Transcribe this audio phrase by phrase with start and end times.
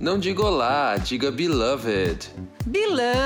[0.00, 2.30] Não diga olá, diga beloved.
[2.64, 3.16] Beloved!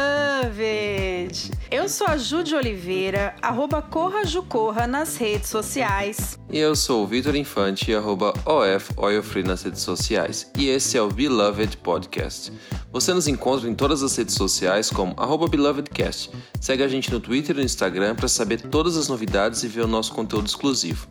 [1.70, 6.38] Eu sou a Ju de Oliveira, arroba Corra Jucorra nas redes sociais.
[6.50, 10.50] E eu sou o Vitor Infante, arroba OF Oilfree nas redes sociais.
[10.56, 12.50] E esse é o Beloved Podcast.
[12.90, 16.30] Você nos encontra em todas as redes sociais como arroba BelovedCast.
[16.58, 19.82] Segue a gente no Twitter e no Instagram para saber todas as novidades e ver
[19.82, 21.06] o nosso conteúdo exclusivo.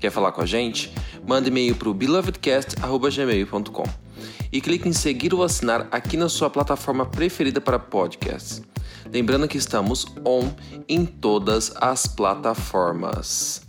[0.00, 0.92] Quer falar com a gente?
[1.24, 4.03] Manda e-mail para o belovedcast.gmail.com
[4.54, 8.62] e clique em seguir ou assinar aqui na sua plataforma preferida para podcasts.
[9.12, 10.48] Lembrando que estamos on
[10.88, 13.64] em todas as plataformas.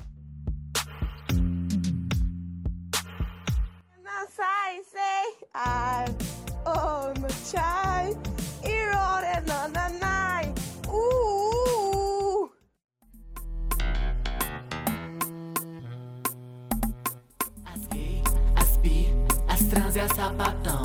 [19.98, 20.82] É sapatão.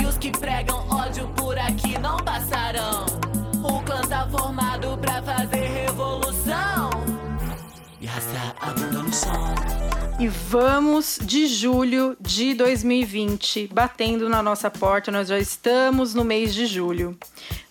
[0.00, 3.06] E os que pregam ódio por aqui não passarão.
[3.62, 6.90] O clã tá formado pra fazer revolução.
[8.00, 9.54] E raça a bunda no som.
[10.18, 16.54] E vamos de julho de 2020, batendo na nossa porta, nós já estamos no mês
[16.54, 17.18] de julho.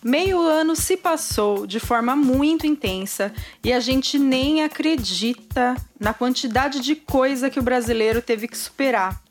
[0.02, 6.80] Meio ano se passou de forma muito intensa e a gente nem acredita na quantidade
[6.80, 9.23] de coisa que o brasileiro teve que superar.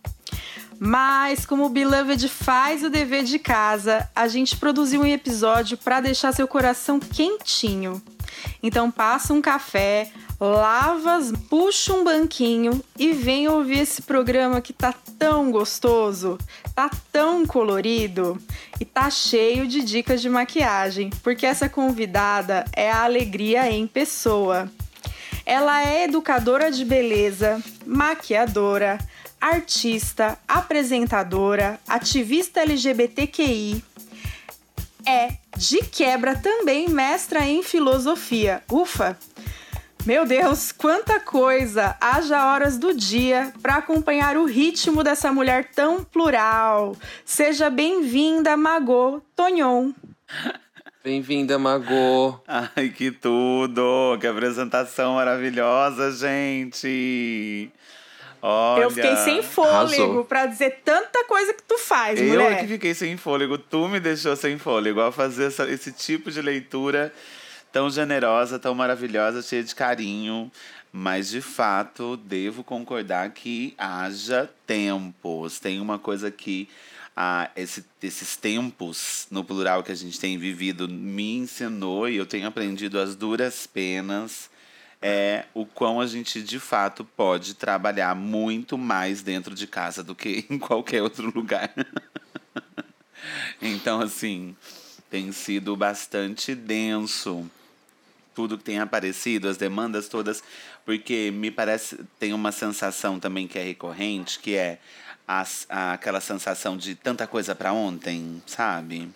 [0.80, 6.02] Mas, como o Beloved faz o dever de casa, a gente produziu um episódio para
[6.02, 8.02] deixar seu coração quentinho.
[8.62, 14.94] Então, passa um café, lava, puxa um banquinho e vem ouvir esse programa que tá
[15.18, 16.38] tão gostoso,
[16.76, 18.38] tá tão colorido
[18.80, 24.70] e tá cheio de dicas de maquiagem, porque essa convidada é a alegria em pessoa.
[25.46, 28.98] Ela é educadora de beleza, maquiadora,
[29.44, 33.84] artista, apresentadora, ativista LGBTQI.
[35.06, 38.64] É, de quebra, também mestra em filosofia.
[38.72, 39.18] Ufa!
[40.06, 41.98] Meu Deus, quanta coisa!
[42.00, 46.96] Haja horas do dia para acompanhar o ritmo dessa mulher tão plural.
[47.26, 49.92] Seja bem-vinda, Magô Tonhon.
[51.04, 52.40] Bem-vinda, Magô.
[52.48, 54.18] Ai, que tudo!
[54.22, 57.70] Que apresentação maravilhosa, gente!
[58.46, 62.52] Olha, eu fiquei sem fôlego para dizer tanta coisa que tu faz, eu mulher.
[62.52, 66.30] Eu que fiquei sem fôlego, tu me deixou sem fôlego ao fazer essa, esse tipo
[66.30, 67.14] de leitura
[67.72, 70.52] tão generosa, tão maravilhosa, cheia de carinho.
[70.92, 75.58] Mas, de fato, devo concordar que haja tempos.
[75.58, 76.68] Tem uma coisa que
[77.16, 82.26] ah, esse, esses tempos, no plural, que a gente tem vivido, me ensinou e eu
[82.26, 84.52] tenho aprendido as duras penas
[85.06, 90.16] é o quão a gente de fato pode trabalhar muito mais dentro de casa do
[90.16, 91.74] que em qualquer outro lugar.
[93.62, 94.56] então, assim,
[95.10, 97.50] tem sido bastante denso
[98.34, 100.42] tudo que tem aparecido, as demandas todas,
[100.86, 104.80] porque me parece tem uma sensação também que é recorrente, que é
[105.28, 105.46] a,
[105.94, 109.10] aquela sensação de tanta coisa para ontem, sabe?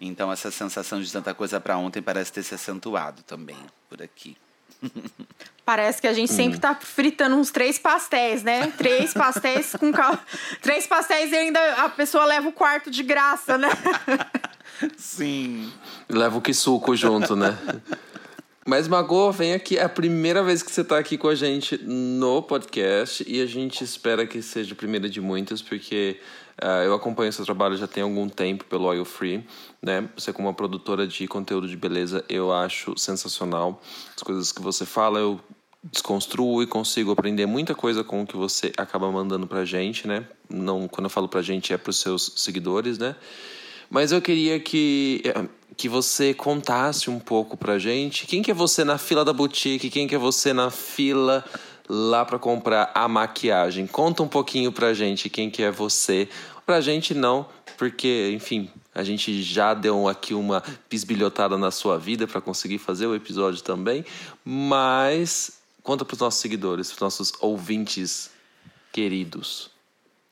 [0.00, 3.58] Então essa sensação de tanta coisa para ontem parece ter se acentuado também
[3.88, 4.36] por aqui.
[5.64, 6.60] Parece que a gente sempre hum.
[6.60, 8.72] tá fritando uns três pastéis, né?
[8.78, 10.18] Três pastéis com cal...
[10.62, 13.68] Três pastéis e ainda a pessoa leva o quarto de graça, né?
[14.96, 15.70] Sim.
[16.08, 17.54] Leva o que suco junto, né?
[18.64, 19.76] Mas, Magô, vem aqui.
[19.76, 23.46] É a primeira vez que você está aqui com a gente no podcast e a
[23.46, 26.18] gente espera que seja a primeira de muitas, porque
[26.62, 29.46] uh, eu acompanho seu trabalho já tem algum tempo pelo Oil Free,
[29.82, 30.08] né?
[30.16, 33.80] Você, como uma produtora de conteúdo de beleza, eu acho sensacional.
[34.16, 35.40] As coisas que você fala, eu
[35.82, 40.26] desconstruo e consigo aprender muita coisa com o que você acaba mandando pra gente, né?
[40.48, 43.14] Não, quando eu falo pra gente, é pros seus seguidores, né?
[43.90, 45.48] Mas eu queria que eh,
[45.78, 48.26] que você contasse um pouco pra gente.
[48.26, 49.88] Quem que é você na fila da boutique?
[49.88, 51.44] Quem que é você na fila
[51.88, 53.86] lá para comprar a maquiagem?
[53.86, 56.28] Conta um pouquinho pra gente quem que é você.
[56.66, 62.26] Pra gente não, porque, enfim, a gente já deu aqui uma bisbilhotada na sua vida
[62.26, 64.04] para conseguir fazer o episódio também,
[64.44, 68.30] mas conta para os nossos seguidores, para os nossos ouvintes
[68.92, 69.70] queridos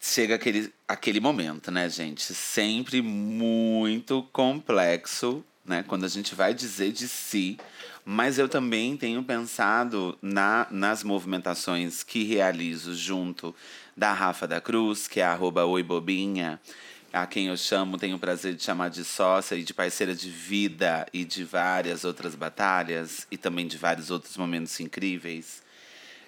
[0.07, 2.23] chega aquele, aquele momento, né, gente?
[2.35, 5.85] Sempre muito complexo, né?
[5.87, 7.59] Quando a gente vai dizer de si.
[8.09, 13.53] Mas eu também tenho pensado na, nas movimentações que realizo junto
[13.97, 16.61] da Rafa da Cruz, que é arroba oibobinha,
[17.13, 20.31] a quem eu chamo, tenho o prazer de chamar de sócia e de parceira de
[20.31, 25.66] vida e de várias outras batalhas e também de vários outros momentos incríveis.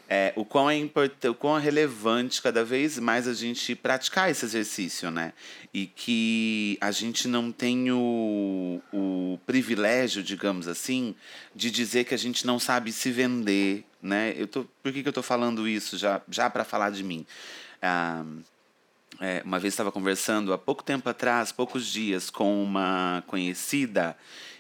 [0.09, 1.13] É, o, quão é import...
[1.25, 5.35] o quão é relevante cada vez mais a gente praticar esse exercício, né?
[5.73, 11.15] E que a gente não tem o, o privilégio, digamos assim,
[11.55, 14.35] de dizer que a gente não sabe se vender, né?
[14.37, 14.65] Eu tô...
[14.83, 17.27] Por que, que eu tô falando isso já, já para falar de mim?
[17.83, 18.25] Ah,
[19.21, 24.17] é, uma vez estava conversando há pouco tempo atrás, poucos dias, com uma conhecida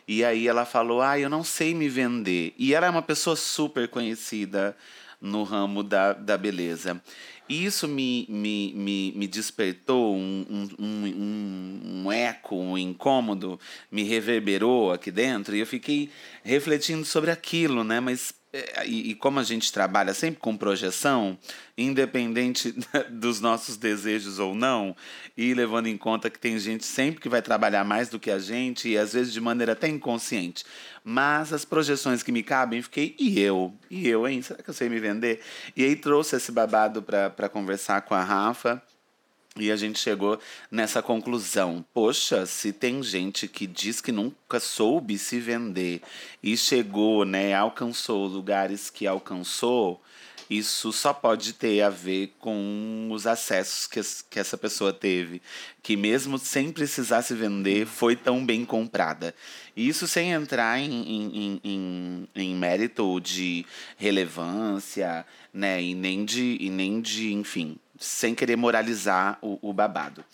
[0.08, 2.54] e aí ela falou: Ah, eu não sei me vender.
[2.58, 4.74] E ela é uma pessoa super conhecida
[5.20, 7.02] no ramo da, da beleza.
[7.48, 13.58] E isso me, me, me, me despertou um, um, um, um, eco, um incômodo,
[13.90, 16.10] me reverberou aqui dentro e eu fiquei
[16.42, 18.00] refletindo sobre aquilo, né?
[18.00, 21.38] Mas é, e, e, como a gente trabalha sempre com projeção,
[21.76, 22.74] independente
[23.10, 24.96] dos nossos desejos ou não,
[25.36, 28.38] e levando em conta que tem gente sempre que vai trabalhar mais do que a
[28.38, 30.64] gente, e às vezes de maneira até inconsciente.
[31.10, 33.72] Mas as projeções que me cabem, fiquei, e eu?
[33.90, 34.42] E eu, hein?
[34.42, 35.40] Será que eu sei me vender?
[35.74, 38.82] E aí trouxe esse babado para conversar com a Rafa.
[39.56, 40.38] E a gente chegou
[40.70, 41.82] nessa conclusão.
[41.94, 46.02] Poxa, se tem gente que diz que nunca soube se vender
[46.42, 50.02] e chegou, né, alcançou lugares que alcançou,
[50.48, 54.00] isso só pode ter a ver com os acessos que,
[54.30, 55.42] que essa pessoa teve,
[55.82, 59.34] que mesmo sem precisar se vender, foi tão bem comprada.
[59.76, 63.66] E isso sem entrar em, em, em, em mérito de
[63.96, 70.24] relevância, né, e nem de, e nem de enfim, sem querer moralizar o, o babado.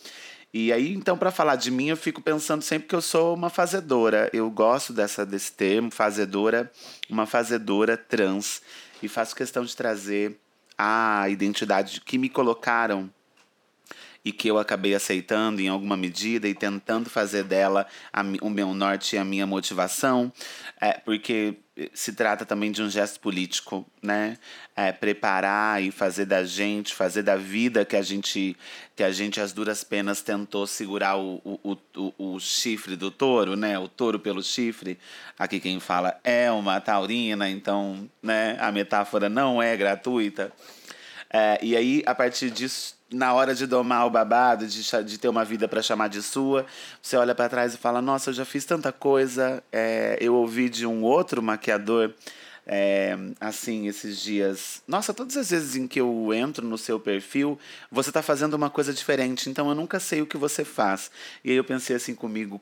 [0.57, 3.51] E aí, então, para falar de mim, eu fico pensando sempre que eu sou uma
[3.51, 4.31] fazedora.
[4.33, 6.71] Eu gosto dessa, desse termo, fazedora,
[7.11, 8.63] uma fazedora trans.
[9.03, 10.39] E faço questão de trazer
[10.79, 13.11] a identidade que me colocaram
[14.25, 18.73] e que eu acabei aceitando em alguma medida e tentando fazer dela a, o meu
[18.73, 20.33] norte e a minha motivação,
[20.81, 21.59] é, porque
[21.93, 24.39] se trata também de um gesto político, né?
[24.77, 28.57] É, preparar e fazer da gente, fazer da vida que a gente,
[28.95, 33.57] que a gente às duras penas tentou segurar o, o, o, o chifre do touro,
[33.57, 33.77] né?
[33.77, 34.99] O touro pelo chifre.
[35.37, 38.57] Aqui quem fala é uma taurina, então, né?
[38.61, 40.53] A metáfora não é gratuita.
[41.29, 45.29] É, e aí, a partir disso, na hora de domar o babado, de, de ter
[45.29, 46.67] uma vida para chamar de sua,
[47.01, 49.63] você olha para trás e fala: Nossa, eu já fiz tanta coisa.
[49.73, 52.13] É, eu ouvi de um outro maquiador.
[52.67, 54.83] É, assim, esses dias.
[54.89, 57.59] Nossa, todas as vezes em que eu entro no seu perfil,
[57.91, 61.11] você está fazendo uma coisa diferente, então eu nunca sei o que você faz.
[61.45, 62.61] E aí eu pensei assim comigo: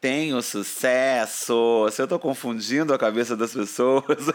[0.00, 1.86] tenho sucesso.
[1.92, 4.28] Se eu tô confundindo a cabeça das pessoas,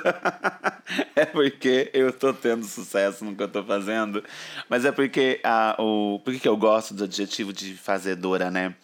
[1.15, 4.23] é porque eu tô tendo sucesso no que eu tô fazendo.
[4.69, 8.75] Mas é porque a, o, por que eu gosto do adjetivo de fazedora, né?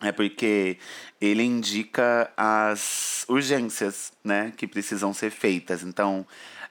[0.00, 0.78] É porque
[1.20, 5.82] ele indica as urgências, né, que precisam ser feitas.
[5.82, 6.26] Então,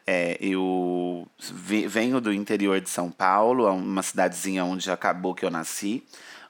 [0.06, 1.28] é, eu
[1.88, 6.04] venho do interior de São Paulo, uma cidadezinha onde acabou que eu nasci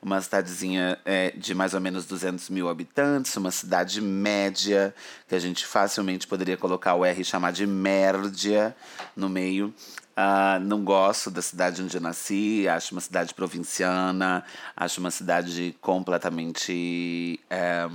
[0.04, 4.94] uma cidadezinha é, de mais ou menos 200 mil habitantes, uma cidade média,
[5.28, 8.76] que a gente facilmente poderia colocar o R e chamar de Mérdia
[9.16, 9.74] no meio.
[10.12, 14.44] Uh, não gosto da cidade onde eu nasci, acho uma cidade provinciana,
[14.76, 17.40] acho uma cidade completamente.
[17.50, 17.88] É,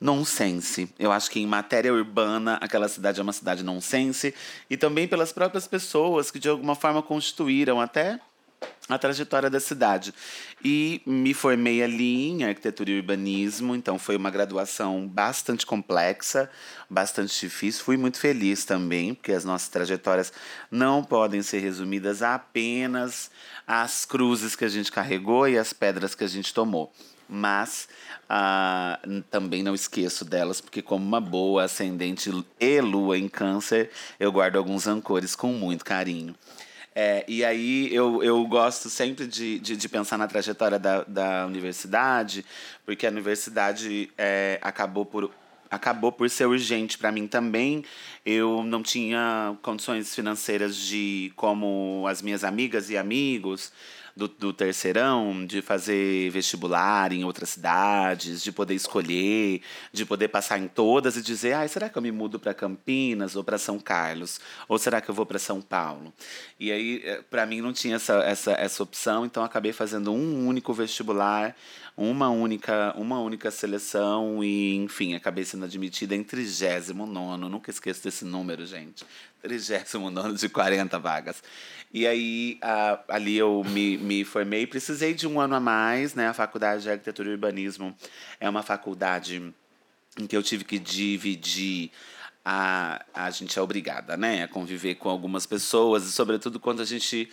[0.00, 0.88] nonsense.
[0.98, 4.34] Eu acho que em matéria urbana, aquela cidade é uma cidade nonsense.
[4.70, 8.18] E também pelas próprias pessoas que de alguma forma constituíram até
[8.94, 10.14] a trajetória da cidade.
[10.64, 16.50] E me formei ali em arquitetura e urbanismo, então foi uma graduação bastante complexa,
[16.88, 17.84] bastante difícil.
[17.84, 20.32] Fui muito feliz também, porque as nossas trajetórias
[20.70, 23.30] não podem ser resumidas apenas
[23.66, 26.92] as cruzes que a gente carregou e as pedras que a gente tomou.
[27.28, 27.88] Mas
[28.28, 28.98] ah,
[29.30, 34.56] também não esqueço delas, porque, como uma boa ascendente e lua em Câncer, eu guardo
[34.56, 36.34] alguns ancores com muito carinho.
[36.94, 41.46] É, e aí eu, eu gosto sempre de, de, de, pensar na trajetória da, da
[41.46, 42.44] universidade,
[42.84, 45.30] porque a universidade é, acabou por
[45.70, 47.84] acabou por ser urgente para mim também.
[48.26, 53.72] Eu não tinha condições financeiras de como as minhas amigas e amigos
[54.20, 60.58] do, do terceirão, de fazer vestibular em outras cidades, de poder escolher, de poder passar
[60.58, 63.78] em todas e dizer, ah, será que eu me mudo para Campinas ou para São
[63.78, 64.38] Carlos?
[64.68, 66.12] Ou será que eu vou para São Paulo?
[66.58, 70.46] E aí, eh, para mim, não tinha essa, essa, essa opção, então acabei fazendo um
[70.46, 71.56] único vestibular,
[71.96, 77.02] uma única, uma única seleção e, enfim, acabei sendo admitida em 39
[77.48, 79.04] nunca esqueço desse número, gente.
[79.42, 81.42] 39 de 40 vagas.
[81.92, 86.28] E aí, a, ali eu me, me formei, precisei de um ano a mais, né?
[86.28, 87.96] A Faculdade de Arquitetura e Urbanismo
[88.38, 89.52] é uma faculdade
[90.18, 91.90] em que eu tive que dividir
[92.44, 96.84] a, a gente é obrigada, né, a conviver com algumas pessoas, e sobretudo quando a
[96.84, 97.30] gente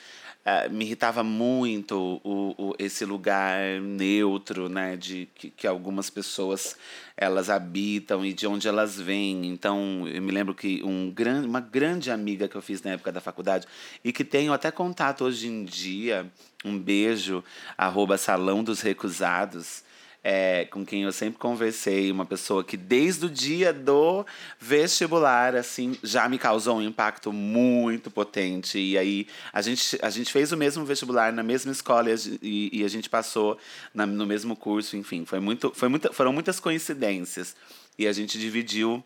[0.48, 6.78] Uh, me irritava muito o, o, esse lugar neutro, né, de que, que, algumas pessoas
[7.18, 9.46] elas habitam e de onde elas vêm.
[9.48, 13.12] Então, eu me lembro que um gran, uma grande amiga que eu fiz na época
[13.12, 13.68] da faculdade
[14.02, 16.26] e que tenho até contato hoje em dia,
[16.64, 17.44] um beijo,
[17.78, 19.84] arroba Salão dos Recusados,
[20.24, 24.26] é, com quem eu sempre conversei, uma pessoa que desde o dia do
[24.60, 28.78] vestibular, assim, já me causou um impacto muito potente.
[28.78, 32.10] E aí a gente, a gente fez o mesmo vestibular na mesma escola
[32.42, 33.58] e, e a gente passou
[33.94, 37.56] na, no mesmo curso, enfim, foi muito, foi muita, foram muitas coincidências.
[37.98, 39.04] E a gente dividiu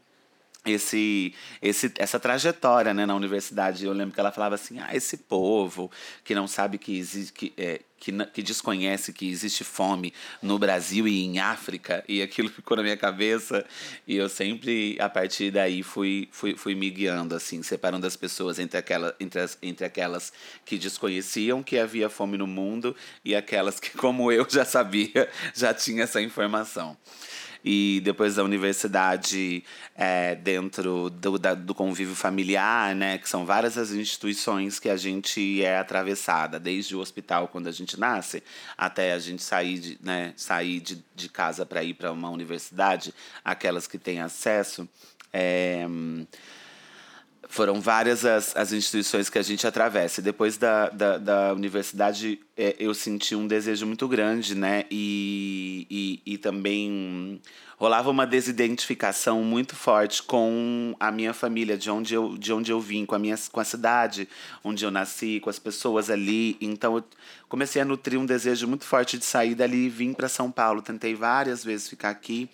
[0.65, 3.85] esse, esse, essa trajetória né, na universidade.
[3.85, 5.91] Eu lembro que ela falava assim: ah, esse povo
[6.23, 7.33] que não sabe que existe.
[7.33, 12.49] Que, é, que, que desconhece que existe fome no Brasil e em África, e aquilo
[12.49, 13.63] ficou na minha cabeça,
[14.07, 18.57] e eu sempre, a partir daí, fui, fui, fui me guiando, assim, separando as pessoas
[18.57, 20.33] entre, aquela, entre, as, entre aquelas
[20.65, 25.71] que desconheciam que havia fome no mundo e aquelas que, como eu já sabia, já
[25.71, 26.97] tinha essa informação
[27.63, 29.63] e depois da universidade
[29.95, 33.17] é, dentro do, da, do convívio familiar, né?
[33.17, 37.71] Que são várias as instituições que a gente é atravessada, desde o hospital quando a
[37.71, 38.43] gente nasce,
[38.77, 43.13] até a gente sair de, né, sair de, de casa para ir para uma universidade,
[43.43, 44.87] aquelas que têm acesso.
[45.33, 45.85] É,
[47.51, 50.21] foram várias as, as instituições que a gente atravessa.
[50.21, 54.85] Depois da, da, da universidade, é, eu senti um desejo muito grande, né?
[54.89, 57.41] E, e, e também
[57.77, 62.79] rolava uma desidentificação muito forte com a minha família, de onde eu, de onde eu
[62.79, 64.29] vim, com a, minha, com a cidade
[64.63, 66.55] onde eu nasci, com as pessoas ali.
[66.61, 67.03] Então, eu
[67.49, 70.81] comecei a nutrir um desejo muito forte de sair dali e vir para São Paulo.
[70.81, 72.49] Tentei várias vezes ficar aqui.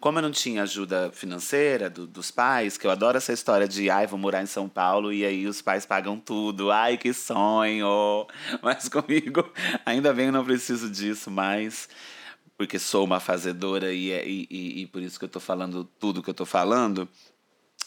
[0.00, 3.88] Como eu não tinha ajuda financeira do, dos pais, que eu adoro essa história de
[3.88, 6.70] ai, vou morar em São Paulo e aí os pais pagam tudo.
[6.70, 8.26] Ai, que sonho!
[8.62, 9.50] Mas comigo,
[9.84, 11.88] ainda bem eu não preciso disso, mas
[12.56, 15.84] porque sou uma fazedora e, é, e, e, e por isso que eu tô falando
[15.98, 17.08] tudo que eu tô falando.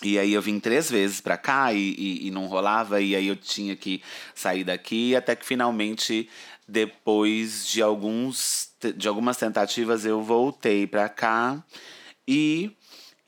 [0.04, 3.28] E aí eu vim três vezes para cá e, e, e, não rolava, e aí
[3.28, 4.02] eu tinha que
[4.36, 6.30] sair daqui, até que finalmente,
[6.68, 11.64] depois de, alguns, de algumas tentativas, eu voltei para cá.
[12.28, 12.72] E,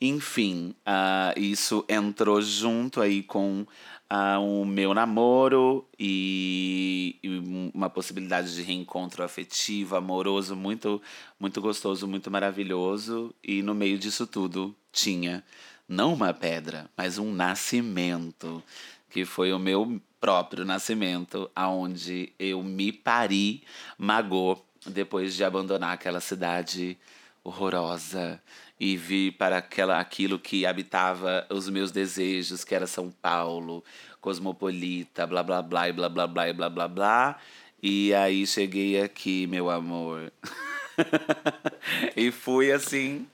[0.00, 3.66] enfim, uh, isso entrou junto aí com
[4.10, 11.00] uh, o meu namoro e, e, uma possibilidade de reencontro afetivo, amoroso, muito,
[11.38, 13.34] muito gostoso, muito maravilhoso.
[13.42, 15.44] E no meio disso tudo tinha
[15.88, 18.62] não uma pedra, mas um nascimento,
[19.08, 23.62] que foi o meu próprio nascimento, aonde eu me pari,
[23.98, 26.96] magou, depois de abandonar aquela cidade
[27.42, 28.40] horrorosa
[28.80, 33.84] e vir para aquela, aquilo que habitava os meus desejos, que era São Paulo,
[34.22, 37.38] cosmopolita, blá blá blá e blá blá blá e blá blá blá.
[37.82, 40.32] E aí cheguei aqui, meu amor.
[42.16, 43.26] e fui assim,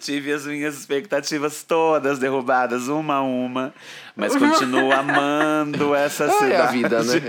[0.00, 3.74] tive as minhas expectativas todas derrubadas, uma a uma,
[4.16, 6.52] mas continuo amando essa cidade.
[6.52, 7.20] É a vida, né?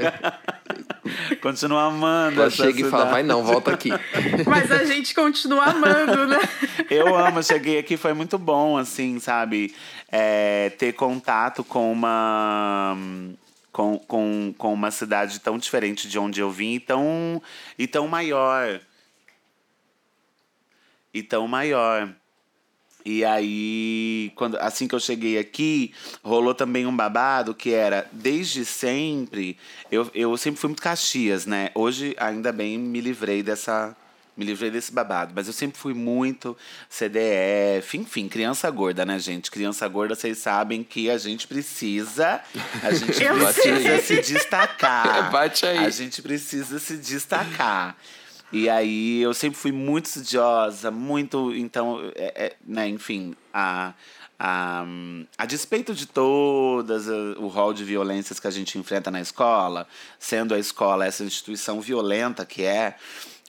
[1.41, 2.87] continuo amando Ela essa chega cidade.
[2.87, 3.89] e fala, vai não, volta aqui.
[4.45, 6.39] Mas a gente continua amando, né?
[6.89, 9.73] Eu amo, cheguei aqui, foi muito bom, assim, sabe?
[10.11, 12.95] É, ter contato com uma
[13.73, 17.41] com, com, com uma cidade tão diferente de onde eu vim e tão,
[17.77, 18.79] e tão maior
[21.13, 22.13] e tão maior.
[23.05, 25.93] E aí, quando, assim que eu cheguei aqui,
[26.23, 29.57] rolou também um babado que era, desde sempre,
[29.91, 31.69] eu, eu sempre fui muito Caxias, né?
[31.75, 33.95] Hoje, ainda bem, me livrei dessa.
[34.35, 36.57] Me livrei desse babado, mas eu sempre fui muito
[36.89, 39.51] CDF, enfim, criança gorda, né, gente?
[39.51, 42.41] Criança gorda, vocês sabem que a gente precisa.
[42.81, 45.29] A gente precisa se destacar.
[45.29, 45.77] Bate aí.
[45.77, 47.95] A gente precisa se destacar.
[48.53, 51.51] E aí eu sempre fui muito estudiosa, muito.
[51.55, 53.95] Então, é, é, né, enfim, a,
[54.39, 54.85] a,
[55.35, 59.87] a despeito de todas o rol de violências que a gente enfrenta na escola,
[60.19, 62.95] sendo a escola essa instituição violenta que é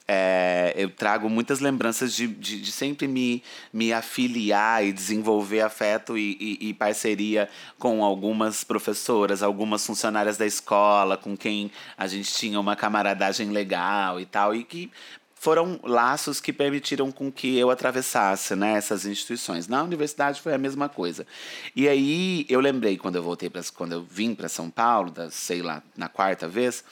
[0.07, 3.43] é, eu trago muitas lembranças de, de, de, sempre me,
[3.73, 10.45] me afiliar e desenvolver afeto e, e, e, parceria com algumas professoras, algumas funcionárias da
[10.45, 14.91] escola, com quem a gente tinha uma camaradagem legal e tal, e que
[15.35, 19.69] foram laços que permitiram com que eu atravessasse né, essas instituições.
[19.69, 21.27] Na universidade foi a mesma coisa.
[21.75, 25.31] E aí eu lembrei quando eu voltei para quando eu vim para São Paulo, da,
[25.31, 26.85] sei lá, na quarta vez,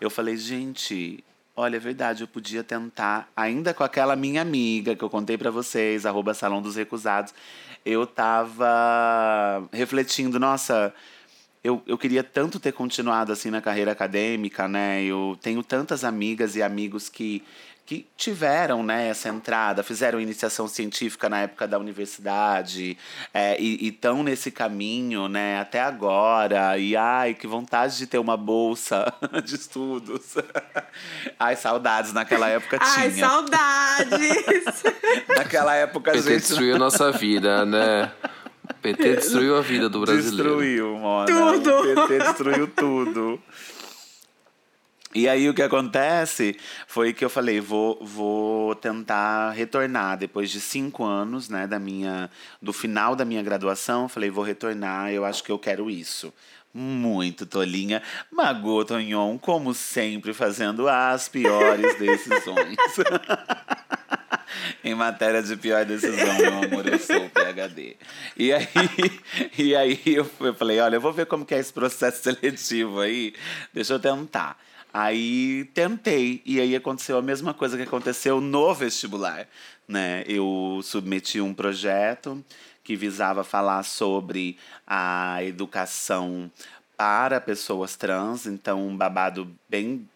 [0.00, 1.24] eu falei, gente,
[1.54, 5.50] Olha, é verdade, eu podia tentar, ainda com aquela minha amiga que eu contei para
[5.50, 7.34] vocês, arroba Salão dos Recusados.
[7.84, 10.94] eu tava refletindo, nossa,
[11.62, 15.02] eu, eu queria tanto ter continuado assim na carreira acadêmica, né?
[15.04, 17.44] Eu tenho tantas amigas e amigos que
[17.84, 22.96] que tiveram né, essa entrada, fizeram iniciação científica na época da universidade
[23.34, 26.78] é, e estão nesse caminho né, até agora.
[26.78, 29.12] E ai, que vontade de ter uma bolsa
[29.44, 30.34] de estudos.
[31.38, 32.94] Ai, saudades, naquela época tinha.
[32.96, 34.82] Ai, saudades!
[35.36, 36.40] naquela época a PT gente.
[36.40, 38.10] destruiu a nossa vida, né?
[38.80, 40.56] PT destruiu a vida do brasileiro.
[40.56, 41.26] Destruiu, Mona.
[41.26, 41.78] Tudo.
[41.78, 43.40] O PT destruiu tudo.
[45.14, 50.60] E aí o que acontece foi que eu falei, vou, vou tentar retornar depois de
[50.60, 54.08] cinco anos, né, da minha, do final da minha graduação.
[54.08, 56.32] Falei, vou retornar, eu acho que eu quero isso.
[56.72, 58.02] Muito tolinha.
[58.30, 62.76] Margot Tonhon, como sempre, fazendo as piores decisões.
[64.82, 67.96] em matéria de pior decisão, meu amor, eu sou PHD.
[68.36, 68.68] E aí,
[69.58, 73.34] e aí eu falei, olha, eu vou ver como que é esse processo seletivo aí.
[73.74, 74.56] Deixa eu tentar.
[74.92, 79.48] Aí tentei, e aí aconteceu a mesma coisa que aconteceu no vestibular.
[79.88, 80.22] Né?
[80.26, 82.44] Eu submeti um projeto
[82.84, 86.50] que visava falar sobre a educação
[86.96, 90.06] para pessoas trans, então um babado bem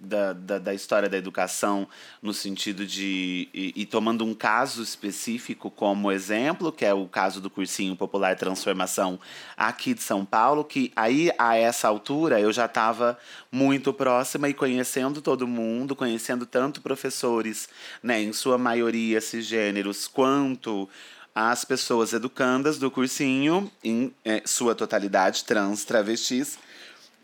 [0.00, 1.86] da, da, da história da educação
[2.22, 7.40] no sentido de e, e tomando um caso específico como exemplo, que é o caso
[7.40, 9.20] do cursinho popular Transformação
[9.56, 13.18] aqui de São Paulo, que aí a essa altura eu já estava
[13.52, 17.68] muito próxima e conhecendo todo mundo, conhecendo tanto professores,
[18.02, 20.88] né, em sua maioria cisgêneros, quanto
[21.34, 26.58] as pessoas educandas do cursinho, em eh, sua totalidade, trans, travestis.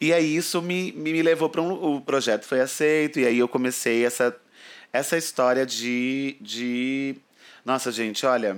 [0.01, 1.97] E aí isso me, me levou para um.
[1.97, 4.37] O projeto foi aceito, e aí eu comecei essa,
[4.93, 7.17] essa história de, de.
[7.65, 8.57] Nossa, gente, olha.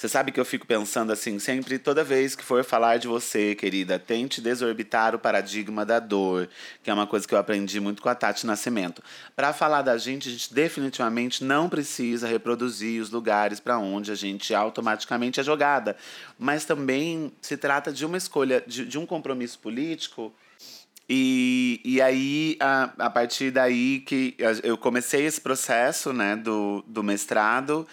[0.00, 3.54] Você sabe que eu fico pensando assim, sempre, toda vez que for falar de você,
[3.54, 6.48] querida, tente desorbitar o paradigma da dor,
[6.82, 9.02] que é uma coisa que eu aprendi muito com a Tati Nascimento.
[9.36, 14.14] Para falar da gente, a gente definitivamente não precisa reproduzir os lugares para onde a
[14.14, 15.94] gente automaticamente é jogada.
[16.38, 20.32] Mas também se trata de uma escolha, de, de um compromisso político
[21.12, 27.02] e, e aí, a, a partir daí que eu comecei esse processo, né, do, do
[27.02, 27.84] mestrado,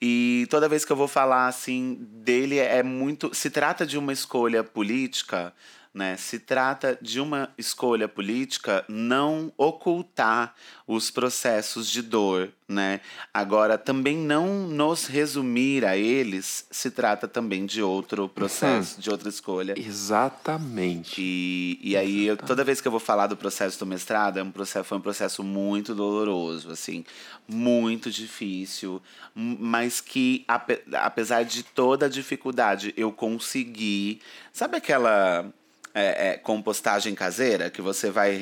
[0.00, 3.34] e toda vez que eu vou falar, assim, dele é muito...
[3.34, 5.52] Se trata de uma escolha política,
[5.92, 6.16] né?
[6.16, 10.54] Se trata de uma escolha política não ocultar
[10.86, 13.00] os processos de dor, né?
[13.34, 19.28] Agora, também não nos resumir a eles, se trata também de outro processo, de outra
[19.28, 19.74] escolha.
[19.76, 21.20] Exatamente.
[21.20, 24.42] E, e aí, eu, toda vez que eu vou falar do processo do mestrado, é
[24.42, 27.04] um processo, foi um processo muito doloroso, assim,
[27.48, 29.02] muito difícil,
[29.34, 34.20] mas que, ape- apesar de toda a dificuldade, eu consegui.
[34.52, 35.52] Sabe aquela
[35.94, 38.38] é, é, compostagem caseira, que você vai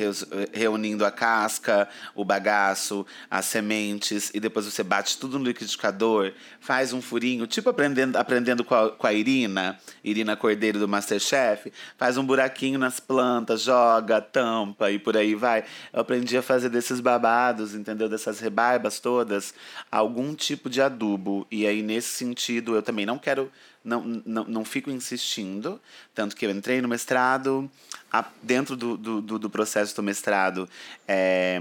[0.52, 6.92] reunindo a casca, o bagaço, as sementes, e depois você bate tudo no liquidificador, faz
[6.92, 12.16] um furinho, tipo aprendendo, aprendendo com, a, com a Irina, Irina Cordeiro do Masterchef, faz
[12.16, 15.64] um buraquinho nas plantas, joga, tampa e por aí vai.
[15.92, 18.08] Eu aprendi a fazer desses babados, entendeu?
[18.08, 19.54] Dessas rebarbas todas,
[19.90, 21.46] algum tipo de adubo.
[21.50, 23.50] E aí, nesse sentido, eu também não quero
[23.88, 25.80] não, não, não fico insistindo.
[26.18, 27.70] Tanto que eu entrei no mestrado,
[28.10, 30.68] a- dentro do, do, do, processo do mestrado,
[31.06, 31.60] é,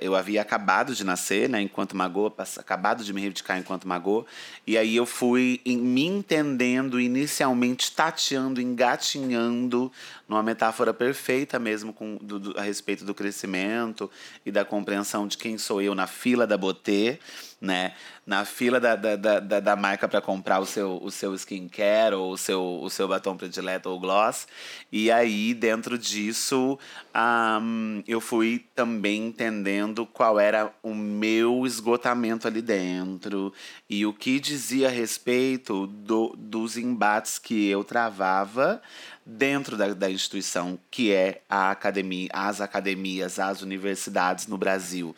[0.00, 1.96] eu havia acabado de nascer, né, enquanto
[2.30, 4.24] pass- acabado de me reivindicar enquanto Magô,
[4.64, 9.90] e aí eu fui em- me entendendo inicialmente, tateando, engatinhando,
[10.28, 14.08] numa metáfora perfeita mesmo com, do, a respeito do crescimento
[14.44, 17.18] e da compreensão de quem sou eu na fila da Botê,
[17.60, 17.94] né?
[18.26, 22.32] Na fila da, da, da, da marca para comprar o seu, o seu skincare ou
[22.32, 24.46] o seu, o seu batom predileto ou gloss.
[24.92, 26.78] E aí, dentro disso,
[27.12, 33.52] ahm, eu fui também entendendo qual era o meu esgotamento ali dentro
[33.88, 38.80] e o que dizia a respeito do, dos embates que eu travava
[39.24, 45.16] dentro da, da instituição que é a academia, as academias, as universidades no Brasil.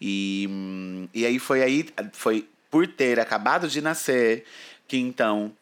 [0.00, 4.44] E, hum, e aí foi aí, foi por ter acabado de nascer
[4.88, 5.52] que então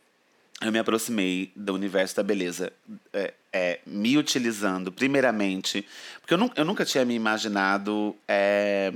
[0.61, 2.73] eu me aproximei do universo da beleza,
[3.13, 5.87] é, é, me utilizando primeiramente,
[6.21, 8.91] porque eu, nu eu nunca tinha me imaginado é,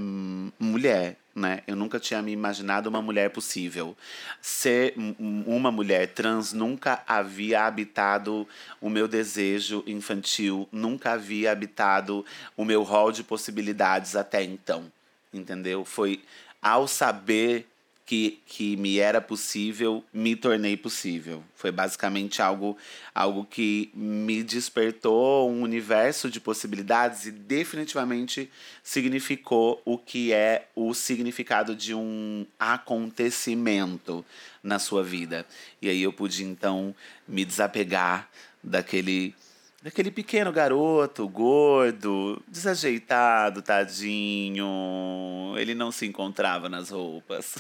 [0.59, 1.63] mulher, né?
[1.67, 3.97] Eu nunca tinha me imaginado uma mulher possível.
[4.41, 8.47] Ser um- um- uma mulher trans nunca havia habitado
[8.81, 14.93] o meu desejo infantil, nunca havia habitado o meu rol de possibilidades até então,
[15.33, 15.85] entendeu?
[15.85, 16.23] Foi
[16.61, 17.67] ao saber
[18.05, 21.43] que, que me era possível, me tornei possível.
[21.55, 22.77] Foi basicamente algo,
[23.15, 28.51] algo que me despertou um universo de possibilidades e definitivamente
[28.83, 34.25] significou o que é o significado de um acontecimento
[34.63, 35.47] na sua vida.
[35.81, 36.95] E aí eu pude então
[37.27, 38.29] me desapegar
[38.63, 39.35] daquele
[39.83, 45.55] daquele pequeno garoto, gordo, desajeitado, tadinho.
[45.59, 47.57] Ele não se encontrava nas roupas.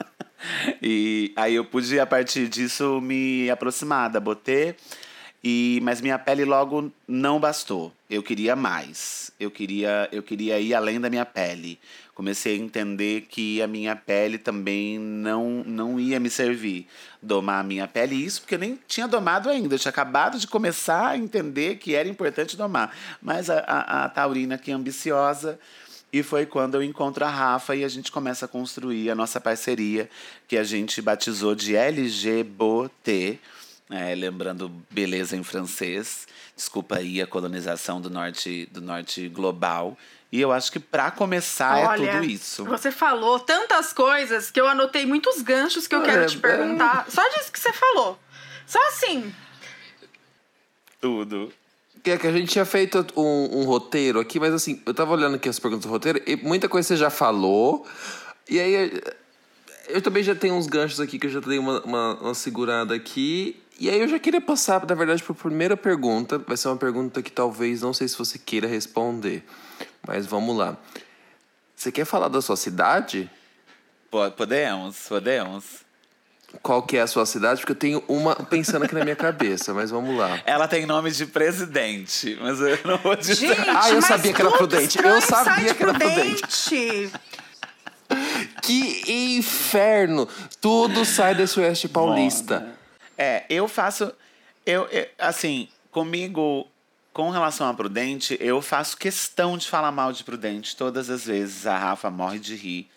[0.82, 4.74] e aí eu pude, a partir disso, me aproximar da Botê.
[5.46, 7.92] E, mas minha pele logo não bastou.
[8.08, 9.30] Eu queria mais.
[9.38, 11.78] Eu queria, eu queria ir além da minha pele.
[12.14, 16.86] Comecei a entender que a minha pele também não, não ia me servir.
[17.20, 19.74] Domar a minha pele, isso porque eu nem tinha domado ainda.
[19.74, 22.96] Eu tinha acabado de começar a entender que era importante domar.
[23.20, 25.58] Mas a, a, a taurina aqui ambiciosa.
[26.12, 29.40] E foi quando eu encontro a Rafa e a gente começa a construir a nossa
[29.40, 30.08] parceria,
[30.46, 33.40] que a gente batizou de LGBT
[33.90, 36.26] é, lembrando beleza em francês.
[36.56, 39.96] Desculpa aí a colonização do norte, do norte global.
[40.34, 42.64] E eu acho que para começar Olha, é tudo isso.
[42.64, 47.06] Você falou tantas coisas que eu anotei muitos ganchos que eu quero É, te perguntar.
[47.08, 48.18] Só disso que você falou.
[48.66, 49.32] Só assim.
[51.00, 51.52] Tudo.
[52.02, 55.12] Que é que a gente tinha feito um, um roteiro aqui, mas assim, eu tava
[55.12, 57.86] olhando aqui as perguntas do roteiro e muita coisa você já falou.
[58.50, 59.00] E aí
[59.86, 62.92] eu também já tenho uns ganchos aqui que eu já dei uma, uma, uma segurada
[62.92, 63.62] aqui.
[63.78, 66.38] E aí eu já queria passar, na verdade, para a primeira pergunta.
[66.38, 69.44] Vai ser uma pergunta que talvez não sei se você queira responder.
[70.06, 70.76] Mas vamos lá.
[71.74, 73.30] Você quer falar da sua cidade?
[74.10, 75.64] Po- Podemos, podemos.
[76.62, 77.60] Qual que é a sua cidade?
[77.60, 80.40] Porque eu tenho uma pensando aqui na minha cabeça, mas vamos lá.
[80.46, 83.34] Ela tem nome de presidente, mas eu não vou dizer.
[83.56, 84.98] Gente, Ah, eu mas sabia que era prudente.
[85.04, 87.10] Eu sabia que era prudente.
[88.62, 90.28] Que inferno!
[90.60, 92.68] Tudo sai desse oeste paulista.
[93.18, 94.12] É, eu faço.
[94.64, 96.66] Eu, eu- assim, comigo,
[97.14, 101.64] com relação a Prudente, eu faço questão de falar mal de Prudente todas as vezes.
[101.64, 102.90] A Rafa morre de rir.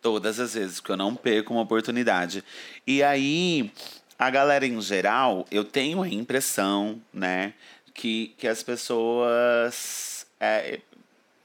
[0.00, 2.44] Todas as vezes, porque eu não perco uma oportunidade.
[2.86, 3.72] E aí,
[4.16, 7.54] a galera em geral, eu tenho a impressão, né,
[7.92, 10.24] que, que as pessoas.
[10.38, 10.78] é,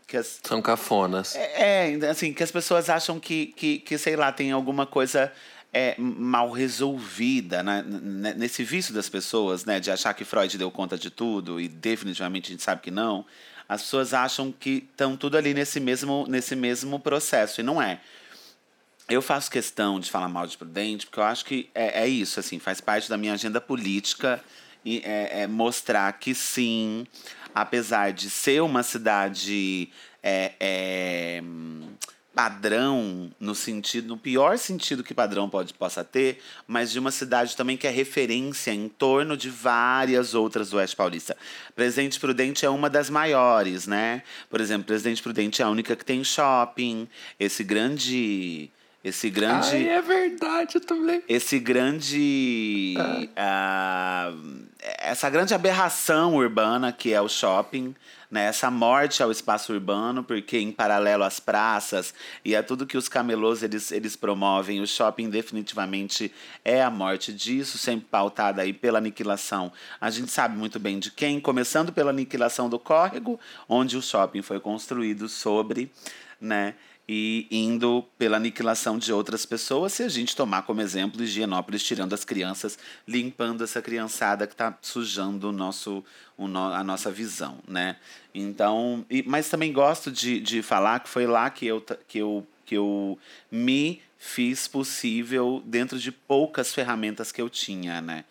[0.06, 1.36] que as, São cafonas.
[1.36, 5.34] é, é, assim, que as pessoas acham que, que, que sei lá, tem alguma coisa
[5.74, 7.84] é, mal resolvida né?
[8.36, 9.80] Nesse vício das pessoas, né?
[9.80, 13.26] De achar que Freud deu conta de tudo e definitivamente a gente sabe que não.
[13.68, 18.02] As pessoas acham que estão tudo ali nesse mesmo, nesse mesmo processo e não é.
[19.08, 22.40] Eu faço questão de falar mal de Prudente, porque eu acho que é, é isso,
[22.40, 24.44] assim, faz parte da minha agenda política
[24.86, 27.06] e é, é mostrar que sim,
[27.54, 29.90] apesar de ser uma cidade
[30.24, 31.44] é, é,
[32.34, 37.56] padrão no sentido, no pior sentido que padrão pode possa ter, mas de uma cidade
[37.56, 41.36] também que é referência em torno de várias outras do Oeste Paulista.
[41.76, 44.24] Presidente Prudente é uma das maiores, né?
[44.50, 47.08] Por exemplo, Presidente Prudente é a única que tem shopping,
[47.40, 48.72] esse grande
[49.04, 51.24] esse grande Ai, é verdade, eu também.
[51.28, 52.94] esse grande.
[53.36, 54.32] ah,
[55.00, 57.96] essa grande aberração urbana que é o shopping,
[58.32, 58.46] né?
[58.46, 62.14] Essa morte ao espaço urbano, porque em paralelo às praças
[62.46, 67.34] e a tudo que os camelôs eles, eles promovem, o shopping definitivamente é a morte
[67.34, 69.72] disso, sempre pautada aí pela aniquilação.
[70.00, 74.42] A gente sabe muito bem de quem, começando pela aniquilação do córrego, onde o shopping
[74.42, 75.92] foi construído sobre,
[76.40, 76.76] né?
[77.14, 82.14] E indo pela aniquilação de outras pessoas, se a gente tomar como exemplo Higienópolis tirando
[82.14, 86.06] as crianças, limpando essa criançada que está sujando o nosso,
[86.38, 87.98] o no, a nossa visão, né?
[88.34, 92.48] Então, e, mas também gosto de, de falar que foi lá que eu, que, eu,
[92.66, 93.20] que eu
[93.52, 98.24] me fiz possível dentro de poucas ferramentas que eu tinha, né?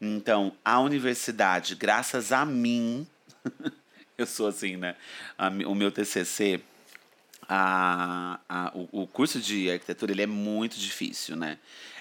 [0.00, 3.04] Então, a universidade, graças a mim,
[4.16, 4.94] eu sou assim, né?
[5.36, 6.60] A o meu TCC,
[7.52, 11.58] a, a, o, o curso de arquitetura ele é muito difícil, né?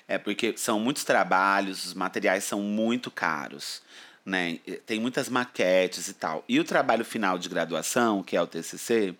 [0.07, 3.81] É porque são muitos trabalhos, os materiais são muito caros,
[4.23, 4.59] né?
[4.85, 6.43] Tem muitas maquetes e tal.
[6.47, 9.15] E o trabalho final de graduação, que é o TCC,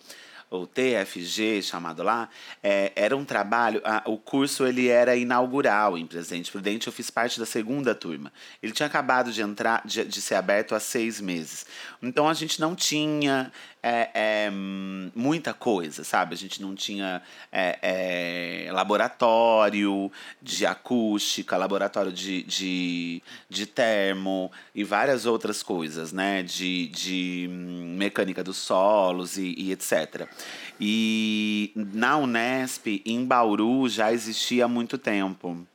[0.52, 2.28] ou TFG, chamado lá,
[2.64, 3.82] é, era um trabalho.
[3.86, 6.88] a- o curso ele era inaugural em Presidente Prudente.
[6.88, 8.34] Eu fiz parte da segunda turma.
[8.62, 11.68] Ele tinha acabado de entrar, de, de ser aberto há seis meses.
[12.02, 14.52] Então a gente não tinha é, é,
[15.16, 16.34] muita coisa, sabe?
[16.34, 20.12] A gente não tinha é, é, laboratório
[20.42, 26.44] de acústica, laboratório de, de, de termo e várias outras coisas, né?
[26.44, 30.28] De, de hum, mecânica dos solos e, e etc.
[30.80, 35.66] E na Unesp, em Bauru, já existia há muito tempo.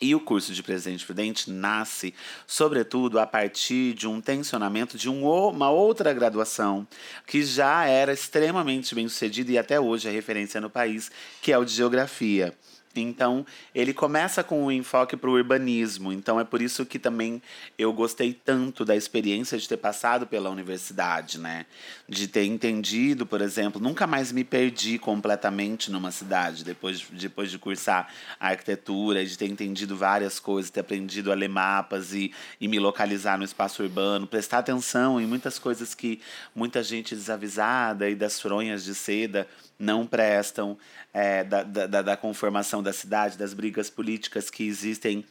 [0.00, 2.14] E o curso de Presidente Prudente nasce,
[2.46, 6.88] sobretudo, a partir de um tensionamento de um, uma outra graduação
[7.26, 11.10] que já era extremamente bem sucedida e até hoje é referência no país,
[11.42, 12.54] que é o de Geografia.
[12.96, 16.12] Então, ele começa com um enfoque para o urbanismo.
[16.12, 17.40] Então, é por isso que também
[17.78, 21.66] eu gostei tanto da experiência de ter passado pela universidade, né?
[22.08, 27.58] De ter entendido, por exemplo, nunca mais me perdi completamente numa cidade depois, depois de
[27.58, 28.08] cursar
[28.40, 33.38] arquitetura, de ter entendido várias coisas, ter aprendido a ler mapas e, e me localizar
[33.38, 36.20] no espaço urbano, prestar atenção em muitas coisas que
[36.52, 39.46] muita gente desavisada e das fronhas de seda
[39.80, 40.76] não prestam,
[41.12, 45.24] é, da, da, da conformação da cidade, das brigas políticas que existem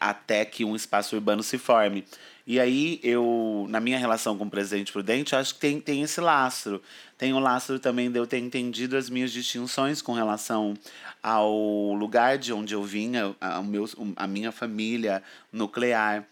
[0.00, 2.04] até que um espaço urbano se forme.
[2.46, 6.20] E aí, eu, na minha relação com o presidente Prudente, acho que tem, tem esse
[6.20, 6.82] lastro.
[7.16, 10.74] Tem o lastro também de eu ter entendido as minhas distinções com relação
[11.22, 11.52] ao
[11.94, 16.26] lugar de onde eu vinha, a, meu, a minha família nuclear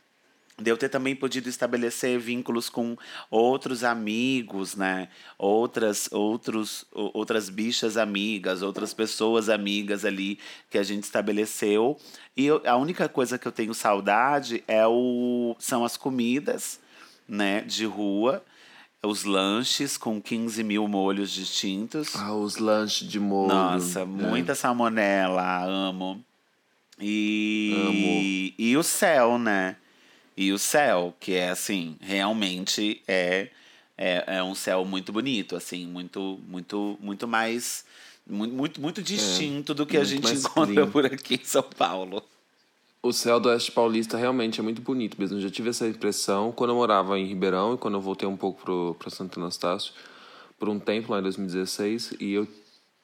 [0.61, 2.97] de eu ter também podido estabelecer vínculos com
[3.31, 5.09] outros amigos, né?
[5.39, 11.97] Outras, outros, outras bichas amigas, outras pessoas amigas ali que a gente estabeleceu.
[12.37, 16.79] E eu, a única coisa que eu tenho saudade é o, são as comidas,
[17.27, 17.63] né?
[17.63, 18.45] De rua.
[19.03, 22.15] Os lanches com 15 mil molhos distintos.
[22.17, 23.49] Ah, os lanches de molho.
[23.49, 24.05] Nossa, é.
[24.05, 26.23] muita salmonela, amo.
[27.01, 28.55] E, amo.
[28.59, 29.77] e o céu, né?
[30.37, 33.49] E o céu, que é assim, realmente é,
[33.97, 37.85] é, é um céu muito bonito, assim, muito, muito, muito mais.
[38.27, 40.91] Muito, muito, muito distinto é, do que a gente encontra clean.
[40.91, 42.23] por aqui em São Paulo.
[43.03, 45.39] O céu do Oeste Paulista realmente é muito bonito mesmo.
[45.39, 48.37] Eu já tive essa impressão quando eu morava em Ribeirão e quando eu voltei um
[48.37, 49.93] pouco para Santo Anastácio
[50.59, 52.47] por um tempo, lá em 2016, e eu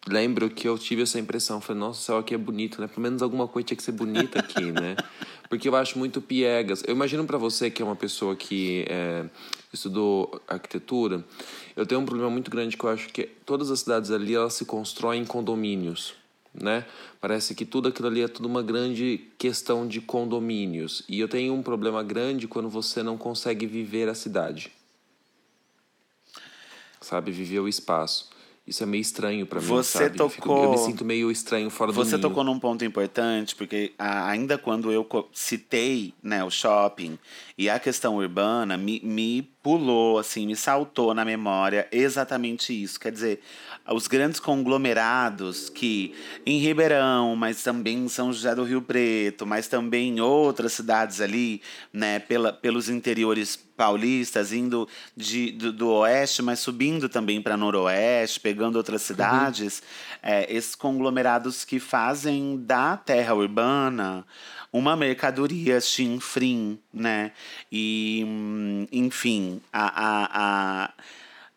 [0.06, 1.60] lembro que eu tive essa impressão.
[1.60, 2.86] Falei, nossa, o céu aqui é bonito, né?
[2.86, 4.94] Pelo menos alguma coisa tinha que ser bonita aqui, né?
[5.48, 6.82] Porque eu acho muito piegas.
[6.86, 9.24] Eu imagino para você que é uma pessoa que é,
[9.72, 11.24] estudou arquitetura,
[11.76, 14.54] eu tenho um problema muito grande que eu acho que todas as cidades ali elas
[14.54, 16.14] se constroem em condomínios.
[16.52, 16.86] Né?
[17.20, 21.02] Parece que tudo aquilo ali é tudo uma grande questão de condomínios.
[21.08, 24.72] E eu tenho um problema grande quando você não consegue viver a cidade.
[27.00, 28.30] Sabe, viver o espaço.
[28.66, 30.16] Isso é meio estranho para mim, você sabe?
[30.16, 30.64] Tocou...
[30.64, 34.58] Eu, me sinto meio estranho fora você do Você tocou num ponto importante, porque ainda
[34.58, 37.16] quando eu citei né, o shopping
[37.56, 43.00] e a questão urbana, me, me pulou, assim, me saltou na memória exatamente isso.
[43.00, 43.40] Quer dizer,
[43.88, 46.14] os grandes conglomerados que
[46.46, 51.20] em Ribeirão, mas também em São José do Rio Preto, mas também em outras cidades
[51.20, 51.60] ali,
[51.92, 58.38] né, pela, pelos interiores paulistas, indo de, do, do oeste, mas subindo também para noroeste,
[58.38, 59.06] pegando outras uhum.
[59.08, 60.30] cidades, uhum.
[60.30, 64.24] é, esses conglomerados que fazem da terra urbana
[64.72, 67.32] uma mercadoria chinfrim, né?
[67.70, 68.24] E,
[68.92, 70.92] enfim, a, a, a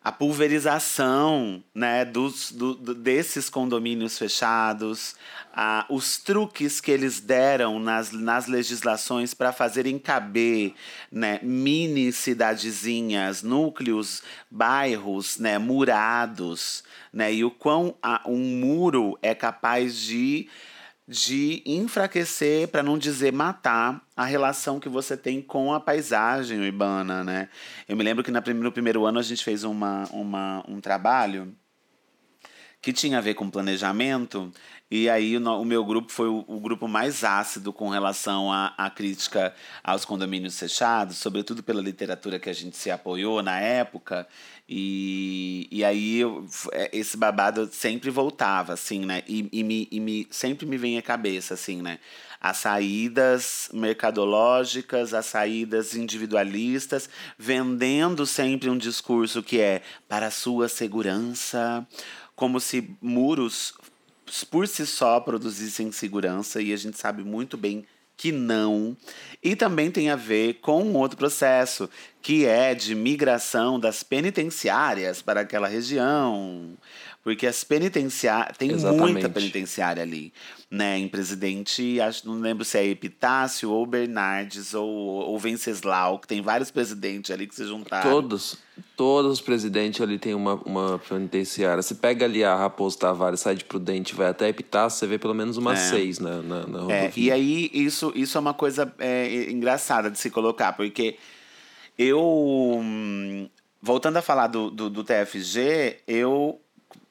[0.02, 5.14] a pulverização né, dos, do, desses condomínios fechados,
[5.52, 10.72] a, os truques que eles deram nas, nas legislações para fazerem caber
[11.12, 19.34] né, mini cidadezinhas, núcleos, bairros né, murados, né, e o quão a, um muro é
[19.34, 20.48] capaz de
[21.10, 27.24] de enfraquecer, para não dizer matar, a relação que você tem com a paisagem urbana,
[27.24, 27.48] né?
[27.88, 31.52] Eu me lembro que no primeiro ano a gente fez uma, uma, um trabalho
[32.80, 34.52] que tinha a ver com planejamento,
[34.90, 39.54] e aí o, meu grupo foi o, grupo mais ácido com relação à, à crítica
[39.84, 44.26] aos condomínios fechados, sobretudo pela literatura que a gente se apoiou na época,
[44.68, 49.22] e, e aí eu, é, esse babado sempre voltava, assim, né?
[49.28, 51.98] E, e, me, e me, sempre me vem à cabeça, assim, né?
[52.40, 60.68] As saídas mercadológicas, as saídas individualistas, vendendo sempre um discurso que é para a sua
[60.68, 61.86] segurança,
[62.34, 63.74] como se muros
[64.50, 67.84] por si só produzissem segurança, e a gente sabe muito bem
[68.16, 68.94] que não.
[69.42, 71.88] E também tem a ver com um outro processo,
[72.20, 76.76] que é de migração das penitenciárias para aquela região,
[77.22, 78.56] Porque as penitenciárias.
[78.56, 79.12] Tem Exatamente.
[79.12, 80.32] muita penitenciária ali.
[80.70, 80.98] Né?
[80.98, 86.40] Em presidente, acho, não lembro se é Epitácio ou Bernardes ou, ou Venceslau, que tem
[86.40, 88.08] vários presidentes ali que se juntaram.
[88.10, 88.56] Todos,
[88.96, 91.82] todos os presidentes ali tem uma, uma penitenciária.
[91.82, 95.34] Você pega ali a Raposo Tavares, sai de Prudente, vai até Epitácio, você vê pelo
[95.34, 95.90] menos umas É.
[95.90, 100.18] seis na, na, na É, e aí, isso, isso é uma coisa é, engraçada de
[100.18, 101.16] se colocar, porque
[101.98, 102.20] eu.
[102.80, 103.48] hum,
[103.82, 106.60] Voltando a falar do, do, do TFG, eu,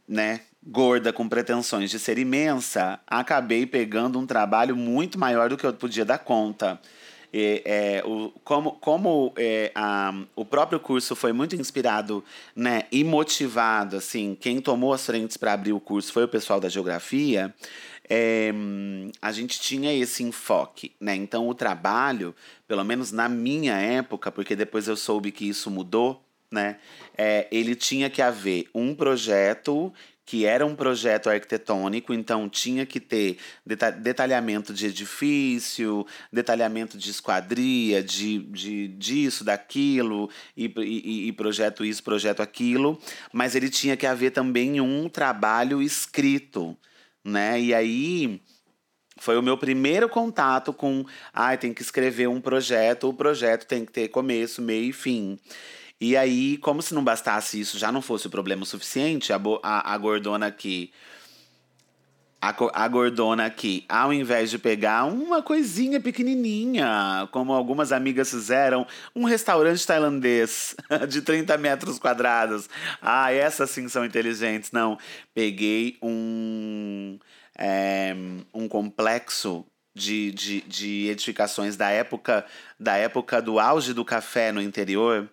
[0.10, 5.66] né, gorda com pretensões de ser imensa, acabei pegando um trabalho muito maior do que
[5.66, 6.82] eu podia dar conta.
[7.32, 12.24] E, é, o, como como é, a, o próprio curso foi muito inspirado
[12.56, 16.60] né, e motivado, assim, quem tomou as frentes para abrir o curso foi o pessoal
[16.60, 17.54] da geografia,
[18.10, 18.52] é,
[19.22, 21.16] a gente tinha esse enfoque, né?
[21.16, 22.34] Então o trabalho,
[22.68, 26.20] pelo menos na minha época, porque depois eu soube que isso mudou,
[26.52, 26.78] né?
[27.18, 29.94] É, ele tinha que haver um projeto
[30.30, 37.10] que era um projeto arquitetônico, então tinha que ter deta- detalhamento de edifício, detalhamento de
[37.10, 43.02] esquadria, de, de disso, daquilo, e, e, e projeto isso, projeto aquilo,
[43.34, 46.78] mas ele tinha que haver também um trabalho escrito,
[47.24, 47.60] né?
[47.60, 48.40] E aí
[49.18, 53.84] foi o meu primeiro contato com, ah, tem que escrever um projeto, o projeto tem
[53.84, 55.40] que ter começo, meio e fim.
[56.02, 59.94] E aí, como se não bastasse isso, já não fosse o problema suficiente, a, a,
[59.94, 60.94] a gordona aqui.
[62.42, 68.88] A, a gordona aqui, ao invés de pegar uma coisinha pequenininha, como algumas amigas fizeram,
[69.14, 70.74] um restaurante tailandês
[71.10, 72.70] de 30 metros quadrados.
[73.02, 74.72] Ah, essas sim são inteligentes.
[74.72, 74.98] Não,
[75.34, 77.20] peguei um,
[77.58, 78.16] é,
[78.54, 82.46] um complexo de, de, de edificações da época,
[82.80, 85.30] da época do auge do café no interior,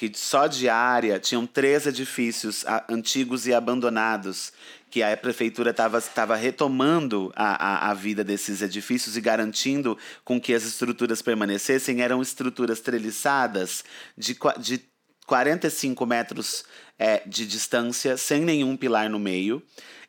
[0.00, 4.50] que só de área tinham três edifícios antigos e abandonados,
[4.88, 10.54] que a prefeitura estava retomando a, a, a vida desses edifícios e garantindo com que
[10.54, 12.00] as estruturas permanecessem.
[12.00, 13.84] Eram estruturas treliçadas
[14.16, 14.80] de, de
[15.26, 16.64] 45 metros
[16.98, 19.62] é, de distância, sem nenhum pilar no meio,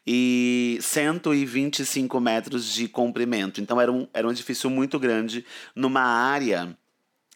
[0.08, 3.60] e 125 metros de comprimento.
[3.60, 6.77] Então era um, era um edifício muito grande, numa área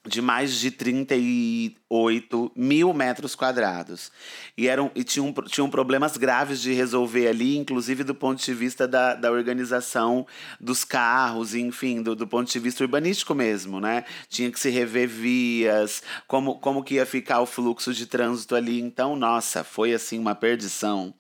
[0.06, 4.12] de mais de 38 mil metros quadrados.
[4.58, 8.88] E, eram, e tinham, tinham problemas graves de resolver ali, inclusive do ponto de vista
[8.88, 10.26] da, da organização
[10.60, 14.06] dos carros, enfim, do, do ponto de vista urbanístico mesmo, né?
[14.30, 18.80] Tinha que se rever vias, como, como que ia ficar o fluxo de trânsito ali.
[18.80, 21.14] Então, nossa, foi assim uma perdição.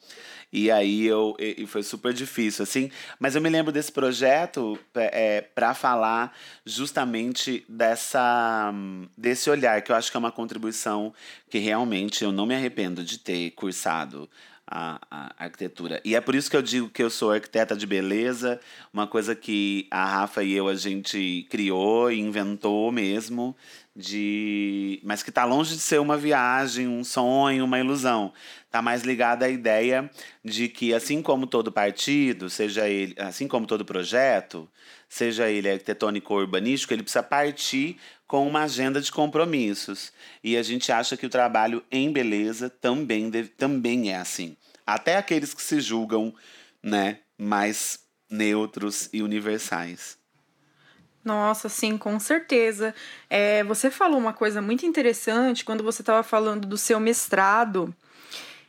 [0.55, 2.89] E aí eu e foi super difícil, assim.
[3.19, 6.33] Mas eu me lembro desse projeto é, para falar
[6.65, 8.73] justamente dessa
[9.17, 11.13] desse olhar, que eu acho que é uma contribuição
[11.49, 14.29] que realmente eu não me arrependo de ter cursado
[14.65, 15.99] a, a arquitetura.
[16.05, 18.57] E é por isso que eu digo que eu sou arquiteta de beleza,
[18.93, 23.55] uma coisa que a Rafa e eu a gente criou e inventou mesmo,
[23.95, 28.33] de mas que está longe de ser uma viagem, um sonho, uma ilusão.
[28.65, 30.09] Está mais ligada à ideia
[30.43, 34.69] de que, assim como todo partido, seja ele, assim como todo projeto,
[35.07, 40.11] seja ele arquitetônico ou urbanístico, ele precisa partir com uma agenda de compromissos.
[40.43, 44.57] E a gente acha que o trabalho em beleza também, deve, também é assim.
[44.85, 46.33] Até aqueles que se julgam
[46.83, 50.17] né, mais neutros e universais.
[51.25, 52.93] Nossa, sim, com certeza.
[53.27, 57.93] É, você falou uma coisa muito interessante quando você estava falando do seu mestrado,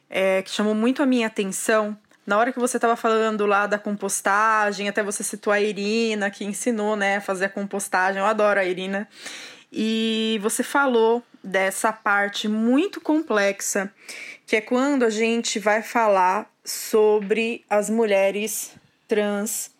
[0.08, 1.96] é, que chamou muito a minha atenção.
[2.26, 6.46] Na hora que você estava falando lá da compostagem, até você citou a Irina, que
[6.46, 8.20] ensinou né, a fazer a compostagem.
[8.20, 9.06] Eu adoro a Irina.
[9.70, 13.92] E você falou dessa parte muito complexa,
[14.46, 18.74] que é quando a gente vai falar sobre as mulheres
[19.06, 19.75] trans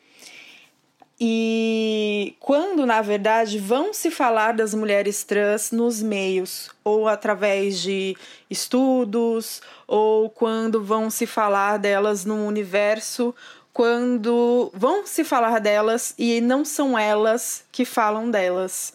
[1.18, 8.14] e quando, na verdade, vão se falar das mulheres trans nos meios, ou através de
[8.50, 13.35] estudos, ou quando vão se falar delas no universo,
[13.72, 18.92] quando vão se falar delas e não são elas que falam delas.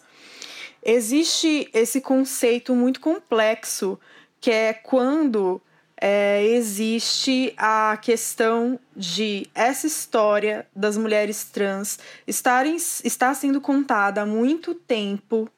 [0.84, 3.98] Existe esse conceito muito complexo,
[4.40, 5.60] que é quando
[6.04, 14.26] é, existe a questão de essa história das mulheres trans estarem, está sendo contada há
[14.26, 15.48] muito tempo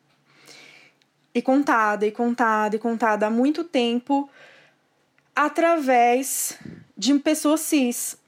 [1.34, 4.28] e contada e contada e contada há muito tempo
[5.34, 6.58] através
[6.94, 8.18] de pessoas cis,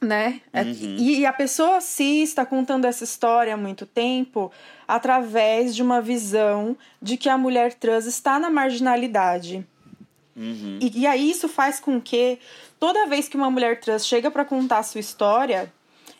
[0.00, 0.40] né?
[0.54, 0.96] Uhum.
[0.98, 4.50] E, e a pessoa cis está contando essa história há muito tempo
[4.88, 9.66] através de uma visão de que a mulher trans está na marginalidade.
[10.36, 10.78] Uhum.
[10.80, 12.38] E, e aí isso faz com que
[12.80, 15.72] toda vez que uma mulher trans chega para contar a sua história,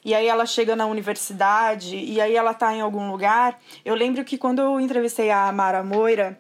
[0.04, 3.58] e aí ela chega na universidade, e aí ela tá em algum lugar.
[3.84, 6.36] Eu lembro que quando eu entrevistei a Mara Moira,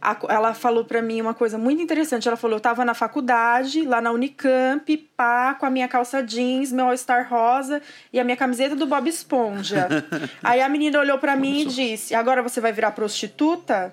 [0.00, 2.28] a- ela falou pra mim uma coisa muito interessante.
[2.28, 6.70] Ela falou: eu tava na faculdade, lá na Unicamp, pá, com a minha calça jeans,
[6.70, 7.80] meu All-Star rosa
[8.12, 9.88] e a minha camiseta do Bob Esponja.
[10.44, 13.92] aí a menina olhou pra mim e disse: agora você vai virar prostituta?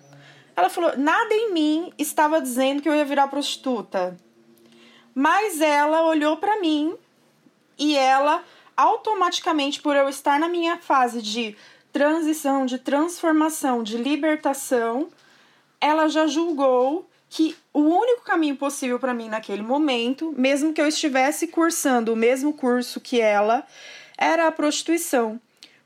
[0.56, 4.18] Ela falou: nada em mim estava dizendo que eu ia virar prostituta.
[5.14, 6.96] Mas ela olhou pra mim
[7.78, 8.44] e ela
[8.76, 11.56] automaticamente por eu estar na minha fase de
[11.92, 15.10] transição, de transformação, de libertação,
[15.80, 20.88] ela já julgou que o único caminho possível para mim naquele momento, mesmo que eu
[20.88, 23.66] estivesse cursando o mesmo curso que ela,
[24.18, 25.40] era a prostituição.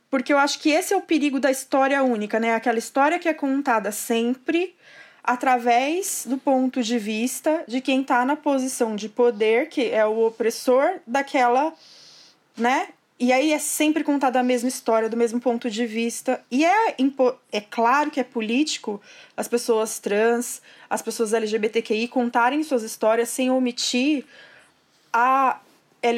[0.10, 2.54] Porque eu acho que esse é o perigo da história única, né?
[2.54, 4.76] Aquela história que é contada sempre
[5.24, 10.26] através do ponto de vista de quem está na posição de poder, que é o
[10.26, 11.74] opressor daquela,
[12.56, 12.88] né?
[13.20, 16.40] E aí é sempre contada a mesma história, do mesmo ponto de vista.
[16.52, 16.96] E é,
[17.52, 19.02] é claro que é político
[19.36, 24.24] as pessoas trans, as pessoas LGBTQI contarem suas histórias sem omitir
[25.12, 25.60] a,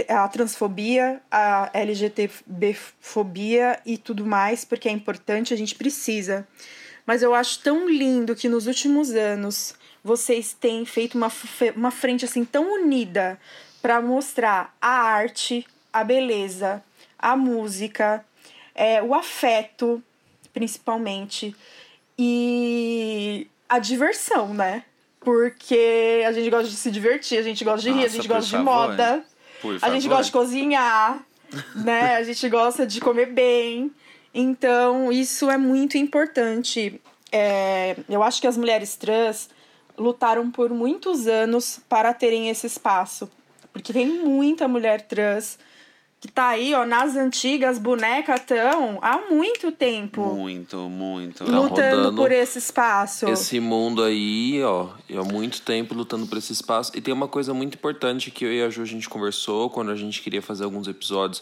[0.08, 6.48] a transfobia, a LGTB-fobia e tudo mais, porque é importante, a gente precisa.
[7.06, 9.74] Mas eu acho tão lindo que nos últimos anos
[10.04, 11.32] vocês têm feito uma,
[11.76, 13.40] uma frente assim tão unida
[13.82, 16.84] para mostrar a arte, a beleza,
[17.18, 18.24] a música,
[18.76, 20.04] é, o afeto,
[20.54, 21.56] principalmente,
[22.18, 24.84] e a diversão, né?
[25.20, 28.28] Porque a gente gosta de se divertir, a gente gosta de rir, a Nossa, gente
[28.28, 28.66] gosta de favor.
[28.66, 29.29] moda, Por
[29.82, 31.24] a gente gosta de cozinhar,
[31.76, 32.16] né?
[32.16, 33.92] A gente gosta de comer bem.
[34.34, 37.02] Então, isso é muito importante.
[37.32, 39.50] É, eu acho que as mulheres trans
[39.98, 43.30] lutaram por muitos anos para terem esse espaço.
[43.74, 45.60] Porque tem muita mulher trans
[46.20, 51.46] que tá aí, ó, nas antigas, bonecas tão há muito tempo Muito, muito.
[51.46, 53.28] Tá lutando por esse espaço.
[53.30, 56.92] Esse mundo aí, ó, há muito tempo lutando por esse espaço.
[56.94, 59.92] E tem uma coisa muito importante que eu e a Ju a gente conversou quando
[59.92, 61.42] a gente queria fazer alguns episódios,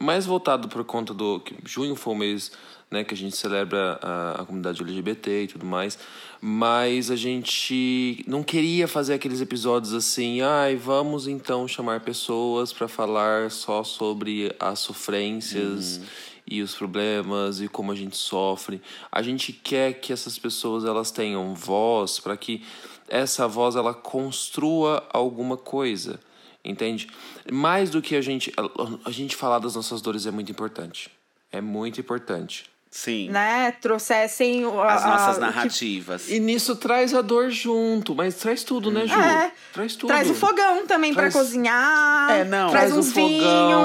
[0.00, 1.40] mais voltado por conta do.
[1.40, 2.52] que junho foi o mês
[2.90, 5.98] né, que a gente celebra a, a comunidade LGBT e tudo mais.
[6.40, 12.86] Mas a gente não queria fazer aqueles episódios assim, ai, vamos então chamar pessoas para
[12.86, 16.00] falar só sobre as sofrências
[16.46, 18.80] e os problemas e como a gente sofre.
[19.10, 22.62] A gente quer que essas pessoas elas tenham voz para que
[23.08, 26.20] essa voz ela construa alguma coisa,
[26.64, 27.08] entende?
[27.52, 31.10] Mais do que a gente a, a gente falar das nossas dores é muito importante.
[31.52, 32.64] É muito importante.
[32.90, 33.28] Sim.
[33.28, 33.72] Né?
[33.72, 36.30] Trouxessem o- As a- nossas que- narrativas.
[36.30, 39.14] E nisso traz a dor junto, mas traz tudo, né, Ju?
[39.20, 39.50] É.
[39.72, 40.06] Traz tudo.
[40.10, 42.30] Traz o fogão também pra Traz- cozinhar.
[42.30, 42.70] É, não.
[42.70, 43.28] Traz, Traz o uns fogão.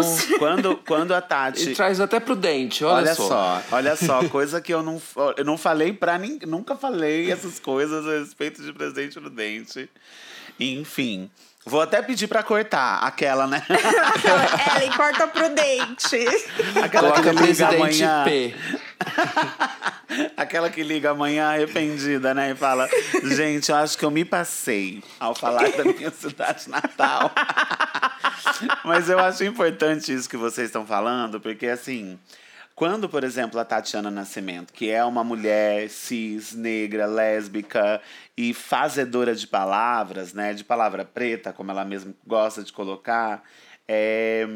[0.02, 0.26] vinhos.
[0.38, 1.74] Quando, quando a E Tati.
[1.74, 3.64] traz até pro dente, olha, Olha só.
[3.72, 5.02] olha só, coisa que eu não,
[5.38, 9.90] eu não falei pra ninguém, nunca falei essas coisas a respeito de presente no dente.
[10.60, 11.32] Enfim,
[11.66, 13.64] vou até pedir pra cortar aquela, né?
[14.76, 16.28] Ellen, corta pro dente.
[16.84, 18.24] Aquela Coloca que liga amanhã.
[18.24, 18.56] P.
[20.36, 22.52] Aquela que liga amanhã arrependida, né?
[22.52, 22.90] E fala:
[23.24, 27.32] Gente, eu acho que eu me passei ao falar da minha cidade natal.
[28.84, 32.20] Mas eu acho importante isso que vocês estão falando, porque assim.
[32.80, 38.02] Quando, por exemplo, a Tatiana Nascimento, que é uma mulher cis, negra, lésbica
[38.38, 40.54] e fazedora de palavras, né?
[40.54, 43.44] De palavra preta, como ela mesma gosta de colocar,
[43.86, 44.48] é,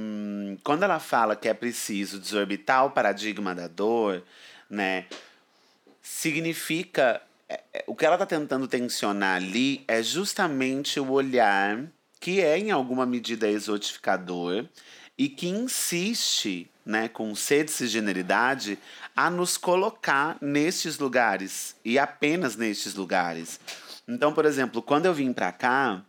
[0.63, 4.24] quando ela fala que é preciso desorbitar o paradigma da dor,
[4.69, 5.05] né?
[6.01, 7.21] significa.
[7.49, 11.84] é, é, O que ela está tentando tensionar ali é justamente o olhar
[12.21, 14.65] que é, em alguma medida, exotificador
[15.17, 18.77] e que insiste, né, com sede e cisgeneridade,
[19.15, 23.59] a nos colocar nestes lugares e apenas nestes lugares.
[24.07, 26.03] Então, por exemplo, quando eu vim para cá,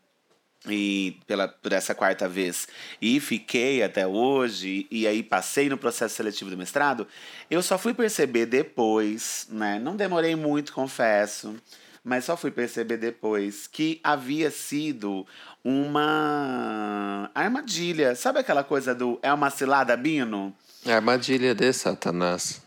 [0.69, 2.67] e pela, por essa quarta vez
[3.01, 7.07] e fiquei até hoje e aí passei no processo seletivo do mestrado,
[7.51, 9.79] eu só fui perceber depois, né?
[9.79, 11.55] Não demorei muito, confesso,
[12.03, 15.27] mas só fui perceber depois que havia sido
[15.63, 18.15] uma armadilha.
[18.15, 20.55] Sabe aquela coisa do é uma cilada, Bino?
[20.87, 22.63] Armadilha de Satanás.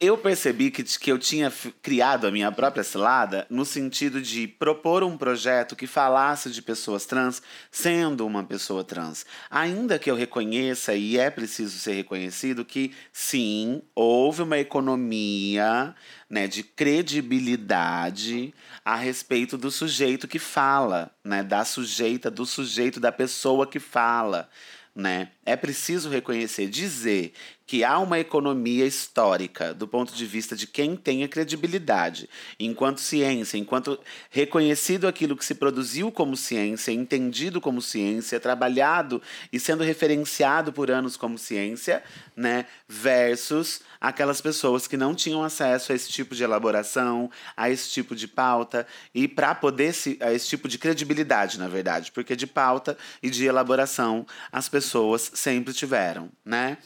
[0.00, 5.02] eu percebi que, que eu tinha criado a minha própria cilada no sentido de propor
[5.02, 9.26] um projeto que falasse de pessoas trans sendo uma pessoa trans.
[9.50, 15.94] Ainda que eu reconheça, e é preciso ser reconhecido, que sim, houve uma economia
[16.28, 23.12] né, de credibilidade a respeito do sujeito que fala, né, da sujeita, do sujeito, da
[23.12, 24.48] pessoa que fala
[24.94, 25.30] né?
[25.46, 27.32] É preciso reconhecer, dizer
[27.66, 32.28] que há uma economia histórica do ponto de vista de quem tem a credibilidade,
[32.60, 33.98] enquanto ciência, enquanto
[34.30, 40.90] reconhecido aquilo que se produziu como ciência, entendido como ciência, trabalhado e sendo referenciado por
[40.90, 42.02] anos como ciência,
[42.36, 47.90] né, versus aquelas pessoas que não tinham acesso a esse tipo de elaboração, a esse
[47.90, 52.36] tipo de pauta e para poder se, a esse tipo de credibilidade, na verdade, porque
[52.36, 56.78] de pauta e de elaboração as pessoas sempre tiveram, né?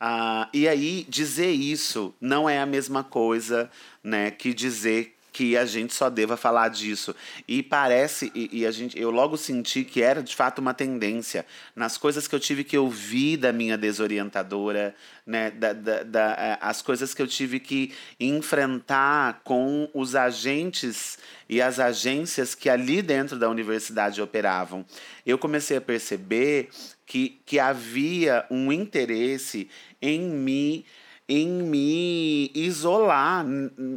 [0.00, 3.70] Ah, e aí, dizer isso não é a mesma coisa
[4.02, 7.14] né, que dizer que a gente só deva falar disso.
[7.46, 11.46] E parece, e, e, a gente, eu logo senti que era de fato uma tendência
[11.74, 14.94] nas coisas que eu tive que ouvir da minha desorientadora,
[15.26, 21.18] né, da, da, da, é, as coisas que eu tive que enfrentar com os agentes
[21.48, 24.84] e as agências que ali dentro da universidade operavam.
[25.24, 26.68] Eu comecei a perceber
[27.06, 29.68] que, que havia um interesse
[30.00, 30.84] em me
[31.30, 33.46] em me isolar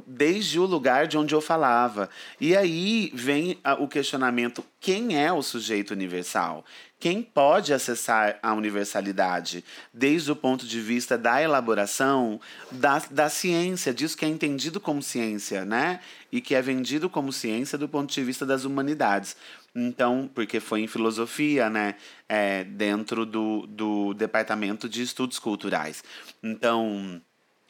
[0.06, 2.08] desde o lugar de onde eu falava.
[2.40, 6.64] E aí vem o questionamento: quem é o sujeito universal?
[7.00, 9.66] Quem pode acessar a universalidade?
[9.94, 12.40] Desde o ponto de vista da elaboração
[12.72, 16.00] da, da ciência, disso que é entendido como ciência, né?
[16.32, 19.36] E que é vendido como ciência do ponto de vista das humanidades.
[19.76, 21.96] Então, porque foi em filosofia, né?
[22.30, 26.04] É, dentro do, do departamento de estudos culturais.
[26.44, 27.22] Então,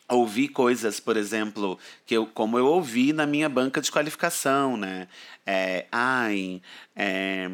[0.10, 5.08] ouvi coisas, por exemplo, que eu, como eu ouvi na minha banca de qualificação, né?
[5.46, 6.62] É, ai,
[6.96, 7.48] é,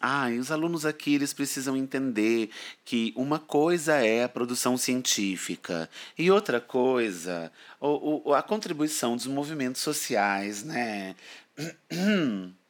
[0.00, 2.50] ai, os alunos aqui eles precisam entender
[2.84, 5.88] que uma coisa é a produção científica
[6.18, 11.14] e outra coisa o, o, a contribuição dos movimentos sociais, né?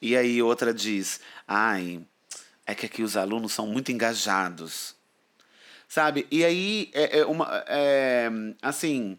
[0.00, 2.00] E aí outra diz: ai,
[2.66, 4.94] é que aqui os alunos são muito engajados.
[5.88, 6.26] Sabe?
[6.30, 8.30] E aí, é, é uma, é,
[8.62, 9.18] assim,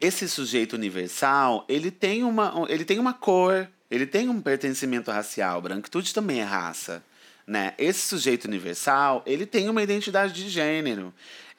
[0.00, 5.60] esse sujeito universal, ele tem, uma, ele tem uma cor, ele tem um pertencimento racial.
[5.60, 7.04] Branquitude também é raça.
[7.46, 7.74] Né?
[7.76, 11.12] Esse sujeito universal, ele tem uma identidade de gênero.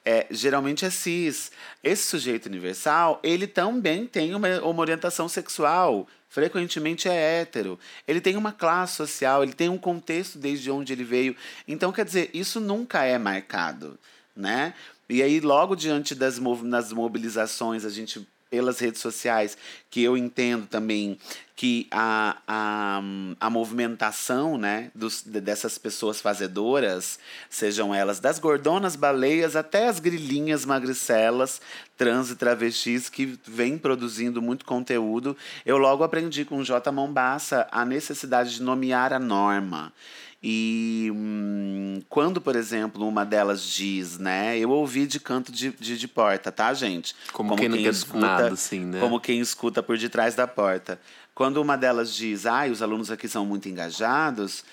[0.04, 1.52] É, geralmente é cis.
[1.82, 7.78] Esse sujeito universal, ele também tem uma, uma orientação sexual frequentemente é hétero.
[8.08, 11.36] Ele tem uma classe social, ele tem um contexto desde onde ele veio.
[11.68, 13.98] Então, quer dizer, isso nunca é marcado,
[14.34, 14.72] né?
[15.10, 19.56] E aí, logo diante das, das mobilizações, a gente pelas redes sociais,
[19.88, 21.18] que eu entendo também
[21.56, 23.02] que a, a,
[23.40, 30.66] a movimentação né, dos, dessas pessoas fazedoras, sejam elas das gordonas baleias até as grilinhas
[30.66, 31.62] magricelas,
[31.96, 35.34] trans e travestis, que vem produzindo muito conteúdo,
[35.64, 36.92] eu logo aprendi com o J.
[36.92, 39.94] Mombassa a necessidade de nomear a norma.
[40.42, 44.58] E hum, quando, por exemplo, uma delas diz, né?
[44.58, 47.14] Eu ouvi de canto de, de, de porta, tá, gente?
[47.32, 48.98] Como, como quem, quem escuta, nada, assim, né?
[48.98, 51.00] Como quem escuta por detrás da porta.
[51.32, 54.64] Quando uma delas diz, ai, ah, os alunos aqui são muito engajados,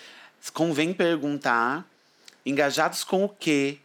[0.53, 1.85] convém perguntar,
[2.45, 3.77] engajados com o quê?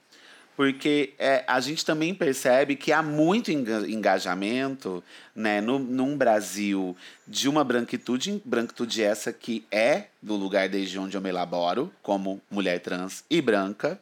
[0.56, 5.02] Porque é, a gente também percebe que há muito engajamento
[5.34, 6.96] né, no, num Brasil
[7.26, 12.40] de uma branquitude, branquitude essa que é do lugar desde onde eu me elaboro, como
[12.50, 14.00] mulher trans e branca,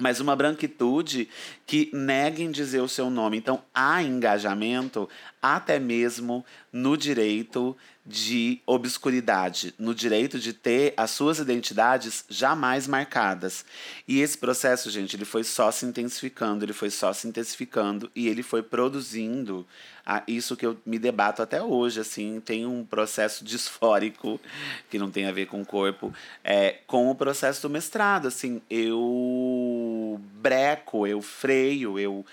[0.00, 1.28] mas uma branquitude
[1.66, 3.36] que nega em dizer o seu nome.
[3.36, 5.08] Então, há engajamento
[5.42, 7.76] até mesmo no direito
[8.08, 13.66] de obscuridade, no direito de ter as suas identidades jamais marcadas.
[14.06, 18.26] E esse processo, gente, ele foi só se intensificando, ele foi só se intensificando e
[18.26, 19.66] ele foi produzindo
[20.06, 24.40] a isso que eu me debato até hoje, assim, tem um processo disfórico
[24.88, 26.10] que não tem a ver com o corpo,
[26.42, 32.24] é, com o processo do mestrado, assim, eu breco, eu freio, eu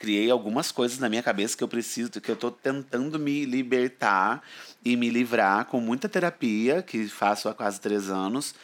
[0.00, 4.42] criei algumas coisas na minha cabeça que eu preciso, que eu estou tentando me libertar
[4.82, 8.54] e me livrar com muita terapia, que faço há quase três anos,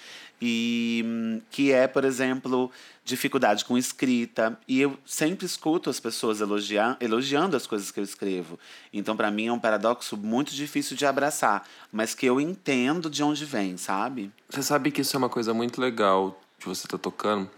[0.40, 2.70] e que é, por exemplo,
[3.04, 4.58] dificuldade com escrita.
[4.66, 8.58] E eu sempre escuto as pessoas elogiar, elogiando as coisas que eu escrevo.
[8.90, 13.22] Então, para mim, é um paradoxo muito difícil de abraçar, mas que eu entendo de
[13.22, 14.32] onde vem, sabe?
[14.48, 17.50] Você sabe que isso é uma coisa muito legal de você estar tá tocando.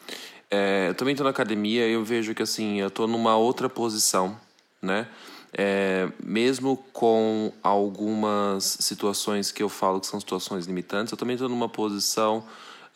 [0.51, 4.37] É, eu também estou na academia eu vejo que assim, eu estou numa outra posição
[4.81, 5.07] né?
[5.53, 11.49] É, mesmo com algumas situações que eu falo que são situações limitantes, eu também estou
[11.49, 12.45] numa posição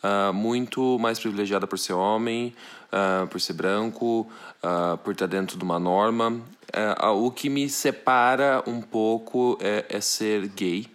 [0.03, 2.55] uh, muito mais privilegiada por ser homem,
[2.93, 4.31] uh, por ser branco,
[4.63, 6.41] uh, por estar dentro de uma norma.
[7.17, 10.87] o que me separa um pouco é, é, ser gay.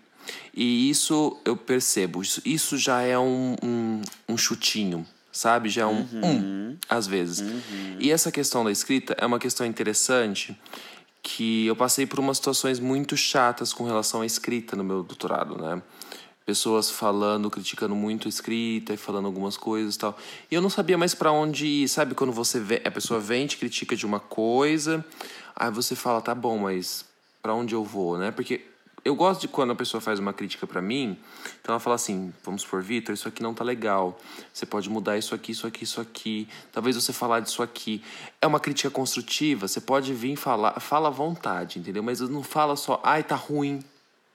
[0.54, 5.06] E isso eu percebo, isso, isso já é um, um, um chutinho,
[5.38, 5.70] sabe?
[5.70, 6.22] Já é um uhum.
[6.24, 7.40] um, às vezes.
[7.40, 7.98] Uhum.
[8.00, 10.58] E essa questão da escrita é uma questão interessante
[11.22, 15.58] que eu passei por umas situações muito chatas com relação à escrita no meu doutorado,
[15.58, 15.82] né?
[16.46, 20.18] Pessoas falando, criticando muito a escrita e falando algumas coisas e tal.
[20.50, 22.16] E eu não sabia mais para onde ir, sabe?
[22.16, 25.06] Quando você vê, a pessoa vem te critica de uma coisa,
[25.56, 27.04] aí você fala, tá bom, mas
[27.42, 28.32] para onde eu vou, né?
[28.32, 28.62] Porque
[29.06, 31.18] eu gosto de quando a pessoa faz uma crítica para mim,
[31.62, 34.20] então ela fala assim: vamos por Vitor, isso aqui não tá legal.
[34.54, 36.48] Você pode mudar isso aqui, isso aqui, isso aqui.
[36.72, 38.04] Talvez você falar disso aqui.
[38.42, 42.04] É uma crítica construtiva, você pode vir falar, fala à vontade, entendeu?
[42.04, 43.84] Mas não fala só, ai, tá ruim.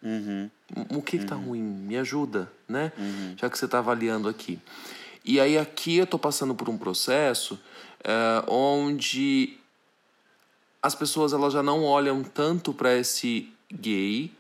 [0.02, 0.50] Uhum.
[0.90, 1.22] O que, uhum.
[1.22, 1.44] que tá uhum.
[1.44, 1.62] ruim?
[1.62, 2.92] Me ajuda, né?
[2.98, 3.34] Uhum.
[3.36, 4.58] Já que você tá avaliando aqui.
[5.24, 9.56] E aí aqui eu tô passando por um processo uh, onde
[10.82, 14.32] as pessoas elas já não olham tanto para esse gay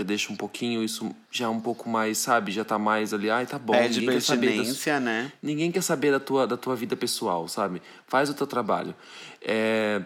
[0.00, 2.50] já deixa um pouquinho isso já um pouco mais, sabe?
[2.50, 3.74] Já tá mais ali, ai, tá bom.
[3.74, 5.32] É de pertinência, da, né?
[5.42, 7.82] Ninguém quer saber da tua, da tua vida pessoal, sabe?
[8.06, 8.94] Faz o teu trabalho.
[9.42, 10.02] É...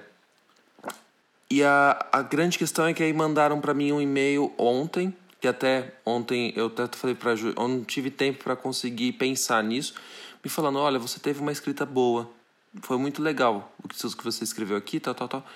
[1.51, 5.47] E a, a grande questão é que aí mandaram para mim um e-mail ontem, que
[5.47, 9.95] até ontem eu até falei pra Ju, eu não tive tempo para conseguir pensar nisso,
[10.43, 12.29] me falando, olha, você teve uma escrita boa,
[12.83, 15.47] foi muito legal o que você escreveu aqui, tal, tal, tal.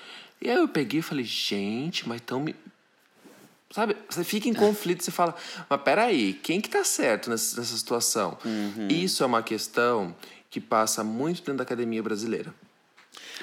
[0.41, 2.55] E aí eu peguei e falei, gente, mas tão me
[3.71, 3.97] Sabe?
[4.09, 5.35] Você fica em conflito, você fala,
[5.69, 8.39] mas peraí, quem que tá certo nessa, nessa situação?
[8.45, 8.89] Uhum.
[8.89, 10.15] Isso é uma questão
[10.49, 12.55] que passa muito dentro da academia brasileira.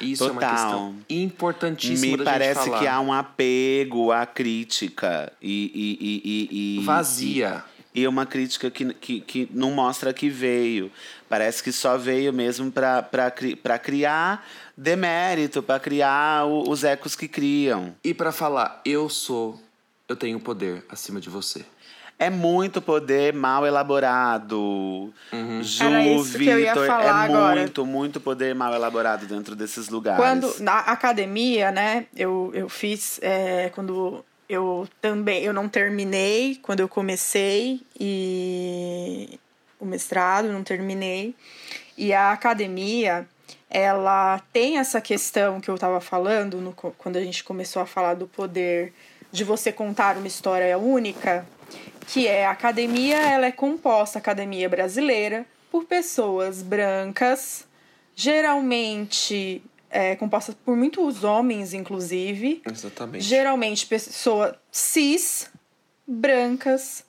[0.01, 0.41] Isso Total.
[0.41, 5.71] é uma questão importantíssima Me parece que há um apego à crítica e...
[5.73, 7.63] e, e, e Vazia.
[7.93, 10.91] E, e uma crítica que, que, que não mostra que veio.
[11.29, 14.45] Parece que só veio mesmo para criar
[14.75, 17.95] demérito, para criar o, os ecos que criam.
[18.03, 19.61] E para falar, eu sou
[20.07, 21.65] eu tenho poder acima de você.
[22.17, 25.13] É muito poder mal elaborado.
[25.33, 25.61] Uhum.
[25.61, 27.59] Ju, Vitor, é agora.
[27.59, 30.23] muito, muito poder mal elaborado dentro desses lugares.
[30.23, 36.79] Quando na academia, né, eu, eu fiz é, quando eu também eu não terminei quando
[36.79, 39.39] eu comecei e
[39.79, 41.35] o mestrado não terminei
[41.97, 43.27] e a academia
[43.69, 48.13] ela tem essa questão que eu estava falando no, quando a gente começou a falar
[48.13, 48.93] do poder
[49.35, 51.45] de você contar uma história única,
[52.07, 57.67] que é a academia, ela é composta, a academia brasileira, por pessoas brancas,
[58.15, 62.61] geralmente é, composta por muitos homens, inclusive.
[62.65, 63.25] Exatamente.
[63.25, 65.51] Geralmente pessoas cis,
[66.07, 67.03] brancas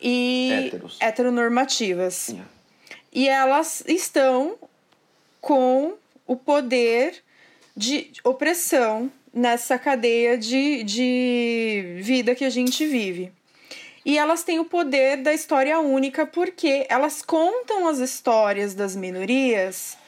[0.00, 0.98] e Héteros.
[1.00, 2.28] heteronormativas.
[2.28, 2.48] Yeah.
[3.10, 4.58] E elas estão
[5.40, 5.94] com
[6.26, 7.22] o poder
[7.74, 13.32] de opressão nessa cadeia de, de vida que a gente vive.
[14.04, 19.98] E elas têm o poder da história única porque elas contam as histórias das minorias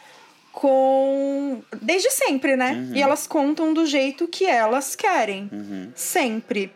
[0.52, 1.62] com.
[1.80, 2.72] desde sempre, né?
[2.72, 2.96] Uhum.
[2.96, 5.48] E elas contam do jeito que elas querem.
[5.52, 5.92] Uhum.
[5.94, 6.72] Sempre.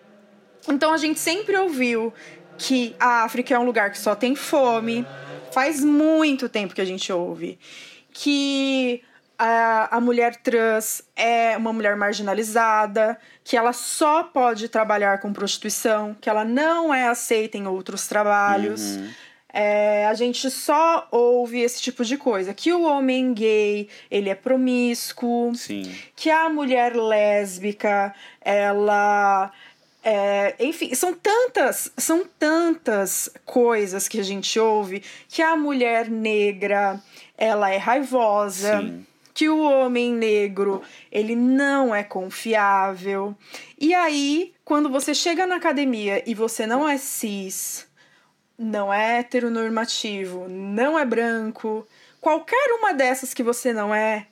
[0.68, 2.12] Então a gente sempre ouviu
[2.58, 5.06] que a África é um lugar que só tem fome.
[5.52, 7.58] Faz muito tempo que a gente ouve.
[8.12, 9.02] Que
[9.38, 16.16] a, a mulher trans é uma mulher marginalizada, que ela só pode trabalhar com prostituição,
[16.20, 18.96] que ela não é aceita em outros trabalhos.
[18.96, 19.10] Uhum.
[19.52, 22.52] É, a gente só ouve esse tipo de coisa.
[22.52, 25.54] Que o homem gay, ele é promíscuo.
[25.54, 25.94] Sim.
[26.16, 29.52] Que a mulher lésbica, ela...
[30.06, 37.00] É, enfim, são tantas, são tantas coisas que a gente ouve que a mulher negra,
[37.38, 38.82] ela é raivosa.
[38.82, 40.80] Sim que o homem negro
[41.10, 43.36] ele não é confiável.
[43.78, 47.86] E aí, quando você chega na academia e você não é cis,
[48.56, 51.86] não é heteronormativo, não é branco,
[52.20, 54.28] qualquer uma dessas que você não é,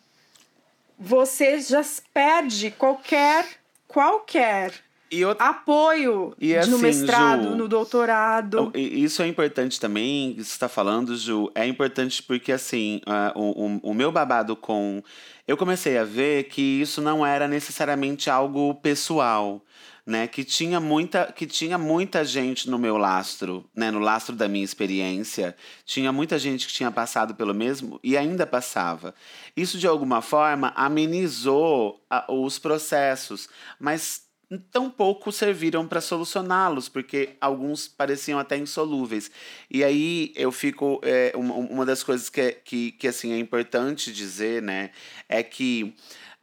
[0.97, 1.83] você já
[2.15, 3.45] perde qualquer
[3.89, 4.73] qualquer
[5.13, 8.73] E outra- apoio E no assim, mestrado, Ju, no doutorado.
[8.75, 11.51] Isso é importante também, que você está falando, Ju.
[11.55, 13.01] É importante porque, assim,
[13.35, 15.03] o, o, o meu babado com.
[15.47, 19.63] Eu comecei a ver que isso não era necessariamente algo pessoal.
[20.05, 24.49] Né, que tinha muita que tinha muita gente no meu lastro, né, no lastro da
[24.49, 25.55] minha experiência,
[25.85, 29.15] tinha muita gente que tinha passado pelo mesmo e ainda passava.
[29.57, 33.49] Isso de alguma forma amenizou a- os processos,
[33.79, 34.23] mas
[34.59, 39.31] tão pouco serviram para solucioná-los, porque alguns pareciam até insolúveis.
[39.71, 41.01] E aí eu fico.
[41.03, 44.91] é, uma, uma das coisas que, é- que, que assim, é importante dizer, né,
[45.29, 45.95] é que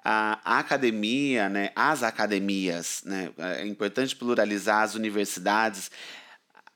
[0.04, 5.92] a academia, né, as academias, né, é importante pluralizar as universidades,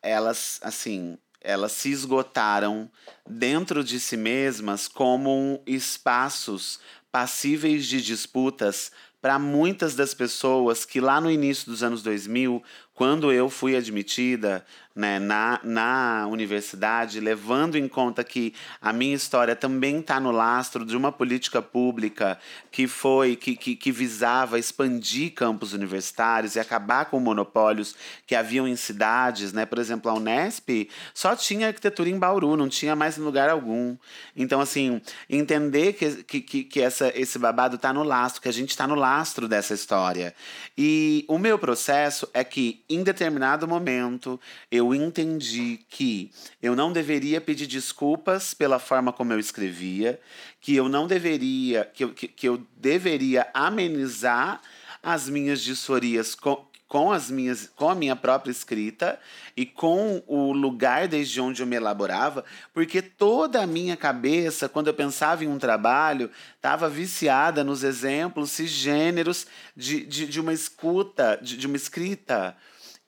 [0.02, 2.90] elas, assim, elas se esgotaram
[3.28, 6.80] dentro de si mesmas como espaços
[7.12, 8.92] passíveis de disputas
[9.24, 12.62] para muitas das pessoas que lá no início dos anos 2000,
[12.94, 14.64] quando eu fui admitida
[14.96, 20.86] né, na, na universidade, levando em conta que a minha história também está no lastro
[20.86, 22.38] de uma política pública
[22.72, 27.96] que foi que, que, que visava expandir campos universitários e acabar com monopólios
[28.28, 29.66] que haviam em cidades, né?
[29.66, 33.98] Por exemplo, a Unesp só tinha arquitetura em Bauru, não tinha mais em lugar algum.
[34.36, 38.70] Então, assim, entender que, que, que, essa, esse babado está no lastro, que a gente
[38.70, 40.36] está no lastro dessa história.
[40.78, 44.40] E o meu processo é que, em determinado momento,
[44.72, 46.32] eu entendi que
[46.62, 50.20] eu não deveria pedir desculpas pela forma como eu escrevia,
[50.60, 54.62] que eu não deveria, que eu, que, que eu deveria amenizar
[55.02, 59.20] as minhas disforias com, com as minhas com a minha própria escrita
[59.58, 64.90] e com o lugar desde onde eu me elaborava, porque toda a minha cabeça, quando
[64.90, 71.40] eu pensava em um trabalho, estava viciada nos exemplos cisgêneros de, de, de uma escuta,
[71.42, 72.56] de, de uma escrita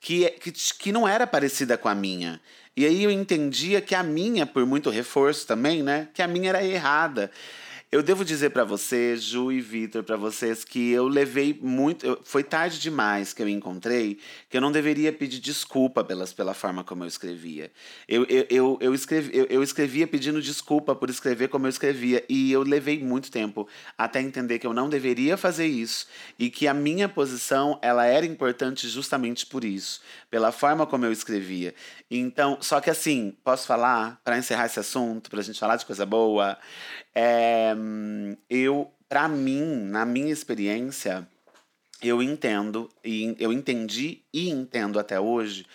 [0.06, 2.40] que, que, que não era parecida com a minha.
[2.78, 6.50] E aí eu entendia que a minha, por muito reforço também, né, que a minha
[6.50, 7.32] era errada.
[7.96, 12.06] Eu devo dizer para você, Ju e Vitor, para vocês que eu levei muito.
[12.06, 14.20] eu- foi tarde demais que eu encontrei
[14.50, 17.72] que eu não deveria pedir desculpa pelas, pela forma como eu escrevia.
[18.06, 22.22] Eu, eu, eu, eu, escrevi, eu, eu escrevia pedindo desculpa por escrever como eu escrevia.
[22.28, 23.66] E eu levei muito tempo
[23.98, 26.06] até entender que eu não deveria fazer isso
[26.38, 31.14] e que a minha posição ela era importante justamente por isso, pela forma como eu
[31.14, 31.74] escrevia.
[32.12, 35.86] Então, só que assim, posso falar, para encerrar esse assunto, para a gente falar de
[35.86, 36.58] coisa boa,
[37.16, 37.74] é,
[38.50, 41.28] eu, para mim, na minha experiência,
[42.02, 45.66] eu entendo e eu entendi e entendo até hoje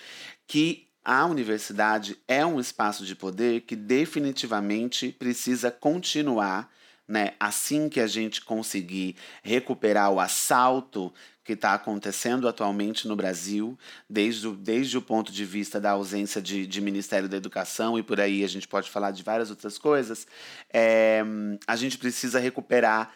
[0.47, 6.71] que a universidade é um espaço de poder que definitivamente precisa continuar,
[7.11, 7.33] né?
[7.41, 13.77] Assim que a gente conseguir recuperar o assalto que está acontecendo atualmente no Brasil,
[14.09, 18.03] desde o, desde o ponto de vista da ausência de, de Ministério da Educação e
[18.05, 20.25] por aí a gente pode falar de várias outras coisas,
[20.73, 21.21] é,
[21.67, 23.13] a gente precisa recuperar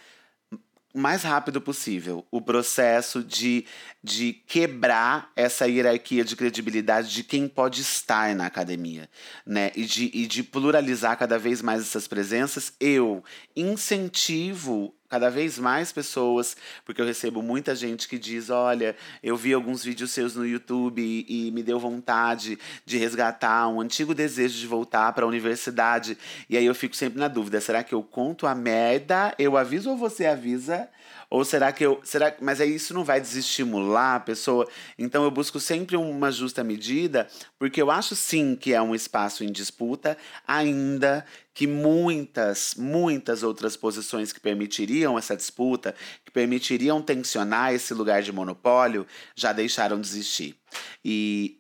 [0.95, 3.67] o mais rápido possível o processo de,
[4.03, 9.11] de quebrar essa hierarquia de credibilidade de quem pode estar na academia,
[9.45, 9.73] né?
[9.75, 12.73] E de, e de pluralizar cada vez mais essas presenças.
[12.79, 13.25] Eu
[13.57, 19.53] incentivo cada vez mais pessoas, porque eu recebo muita gente que diz: olha, eu vi
[19.53, 24.59] alguns vídeos seus no YouTube e, e me deu vontade de resgatar um antigo desejo
[24.59, 26.19] de voltar para a universidade.
[26.51, 29.33] E aí eu fico sempre na dúvida: será que eu conto a merda?
[29.39, 30.89] Eu aviso ou você avisa?
[31.31, 32.01] Ou será que eu.
[32.05, 34.69] Será, mas aí isso não vai desestimular a pessoa?
[34.99, 39.45] Então eu busco sempre uma justa medida, porque eu acho sim que é um espaço
[39.45, 40.17] em disputa,
[40.47, 45.95] ainda que muitas, muitas outras posições que permitiriam essa disputa,
[46.25, 49.07] que permitiriam tensionar esse lugar de monopólio,
[49.37, 50.57] já deixaram de existir.
[51.05, 51.59] E,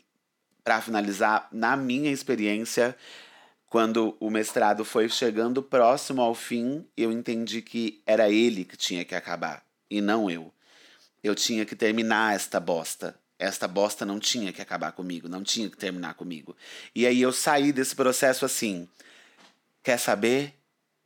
[0.64, 2.96] para finalizar, na minha experiência,
[3.74, 9.04] quando o mestrado foi chegando próximo ao fim, eu entendi que era ele que tinha
[9.04, 10.54] que acabar e não eu.
[11.24, 13.18] Eu tinha que terminar esta bosta.
[13.36, 16.56] Esta bosta não tinha que acabar comigo, não tinha que terminar comigo.
[16.94, 18.88] E aí eu saí desse processo assim.
[19.82, 20.54] Quer saber?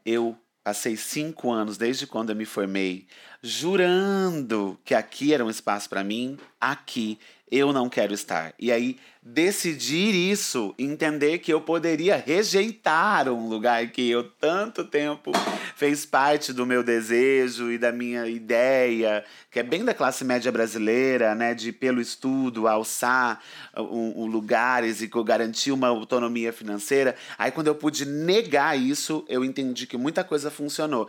[0.04, 3.06] Eu passei cinco anos desde quando eu me formei,
[3.42, 6.38] jurando que aqui era um espaço para mim.
[6.60, 7.18] Aqui
[7.50, 8.54] eu não quero estar.
[8.58, 15.32] E aí, decidir isso, entender que eu poderia rejeitar um lugar que eu tanto tempo
[15.76, 20.50] fez parte do meu desejo e da minha ideia, que é bem da classe média
[20.50, 23.40] brasileira, né, de pelo estudo alçar
[23.76, 27.14] um lugares e garantir uma autonomia financeira.
[27.36, 31.08] Aí quando eu pude negar isso, eu entendi que muita coisa funcionou.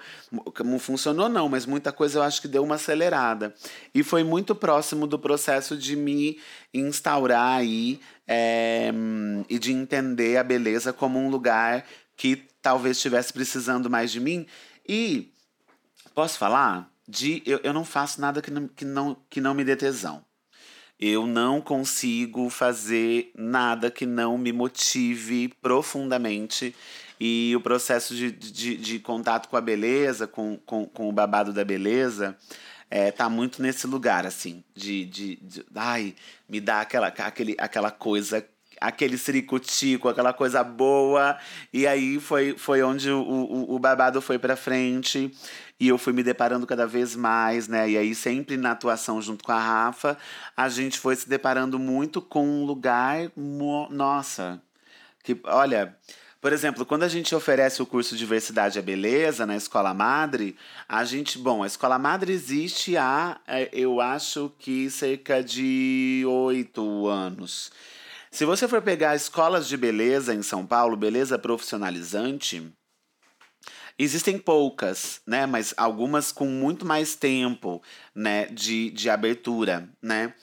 [0.63, 3.53] Não funcionou não, mas muita coisa eu acho que deu uma acelerada.
[3.93, 6.39] E foi muito próximo do processo de me
[6.73, 7.99] instaurar aí
[8.31, 8.91] é,
[9.49, 11.83] e de entender a beleza como um lugar
[12.15, 14.45] que talvez estivesse precisando mais de mim.
[14.87, 15.33] E
[16.13, 16.91] posso falar?
[17.07, 20.23] De, eu, eu não faço nada que não, que, não, que não me dê tesão.
[20.99, 26.75] Eu não consigo fazer nada que não me motive profundamente.
[27.19, 31.51] E o processo de, de, de contato com a beleza, com, com, com o babado
[31.51, 32.37] da beleza,
[32.89, 36.15] é, tá muito nesse lugar, assim, de, de, de ai,
[36.47, 38.45] me dá aquela, aquele, aquela coisa
[38.79, 41.37] aquele ciricutico, aquela coisa boa.
[41.73, 45.31] E aí foi, foi onde o, o, o babado foi pra frente.
[45.79, 47.89] E eu fui me deparando cada vez mais, né?
[47.89, 50.17] E aí, sempre na atuação junto com a Rafa,
[50.55, 53.31] a gente foi se deparando muito com um lugar.
[53.35, 54.61] Nossa!
[55.23, 55.95] Que, olha,
[56.41, 60.55] por exemplo, quando a gente oferece o curso Diversidade e Beleza na Escola Madre,
[60.87, 67.07] a gente, bom, a Escola Madre existe há, é, eu acho que cerca de oito
[67.07, 67.71] anos.
[68.31, 72.71] Se você for pegar escolas de beleza em São Paulo, beleza profissionalizante,
[73.97, 75.45] existem poucas, né?
[75.45, 77.81] Mas algumas com muito mais tempo,
[78.15, 78.45] né?
[78.45, 80.33] De, de abertura, né?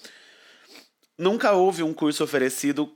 [1.17, 2.93] Nunca houve um curso oferecido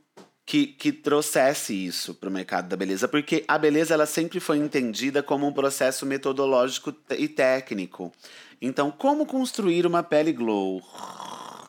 [0.51, 4.59] que, que trouxesse isso para o mercado da beleza, porque a beleza ela sempre foi
[4.59, 8.13] entendida como um processo metodológico e técnico.
[8.61, 10.83] Então, como construir uma pele glow?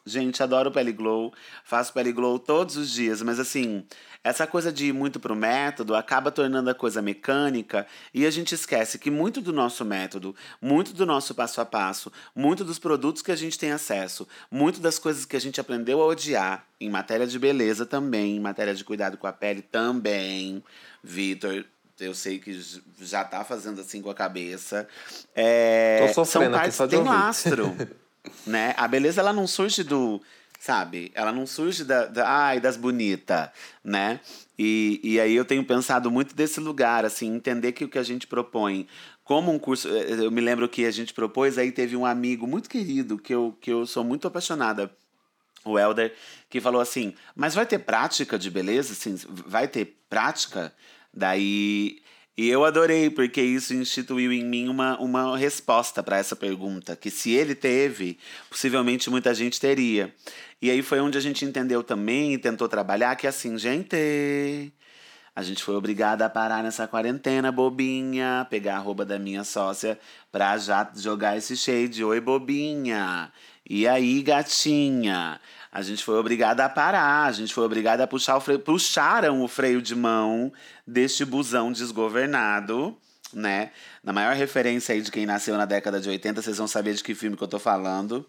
[0.06, 1.34] Gente, adoro pele glow,
[1.64, 3.86] faço pele glow todos os dias, mas assim,
[4.24, 8.54] essa coisa de ir muito pro método acaba tornando a coisa mecânica e a gente
[8.54, 13.22] esquece que muito do nosso método, muito do nosso passo a passo, muito dos produtos
[13.22, 16.89] que a gente tem acesso, muito das coisas que a gente aprendeu a odiar, em
[16.89, 20.64] matéria de beleza também, em matéria de cuidado com a pele também,
[21.04, 21.66] Vitor,
[21.99, 22.60] eu sei que
[22.99, 24.88] já tá fazendo assim com a cabeça.
[25.36, 27.76] É, Tô sofrendo são partes, aqui só de tem lastro,
[28.45, 28.74] né?
[28.78, 30.22] A beleza ela não surge do
[30.59, 31.11] sabe?
[31.15, 33.49] Ela não surge da, da ai, das bonitas,
[33.84, 34.19] né?
[34.59, 38.03] E, e aí eu tenho pensado muito desse lugar, assim, entender que o que a
[38.03, 38.88] gente propõe
[39.24, 39.88] como um curso.
[39.89, 43.34] Eh, eu me lembro que a gente propôs, aí teve um amigo muito querido, que
[43.34, 44.91] eu, que eu sou muito apaixonada,
[45.65, 46.13] o Elder,
[46.49, 48.93] que falou assim: Mas vai ter prática de beleza?
[48.93, 50.74] Assim, vai ter prática?
[51.13, 52.01] Daí
[52.41, 57.11] e eu adorei, porque isso instituiu em mim uma, uma resposta para essa pergunta, que
[57.11, 58.17] se ele teve,
[58.49, 60.11] possivelmente muita gente teria.
[60.59, 64.73] E aí foi onde a gente entendeu também e tentou trabalhar que assim, gente,
[65.35, 69.99] a gente foi obrigada a parar nessa quarentena, bobinha, pegar a roupa da minha sócia
[70.31, 72.03] pra já jogar esse shade.
[72.03, 73.31] Oi, bobinha.
[73.69, 75.39] E aí, gatinha?
[75.72, 79.41] A gente foi obrigada a parar, a gente foi obrigada a puxar o freio, puxaram
[79.41, 80.51] o freio de mão
[80.86, 82.97] deste busão desgovernado,
[83.34, 83.72] né?
[84.03, 87.03] Na maior referência aí de quem nasceu na década de 80, vocês vão saber de
[87.03, 88.26] que filme que eu tô falando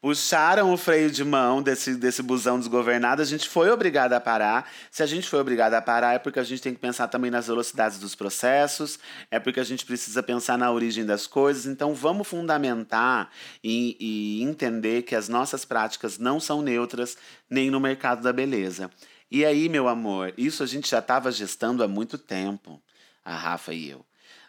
[0.00, 4.70] puxaram o freio de mão desse, desse busão desgovernado, a gente foi obrigado a parar.
[4.90, 7.30] Se a gente foi obrigado a parar, é porque a gente tem que pensar também
[7.30, 8.98] nas velocidades dos processos,
[9.30, 11.66] é porque a gente precisa pensar na origem das coisas.
[11.66, 13.30] Então, vamos fundamentar
[13.62, 17.16] e, e entender que as nossas práticas não são neutras
[17.48, 18.90] nem no mercado da beleza.
[19.30, 22.80] E aí, meu amor, isso a gente já estava gestando há muito tempo,
[23.24, 24.04] a Rafa e eu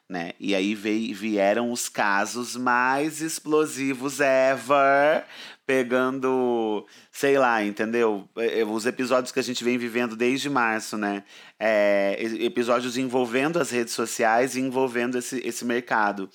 [0.10, 0.32] né?
[0.40, 5.26] E aí veio, vieram os casos mais explosivos ever,
[5.66, 8.28] pegando, sei lá, entendeu?
[8.38, 11.24] É, é, os episódios que a gente vem vivendo desde março, né?
[11.60, 16.30] É, episódios envolvendo as redes sociais e envolvendo esse, esse mercado.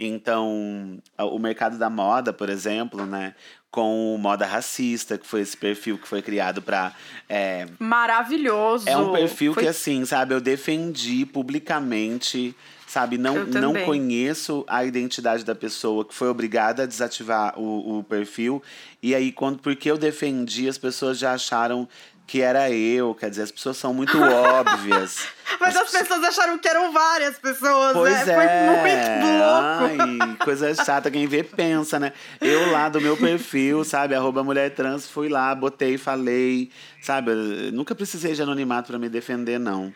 [0.00, 3.34] Então, o mercado da moda, por exemplo, né?
[3.70, 6.94] com o Moda Racista, que foi esse perfil que foi criado para
[7.28, 7.66] é...
[7.78, 8.88] Maravilhoso!
[8.88, 9.64] É um perfil foi...
[9.64, 12.56] que, assim, sabe, eu defendi publicamente
[12.88, 13.18] sabe?
[13.18, 18.62] Não, não conheço a identidade da pessoa que foi obrigada a desativar o, o perfil.
[19.02, 21.86] E aí, quando, porque eu defendi, as pessoas já acharam
[22.26, 25.26] que era eu, quer dizer, as pessoas são muito óbvias.
[25.60, 28.34] Mas as, as pessoas acharam que eram várias pessoas, pois né?
[28.34, 28.36] É.
[28.36, 30.28] Foi muito louco.
[30.28, 32.12] Ai, coisa chata, quem vê pensa, né?
[32.40, 36.70] Eu lá do meu perfil, sabe, arroba mulher trans, fui lá, botei, falei,
[37.02, 37.30] sabe?
[37.30, 39.92] Eu nunca precisei de anonimato para me defender, não.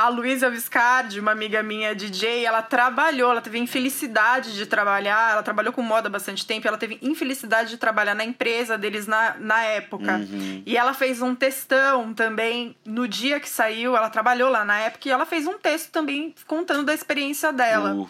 [0.00, 5.42] A Luísa Viscardi, uma amiga minha DJ, ela trabalhou, ela teve infelicidade de trabalhar, ela
[5.42, 9.36] trabalhou com moda há bastante tempo, ela teve infelicidade de trabalhar na empresa deles na,
[9.38, 10.16] na época.
[10.16, 10.62] Uhum.
[10.64, 15.06] E ela fez um textão também no dia que saiu, ela trabalhou lá na época
[15.06, 17.92] e ela fez um texto também contando da experiência dela.
[17.92, 18.08] Uh,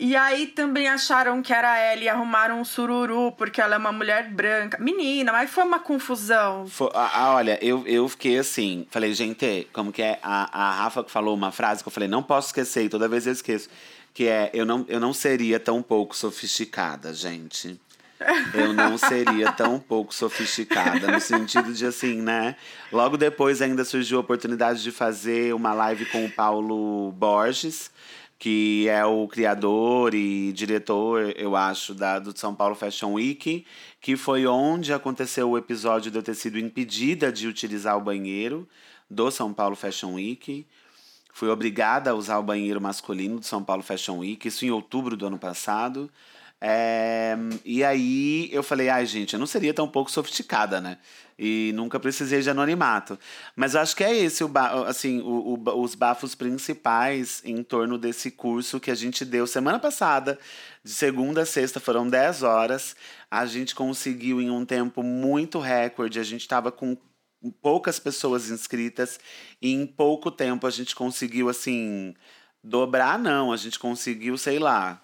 [0.00, 3.90] E aí também acharam que era ela e arrumaram um sururu porque ela é uma
[3.90, 4.78] mulher branca.
[4.80, 6.68] Menina, mas foi uma confusão.
[6.68, 10.20] fo- ah, ah, olha, eu, eu fiquei assim, falei, gente, como que é?
[10.22, 13.08] A, a Rafa que falou uma frase que eu falei, não posso esquecer, e toda
[13.08, 13.68] vez eu esqueço.
[14.14, 17.78] Que é, eu não, eu não seria tão pouco sofisticada, gente.
[18.54, 22.56] Eu não seria tão pouco sofisticada, no sentido de assim, né?
[22.92, 27.90] Logo depois ainda surgiu a oportunidade de fazer uma live com o Paulo Borges,
[28.38, 33.66] que é o criador e diretor, eu acho, da, do São Paulo Fashion Week,
[34.00, 38.68] que foi onde aconteceu o episódio de eu ter sido impedida de utilizar o banheiro
[39.10, 40.64] do São Paulo Fashion Week.
[41.32, 45.16] Fui obrigada a usar o banheiro masculino do São Paulo Fashion Week, isso em outubro
[45.16, 46.08] do ano passado.
[46.60, 50.98] É, e aí eu falei, ai gente, eu não seria tão pouco sofisticada, né?
[51.38, 53.16] E nunca precisei de anonimato.
[53.54, 54.50] Mas eu acho que é esse o,
[54.86, 59.78] assim, o, o- os bafos principais em torno desse curso que a gente deu semana
[59.78, 60.36] passada,
[60.82, 62.96] de segunda a sexta, foram 10 horas.
[63.30, 66.96] A gente conseguiu em um tempo muito recorde, a gente estava com
[67.62, 69.20] poucas pessoas inscritas
[69.62, 72.14] e em pouco tempo a gente conseguiu assim
[72.64, 75.00] dobrar não, a gente conseguiu, sei lá,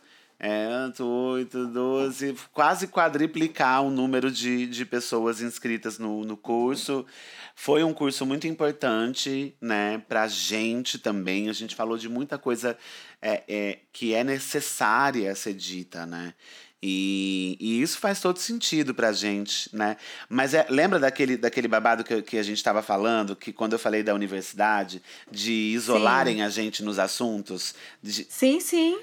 [0.46, 0.68] é,
[1.02, 7.06] 8, 12, quase quadriplicar o número de, de pessoas inscritas no, no curso.
[7.54, 11.48] Foi um curso muito importante, né, pra gente também.
[11.48, 12.76] A gente falou de muita coisa
[13.22, 16.34] é, é, que é necessária ser dita, né?
[16.82, 19.96] E, e isso faz todo sentido pra gente, né?
[20.28, 23.78] Mas é, lembra daquele, daquele babado que, que a gente estava falando, que quando eu
[23.78, 27.74] falei da universidade, de isolarem a gente nos assuntos?
[28.02, 28.98] De, Sim, sim.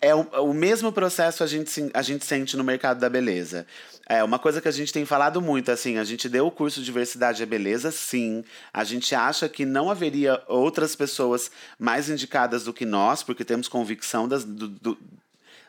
[0.00, 3.66] É o, o mesmo processo a gente, a gente sente no mercado da beleza.
[4.08, 6.82] É uma coisa que a gente tem falado muito, assim, a gente deu o curso
[6.82, 8.42] Diversidade é Beleza, sim.
[8.72, 13.68] A gente acha que não haveria outras pessoas mais indicadas do que nós, porque temos
[13.68, 14.98] convicção das, do, do-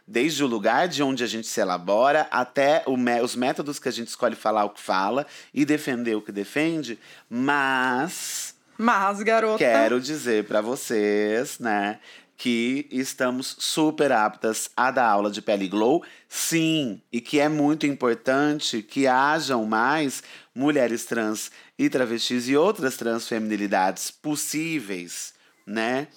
[0.08, 4.08] desde o lugar de onde a gente se elabora até os métodos que a gente
[4.08, 6.98] escolhe falar o que fala e defender o que defende,
[7.30, 9.60] mas Mas, garota.
[9.60, 12.00] Quero dizer pra vocês, né,
[12.42, 17.86] que estamos super aptas a dar aula de pele glow, sim, e que é muito
[17.86, 20.24] importante que hajam mais
[20.56, 25.36] mulheres trans e travestis e outras transfeminilidades possíveis,
[25.68, 26.08] né?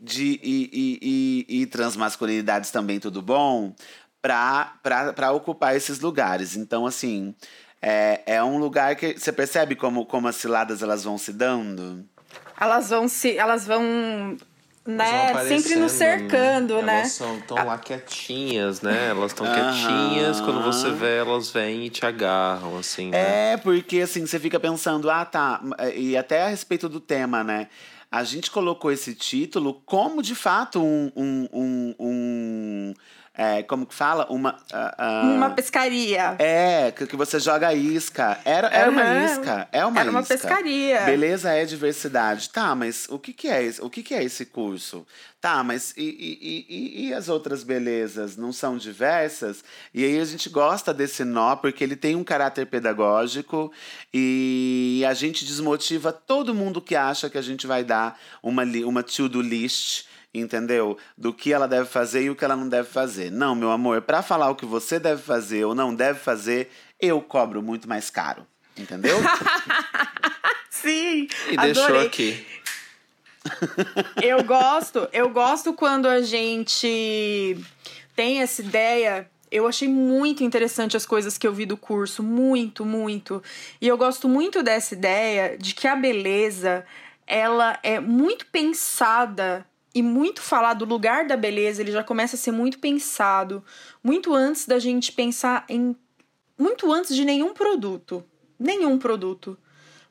[0.00, 3.74] De, e, e, e, e transmasculinidades também, tudo bom?
[4.22, 6.56] Para ocupar esses lugares.
[6.56, 7.34] Então, assim,
[7.82, 9.12] é, é um lugar que.
[9.12, 12.02] Você percebe como, como as ciladas elas vão se dando?
[12.58, 13.36] Elas vão se.
[13.36, 14.38] Elas vão.
[14.86, 17.00] Né, sempre nos cercando, né?
[17.00, 19.10] Elas estão lá quietinhas, né?
[19.10, 20.40] Elas estão quietinhas.
[20.40, 23.52] Quando você vê, elas vêm e te agarram, assim, né?
[23.52, 25.60] É, porque assim, você fica pensando, ah, tá.
[25.94, 27.68] E até a respeito do tema, né?
[28.10, 31.12] A gente colocou esse título como de fato um.
[31.14, 32.94] um, um, um-
[33.32, 34.26] é, como que fala?
[34.28, 34.58] Uma.
[34.72, 36.34] ah, ah, Uma pescaria.
[36.38, 38.38] É, que, que você joga isca.
[38.44, 39.68] Era, era uma isca.
[39.70, 40.34] É uma Era uma isca.
[40.34, 41.00] pescaria.
[41.02, 42.50] Beleza é diversidade.
[42.50, 43.80] Tá, mas o que, que é esse?
[43.80, 45.06] O que, que é esse curso?
[45.40, 49.64] Tá, mas e, e, e, e as outras belezas não são diversas?
[49.94, 53.72] E aí a gente gosta desse nó porque ele tem um caráter pedagógico
[54.12, 59.02] e a gente desmotiva todo mundo que acha que a gente vai dar uma, uma
[59.02, 60.96] to-do list entendeu?
[61.16, 63.30] Do que ela deve fazer e o que ela não deve fazer.
[63.30, 66.70] Não, meu amor, para falar o que você deve fazer ou não deve fazer,
[67.00, 68.46] eu cobro muito mais caro.
[68.76, 69.18] Entendeu?
[70.70, 72.06] Sim, E deixou adorei.
[72.06, 72.46] aqui.
[74.22, 77.58] Eu gosto, eu gosto quando a gente
[78.14, 79.28] tem essa ideia.
[79.50, 83.42] Eu achei muito interessante as coisas que eu vi do curso, muito, muito.
[83.80, 86.86] E eu gosto muito dessa ideia de que a beleza,
[87.26, 92.38] ela é muito pensada e muito falar do lugar da beleza, ele já começa a
[92.38, 93.64] ser muito pensado,
[94.02, 95.96] muito antes da gente pensar em
[96.58, 98.22] muito antes de nenhum produto,
[98.58, 99.56] nenhum produto.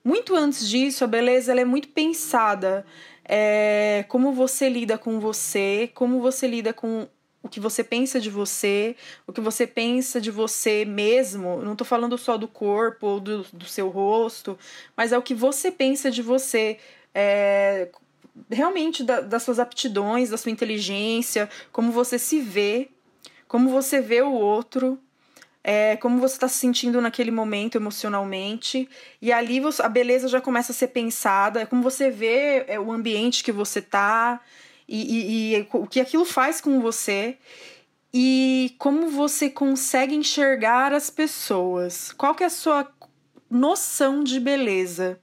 [0.04, 2.86] Muito antes disso, a beleza é muito pensada.
[3.24, 7.08] É, como você lida com você, como você lida com
[7.44, 8.96] o que você pensa de você,
[9.28, 11.62] o que você pensa de você mesmo.
[11.62, 14.58] Não tô falando só do corpo ou do, do seu rosto,
[14.98, 16.80] mas é o que você pensa de você.
[17.14, 17.90] É,
[18.50, 22.90] realmente da- das suas aptidões, da sua inteligência, como você se vê,
[23.48, 25.00] como você vê o outro.
[25.64, 28.90] é, como você está se sentindo naquele momento emocionalmente.
[29.22, 32.80] E ali você, a beleza já começa a ser pensada, é como você vê é,
[32.80, 34.42] o ambiente que você tá
[34.88, 37.38] e, e, e o que aquilo faz com você
[38.14, 42.12] e como você consegue enxergar as pessoas.
[42.14, 42.90] Qual que é a sua
[43.50, 45.20] noção de beleza?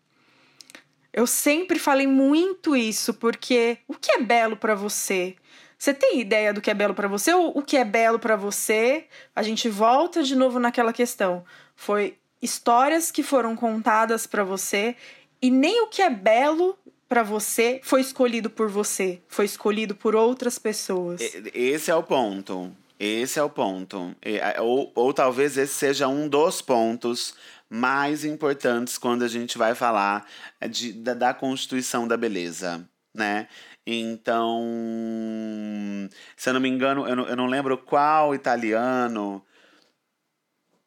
[1.17, 5.35] Eu sempre falei muito isso, porque o que é belo para você?
[5.79, 8.37] Você tem ideia do que é belo para você ou o que é belo para
[8.37, 9.07] você?
[9.35, 11.43] A gente volta de novo naquela questão.
[11.75, 14.95] Foi histórias que foram contadas para você
[15.41, 20.15] e nem o que é belo para você foi escolhido por você, foi escolhido por
[20.15, 21.21] outras pessoas.
[21.55, 22.71] Esse é o ponto.
[22.99, 24.15] Esse é o ponto.
[24.61, 27.35] Ou, ou talvez esse seja um dos pontos
[27.69, 30.27] mais importantes quando a gente vai falar
[30.71, 33.49] de, da, da constituição da beleza, né?
[33.87, 34.61] Então,
[36.37, 39.45] se eu não me engano, eu não, eu não lembro qual italiano,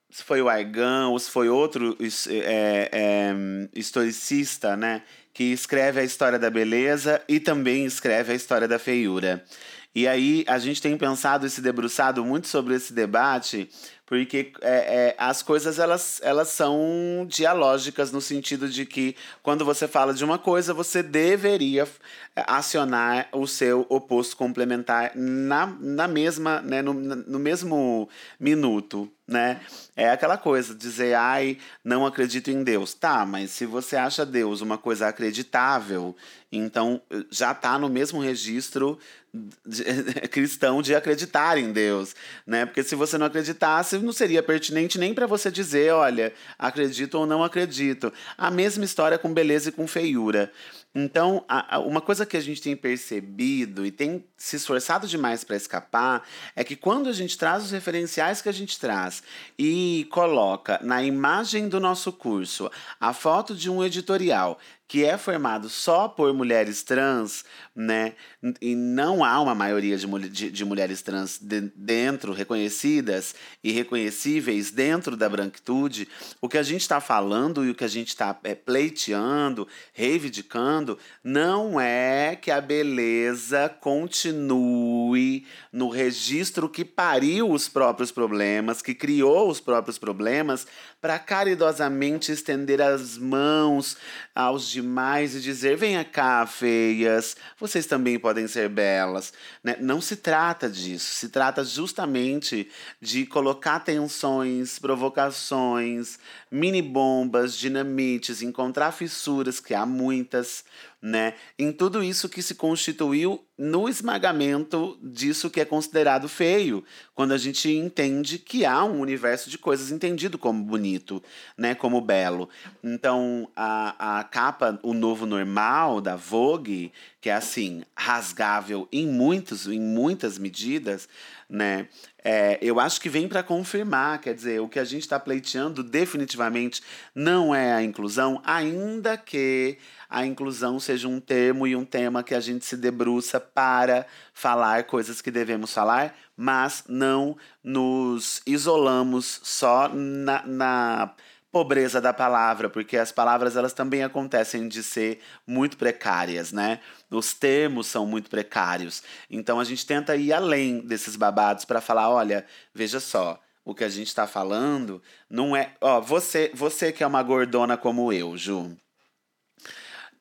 [0.09, 1.97] se foi o Argan ou se foi outro
[2.30, 3.34] é, é,
[3.73, 5.03] historicista, né?
[5.34, 9.45] Que escreve a história da beleza e também escreve a história da feiura.
[9.93, 13.69] E aí a gente tem pensado e se debruçado muito sobre esse debate,
[14.10, 19.88] porque é, é, as coisas elas, elas são dialógicas no sentido de que quando você
[19.88, 21.88] fala de uma coisa, você deveria
[22.36, 29.62] acionar o seu oposto complementar na, na mesma, né, no, no mesmo minuto, né?
[29.95, 32.95] É aquela coisa, dizer, ai, não acredito em Deus.
[32.95, 36.16] Tá, mas se você acha Deus uma coisa acreditável,
[36.51, 36.99] então
[37.30, 38.97] já está no mesmo registro
[40.32, 42.15] cristão de acreditar em Deus,
[42.45, 42.65] né?
[42.65, 47.25] Porque se você não acreditasse, não seria pertinente nem para você dizer, olha, acredito ou
[47.25, 48.11] não acredito.
[48.38, 50.51] A mesma história com beleza e com feiura.
[50.93, 55.43] Então, a, a, uma coisa que a gente tem percebido e tem se esforçado demais
[55.43, 59.21] para escapar é que quando a gente traz os referenciais que a gente traz
[59.57, 64.59] e coloca na imagem do nosso curso a foto de um editorial
[64.89, 68.13] que é formado só por mulheres trans, né?
[68.59, 74.71] E não há uma maioria de, de, de mulheres trans de, dentro, reconhecidas e reconhecíveis
[74.71, 76.07] dentro da branquitude.
[76.41, 80.97] O que a gente está falando e o que a gente está é, pleiteando, reivindicando,
[81.23, 89.51] não é que a beleza continue no registro que pariu os próprios problemas, que criou
[89.51, 90.65] os próprios problemas,
[90.99, 93.95] para caridosamente estender as mãos
[94.33, 99.34] aos demais e dizer: venha cá, feias, vocês também podem ser belas.
[99.63, 99.75] Né?
[99.80, 102.69] Não se trata disso, se trata justamente
[103.01, 106.17] de colocar tensões, provocações,
[106.49, 110.63] mini bombas, dinamites, encontrar fissuras, que há muitas,
[111.02, 111.34] né?
[111.58, 116.84] Em tudo isso que se constituiu no esmagamento disso que é considerado feio,
[117.14, 121.22] quando a gente entende que há um universo de coisas entendido como bonito,
[121.58, 121.74] né?
[121.76, 122.50] Como belo.
[122.84, 126.91] Então, a, a capa, o novo normal da Vogue,
[127.22, 131.08] que é assim, rasgável em muitos, em muitas medidas,
[131.50, 131.88] né?
[132.24, 135.82] É, eu acho que vem para confirmar, quer dizer, o que a gente está pleiteando
[135.82, 136.82] definitivamente
[137.16, 139.78] não é a inclusão, ainda que
[140.10, 144.86] a inclusão seja um termo e um tema que a gente se debruça para falar
[144.86, 151.14] coisas que devemos falar, mas não nos isolamos só na, na
[151.51, 156.80] pobreza da palavra, porque as palavras elas também acontecem de ser muito precárias, né?
[157.10, 159.03] Os termos são muito precários.
[159.30, 163.84] Então a gente tenta ir além desses babados para falar, olha, veja só, o que
[163.84, 168.36] a gente está falando não é, ó, você, você que é uma gordona como eu,
[168.36, 168.76] Ju.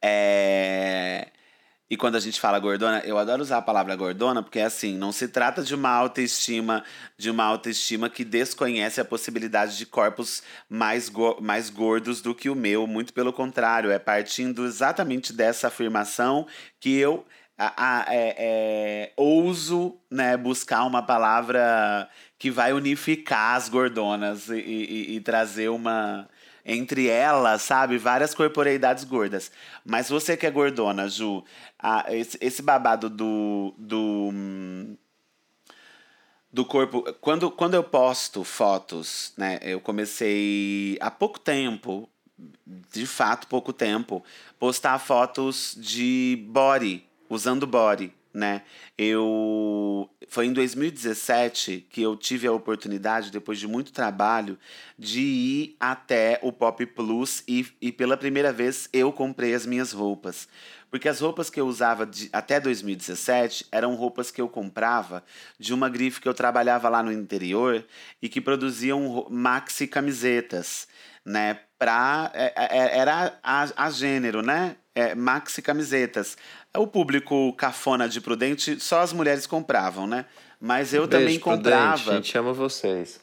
[0.02, 1.28] É
[1.90, 4.94] e quando a gente fala gordona, eu adoro usar a palavra gordona, porque é assim,
[4.94, 6.84] não se trata de uma autoestima,
[7.16, 12.50] de uma autoestima que desconhece a possibilidade de corpos mais, go mais gordos do que
[12.50, 12.86] o meu.
[12.86, 16.46] Muito pelo contrário, é partindo exatamente dessa afirmação
[16.78, 17.24] que eu
[17.56, 24.58] a, a, é, é, ouso né, buscar uma palavra que vai unificar as gordonas e,
[24.60, 26.28] e, e trazer uma
[26.68, 27.96] entre elas, sabe?
[27.96, 29.50] Várias corporeidades gordas.
[29.84, 31.42] Mas você que é gordona, Ju,
[31.78, 33.74] a, esse, esse babado do.
[33.78, 34.30] do
[36.50, 37.02] do corpo.
[37.20, 39.58] Quando, quando eu posto fotos, né?
[39.62, 42.08] Eu comecei há pouco tempo,
[42.92, 44.24] de fato, pouco tempo,
[44.58, 48.62] postar fotos de body, usando body, né?
[48.96, 54.58] Eu foi em 2017 que eu tive a oportunidade, depois de muito trabalho,
[54.98, 59.92] de ir até o Pop Plus e, e pela primeira vez eu comprei as minhas
[59.92, 60.48] roupas.
[60.90, 65.22] Porque as roupas que eu usava de, até 2017 eram roupas que eu comprava
[65.58, 67.84] de uma grife que eu trabalhava lá no interior
[68.22, 70.88] e que produziam maxi camisetas,
[71.24, 71.60] né?
[71.78, 74.76] Pra, é, é, era a, a gênero, né?
[74.94, 76.36] É, maxi camisetas.
[76.78, 80.24] O público cafona de Prudente, só as mulheres compravam, né?
[80.60, 81.92] Mas eu um beijo, também comprava.
[81.92, 83.20] Prudente, a gente ama vocês.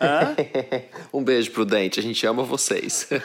[0.00, 0.34] Hã?
[1.12, 3.08] um beijo, Prudente, a gente ama vocês.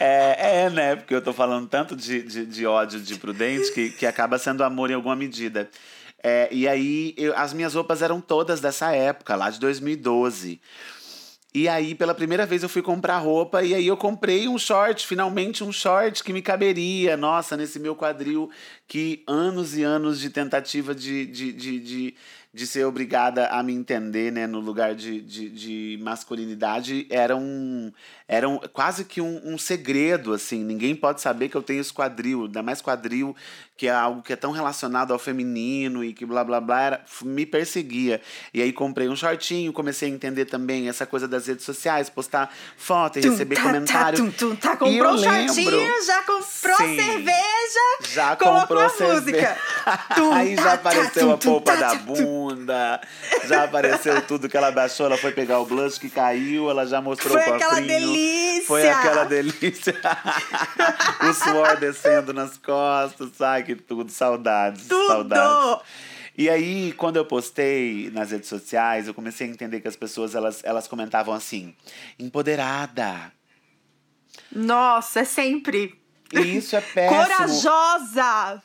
[0.00, 0.96] É, é, né?
[0.96, 4.64] Porque eu tô falando tanto de, de, de ódio de Prudente que, que acaba sendo
[4.64, 5.70] amor em alguma medida.
[6.22, 10.60] É, e aí, eu, as minhas roupas eram todas dessa época, lá de 2012.
[11.54, 15.06] E aí, pela primeira vez, eu fui comprar roupa e aí eu comprei um short,
[15.06, 17.16] finalmente um short que me caberia.
[17.16, 18.50] Nossa, nesse meu quadril,
[18.88, 22.14] que anos e anos de tentativa de, de, de, de
[22.54, 27.92] de ser obrigada a me entender, né, no lugar de, de, de masculinidade, era um,
[28.28, 30.62] era um, quase que um, um, segredo, assim.
[30.62, 33.34] Ninguém pode saber que eu tenho esse quadril, ainda mais quadril,
[33.76, 37.04] que é algo que é tão relacionado ao feminino e que blá blá blá, era,
[37.22, 38.20] me perseguia.
[38.52, 42.54] E aí comprei um shortinho, comecei a entender também essa coisa das redes sociais, postar
[42.76, 44.18] foto e tum, receber tá, comentário.
[44.18, 49.56] Tá, tum, tum, tá, comprou um shortinho, já comprou sim, cerveja, já comprou a música.
[50.34, 53.00] aí já apareceu a polpa da bunda,
[53.48, 57.00] já apareceu tudo que ela baixou, ela foi pegar o blush que caiu, ela já
[57.00, 57.68] mostrou foi o cofrinho.
[57.68, 58.66] Foi aquela delícia!
[58.66, 59.94] Foi aquela delícia.
[61.28, 63.63] o suor descendo nas costas, sabe?
[63.64, 65.06] Que tudo, saudades, tudo.
[65.06, 65.84] saudades.
[66.36, 70.34] E aí, quando eu postei nas redes sociais, eu comecei a entender que as pessoas
[70.34, 71.74] elas, elas comentavam assim:
[72.18, 73.32] empoderada.
[74.50, 75.94] Nossa, é sempre.
[76.32, 77.22] E isso é péssimo.
[77.22, 78.62] Corajosa!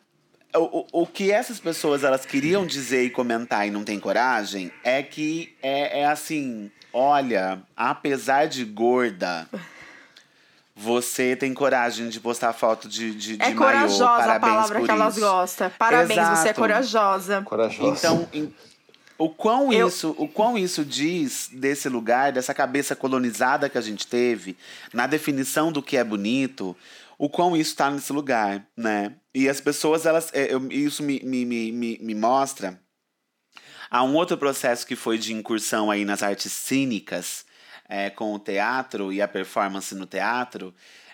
[0.56, 4.72] O, o, o que essas pessoas elas queriam dizer e comentar e não tem coragem
[4.84, 9.48] é que é, é assim: olha, apesar de gorda.
[10.82, 14.18] Você tem coragem de postar foto de, de, de É corajosa maiô.
[14.18, 15.70] Parabéns a palavra que elas gostam.
[15.78, 16.38] Parabéns, Exato.
[16.38, 17.42] você é corajosa.
[17.42, 17.98] Corajosa.
[17.98, 18.54] Então, em-
[19.18, 23.82] o quão, Eu- isso, o quão isso diz desse lugar, dessa cabeça colonizada que a
[23.82, 24.56] gente teve,
[24.94, 26.74] na definição do que é bonito,
[27.18, 29.12] o quão isso está nesse lugar, né?
[29.36, 32.80] E as pessoas, elas, é, eu- isso me, me, me, me, mostra
[33.92, 37.44] Há um outro processo que foi de incursão aí nas artes cênicas,
[37.90, 40.74] é, com o teatro e a performance no teatro,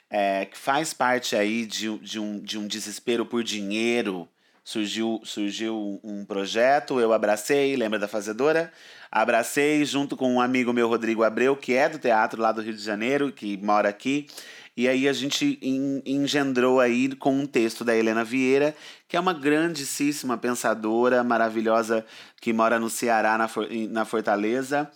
[0.10, 4.28] é, que faz parte aí de, de, um, de um desespero por dinheiro.
[4.64, 8.72] Surgiu, surgiu um projeto, eu abracei, lembra da fazedora?
[9.12, 12.74] Abracei junto com um amigo meu, Rodrigo Abreu, que é do teatro lá do Rio
[12.74, 14.28] de Janeiro, que mora aqui.
[14.76, 18.76] E aí a gente en- engendrou aí com um texto da Helena Vieira,
[19.08, 22.04] que é uma grandíssima pensadora, maravilhosa,
[22.42, 23.48] que mora no Ceará, na,
[23.90, 24.92] na Fortaleza.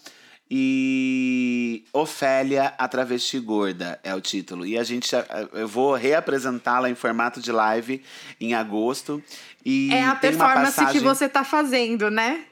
[0.51, 4.65] E Ofélia, a travesti gorda é o título.
[4.65, 5.11] E a gente,
[5.53, 8.01] eu vou reapresentá-la em formato de live
[8.41, 9.21] em agosto.
[9.63, 12.45] E É a performance que você tá fazendo, né?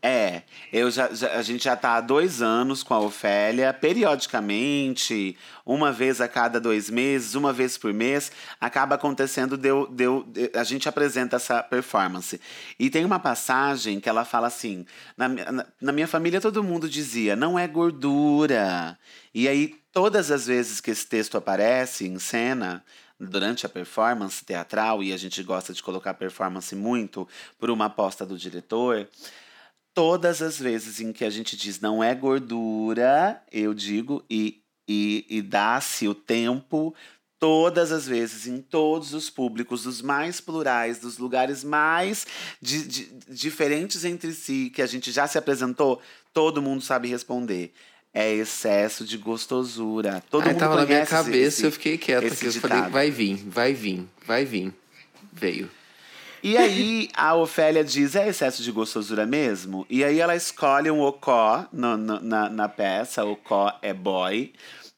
[0.00, 0.42] É,
[0.72, 5.90] eu já, já- a gente já tá há dois anos com a Ofélia, periodicamente, uma
[5.92, 8.30] vez a cada dois meses, uma vez por mês,
[8.60, 12.40] acaba acontecendo, deu, deu, de- a gente apresenta essa performance.
[12.78, 16.88] E tem uma passagem que ela fala assim: na, na, na minha família todo mundo
[16.88, 18.98] dizia, não é gordura.
[19.34, 22.84] E aí, todas as vezes que esse texto aparece em cena,
[23.20, 27.26] durante a performance teatral, e a gente gosta de colocar performance muito
[27.58, 29.08] por uma aposta do diretor,
[29.98, 35.26] todas as vezes em que a gente diz não é gordura, eu digo, e, e,
[35.28, 36.94] e dá-se o tempo,
[37.40, 42.26] todas as vezes, em todos os públicos, dos mais plurais, dos lugares mais
[42.62, 46.00] di- di- diferentes entre si, que a gente já se apresentou,
[46.32, 47.72] todo mundo sabe responder.
[48.14, 50.22] É excesso de gostosura.
[50.30, 52.88] Todo Aí mundo tava na minha cabeça, esse- eu fiquei quieto, esse porque eu falei,
[52.90, 54.72] vai vir, vai vir, vai vir.
[55.32, 55.68] Veio.
[56.42, 59.84] E aí a Ofélia diz, é excesso de gostosura mesmo?
[59.90, 61.96] E aí ela escolhe um ocó na,
[62.48, 64.52] na peça, ocó é boy,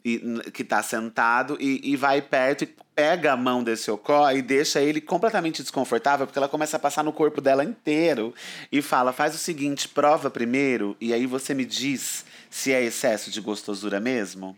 [0.05, 0.19] e,
[0.53, 4.81] que tá sentado, e, e vai perto e pega a mão desse ocó e deixa
[4.81, 8.35] ele completamente desconfortável, porque ela começa a passar no corpo dela inteiro
[8.71, 13.31] e fala, faz o seguinte, prova primeiro, e aí você me diz se é excesso
[13.31, 14.57] de gostosura mesmo?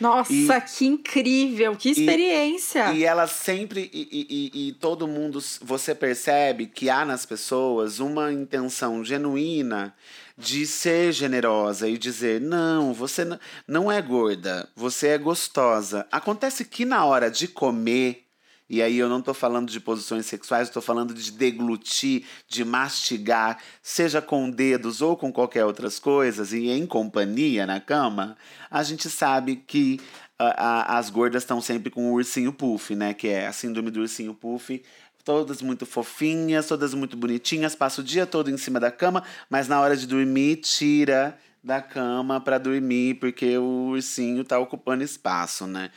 [0.00, 2.92] Nossa, E- que incrível, que experiência.
[2.92, 3.90] E ela sempre.
[3.92, 5.42] E, e- e- e todo mundo.
[5.62, 9.94] Você percebe que há nas pessoas uma intenção genuína
[10.36, 13.26] de ser generosa e dizer: não, você
[13.66, 16.06] não é gorda, você é gostosa.
[16.12, 18.25] Acontece que na hora de comer,
[18.68, 23.58] E aí eu não estou falando de posições sexuais, estou falando de deglutir, de mastigar,
[23.80, 28.36] seja com dedos ou com qualquer outras coisas, e em companhia na cama,
[28.70, 30.00] a gente sabe que
[30.38, 33.14] a, a, as gordas estão sempre com o ursinho puff, né?
[33.14, 34.82] Que é a síndrome do ursinho puff.
[35.24, 39.66] Todas muito fofinhas, todas muito bonitinhas, passa o dia todo em cima da cama, mas
[39.66, 45.66] na hora de dormir, tira da cama para dormir, porque o ursinho está ocupando espaço,
[45.66, 45.90] né?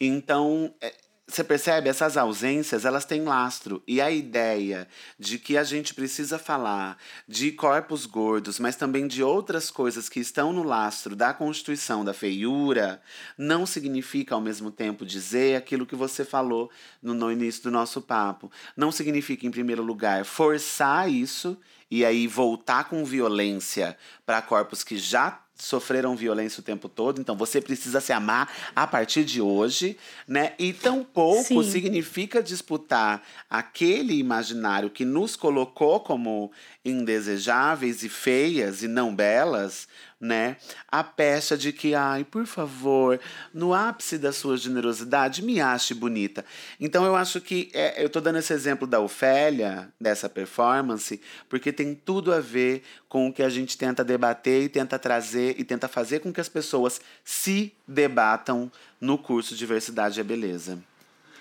[0.00, 0.94] Então, é,
[1.34, 1.88] você percebe?
[1.88, 3.82] Essas ausências, elas têm lastro.
[3.86, 4.88] E a ideia
[5.18, 10.20] de que a gente precisa falar de corpos gordos, mas também de outras coisas que
[10.20, 13.00] estão no lastro da constituição da feiura,
[13.36, 16.70] não significa ao mesmo tempo dizer aquilo que você falou
[17.02, 18.50] no, no início do nosso papo.
[18.76, 21.56] Não significa, em primeiro lugar, forçar isso
[21.90, 27.36] e aí voltar com violência para corpos que já sofreram violência o tempo todo, então
[27.36, 30.54] você precisa se amar a partir de hoje, né?
[30.58, 31.62] E tampouco Sim.
[31.62, 36.50] significa disputar aquele imaginário que nos colocou como
[36.84, 39.86] indesejáveis e feias e não belas,
[40.22, 40.56] né?
[40.86, 43.18] A pecha de que, ai, por favor,
[43.52, 46.44] no ápice da sua generosidade, me ache bonita.
[46.78, 51.72] Então eu acho que é, eu tô dando esse exemplo da Ofélia, dessa performance, porque
[51.72, 55.64] tem tudo a ver com o que a gente tenta debater e tenta trazer e
[55.64, 58.70] tenta fazer com que as pessoas se debatam
[59.00, 60.78] no curso Diversidade é Beleza.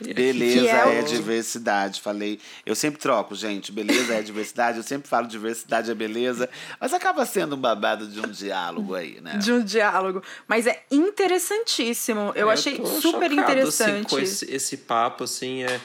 [0.01, 2.01] Beleza é, é, diversidade.
[2.01, 2.39] Falei.
[2.65, 3.71] Eu sempre troco, gente.
[3.71, 4.77] Beleza é diversidade.
[4.77, 6.49] Eu sempre falo diversidade é beleza.
[6.79, 9.37] Mas acaba sendo um babado de um diálogo aí, né?
[9.37, 10.23] De um diálogo.
[10.47, 12.31] Mas é interessantíssimo.
[12.35, 13.89] Eu, eu achei super chocado, interessante.
[13.89, 15.79] Assim, com esse, esse papo, assim, é.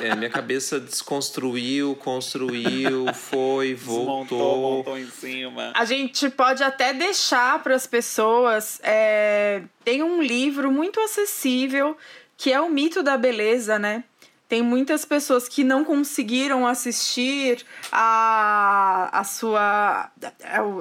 [0.00, 4.24] É, minha cabeça desconstruiu, construiu, foi, voltou.
[4.24, 5.72] Desmontou, voltou em cima.
[5.74, 8.78] A gente pode até deixar para as pessoas.
[8.82, 11.96] É, tem um livro muito acessível
[12.36, 14.04] que é o mito da beleza, né?
[14.48, 20.10] Tem muitas pessoas que não conseguiram assistir a, a sua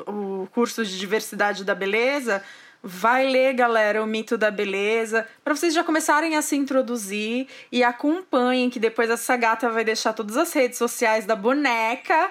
[0.06, 2.44] o, o curso de diversidade da beleza
[2.85, 7.81] Vai ler, galera, o mito da beleza, para vocês já começarem a se introduzir e
[7.81, 12.30] acompanhem que depois essa gata vai deixar todas as redes sociais da boneca.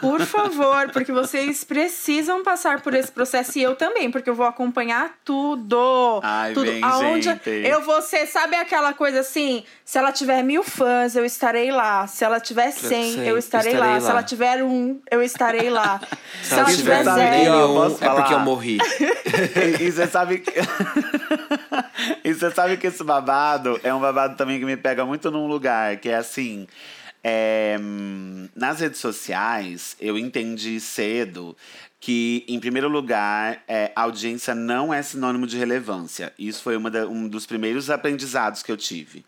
[0.00, 4.46] Por favor, porque vocês precisam passar por esse processo e eu também, porque eu vou
[4.46, 6.20] acompanhar tudo.
[6.24, 6.72] Ai, tudo.
[6.72, 7.48] Bem, Aonde gente.
[7.48, 12.08] eu vou ser, sabe aquela coisa assim, se ela tiver mil fãs, eu estarei lá.
[12.08, 13.94] Se ela tiver cem, eu, eu estarei, estarei lá.
[13.94, 14.00] lá.
[14.00, 16.00] Se ela tiver um, eu estarei lá.
[16.42, 18.78] se, se ela tiver zero, nenhum, é porque eu morri.
[19.84, 20.50] E você sabe que.
[22.24, 25.46] e você sabe que esse babado é um babado também que me pega muito num
[25.46, 26.66] lugar, que é assim.
[27.26, 27.78] É,
[28.54, 31.56] nas redes sociais, eu entendi cedo
[31.98, 36.32] que, em primeiro lugar, é, audiência não é sinônimo de relevância.
[36.38, 39.24] Isso foi da, um dos primeiros aprendizados que eu tive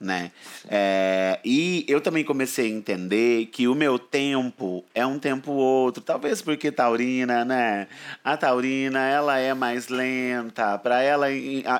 [0.00, 0.32] né?
[0.66, 6.02] É, e eu também comecei a entender que o meu tempo é um tempo outro,
[6.02, 7.86] talvez porque taurina, né?
[8.24, 11.26] A taurina, ela é mais lenta, para ela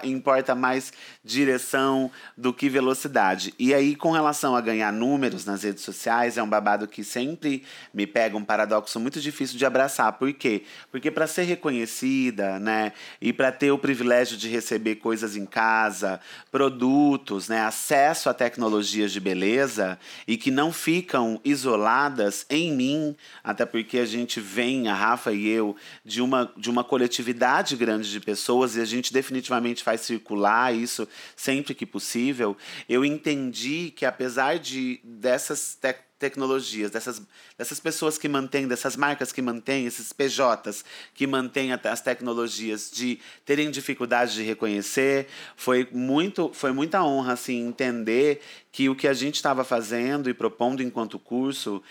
[0.05, 0.93] importa mais
[1.25, 3.55] direção do que velocidade.
[3.59, 7.65] E aí, com relação a ganhar números nas redes sociais, é um babado que sempre
[7.95, 10.13] me pega um paradoxo muito difícil de abraçar.
[10.15, 10.65] Por quê?
[10.91, 16.21] Porque para ser reconhecida, né, e para ter o privilégio de receber coisas em casa,
[16.51, 23.17] produtos, né, acesso acesso a tecnologias de beleza e que não ficam isoladas em mim,
[23.43, 28.11] até porque a gente vem, a Rafa e eu, de uma, de uma coletividade grande
[28.11, 32.57] de pessoas e a gente definitivamente faz circular isso sempre que possível.
[32.89, 37.21] Eu entendi que apesar de dessas tecnologias tecnologias, dessas,
[37.57, 40.85] dessas pessoas que mantêm, dessas marcas que mantêm, esses PJs
[41.15, 45.27] que mantêm as tecnologias, de terem dificuldade de reconhecer.
[45.57, 50.35] Foi, muito, foi muita honra assim, entender que o que a gente estava fazendo e
[50.35, 51.83] propondo enquanto curso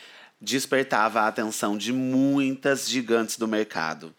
[0.42, 4.14] despertava a atenção de muitas gigantes do mercado.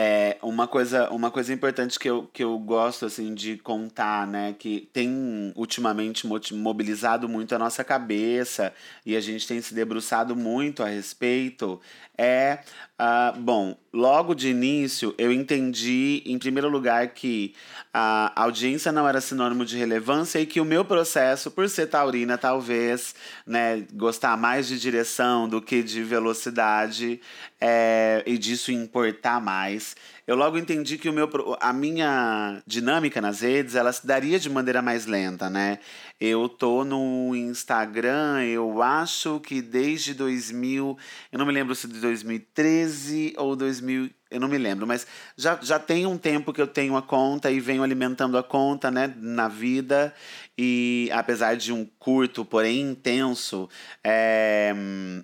[0.00, 4.54] É, uma coisa, uma coisa importante que eu, que eu gosto assim de contar, né,
[4.56, 8.72] que tem ultimamente mobilizado muito a nossa cabeça
[9.04, 11.80] e a gente tem se debruçado muito a respeito,
[12.20, 12.58] é,
[12.98, 17.54] uh, bom, logo de início eu entendi, em primeiro lugar, que
[17.94, 22.36] a audiência não era sinônimo de relevância e que o meu processo, por ser taurina,
[22.36, 23.14] talvez,
[23.46, 27.20] né, gostar mais de direção do que de velocidade
[27.60, 29.87] é, e disso importar mais,
[30.26, 31.28] eu logo entendi que o meu,
[31.60, 35.78] a minha dinâmica nas redes ela se daria de maneira mais lenta, né?
[36.20, 40.98] Eu tô no Instagram, eu acho que desde 2000,
[41.32, 45.06] eu não me lembro se de 2013 ou 2000, eu não me lembro, mas
[45.36, 48.90] já, já tem um tempo que eu tenho a conta e venho alimentando a conta,
[48.90, 50.14] né, na vida.
[50.60, 53.68] E apesar de um curto, porém intenso
[54.02, 54.74] é,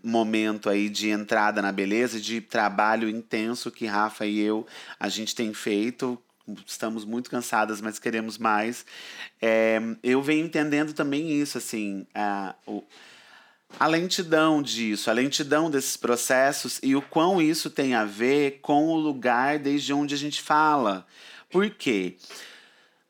[0.01, 4.65] momento aí de entrada na beleza, de trabalho intenso que Rafa e eu
[5.01, 6.16] a gente tem feito,
[6.65, 8.86] estamos muito cansadas, mas queremos mais.
[9.43, 12.85] É, eu venho entendendo também isso, assim, a, o,
[13.81, 18.86] a lentidão disso, a lentidão desses processos e o quão isso tem a ver com
[18.86, 21.05] o lugar desde onde a gente fala.
[21.51, 22.16] Por quê?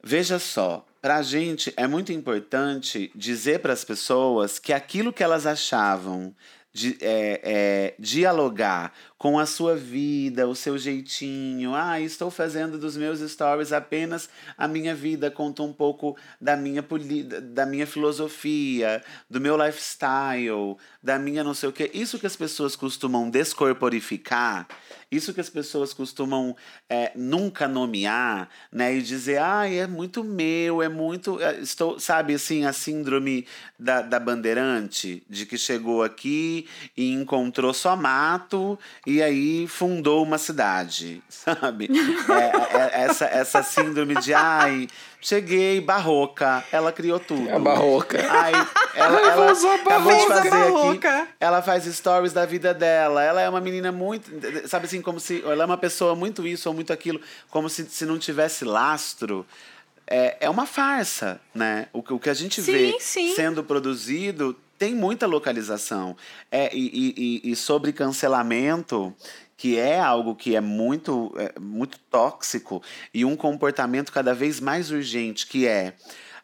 [0.03, 5.23] Veja só, para a gente é muito importante dizer para as pessoas que aquilo que
[5.23, 6.35] elas achavam
[6.73, 11.75] de é, é, dialogar com a sua vida, o seu jeitinho.
[11.75, 16.85] Ah, estou fazendo dos meus stories apenas a minha vida, conto um pouco da minha,
[17.43, 21.91] da minha filosofia, do meu lifestyle, da minha não sei o quê.
[21.95, 24.67] Isso que as pessoas costumam descorporificar,
[25.11, 26.57] isso que as pessoas costumam
[26.89, 28.95] é, nunca nomear, né?
[28.95, 31.41] E dizer, ah, é muito meu, é muito.
[31.41, 33.47] É, estou, sabe assim, a síndrome
[33.79, 36.67] da, da bandeirante, de que chegou aqui
[36.97, 41.89] e encontrou só mato e aí fundou uma cidade, sabe?
[41.93, 44.89] É, é, essa, essa síndrome de, ai,
[45.21, 47.49] cheguei, barroca, ela criou tudo.
[47.49, 48.19] É barroca.
[48.31, 48.53] Ai,
[48.95, 51.29] ela, ela acabou de fazer aqui.
[51.39, 53.23] Ela faz stories da vida dela.
[53.23, 54.31] Ela é uma menina muito,
[54.67, 57.21] sabe assim, como se ela é uma pessoa muito isso ou muito aquilo,
[57.51, 59.47] como se, se não tivesse lastro
[60.07, 61.87] é, é uma farsa, né?
[61.93, 63.35] O, o que a gente sim, vê sim.
[63.35, 66.15] sendo produzido tem muita localização.
[66.53, 69.15] É, e, e, e sobre cancelamento,
[69.57, 72.83] que é algo que é muito, é, muito tóxico,
[73.13, 75.95] e um comportamento cada vez mais urgente, que é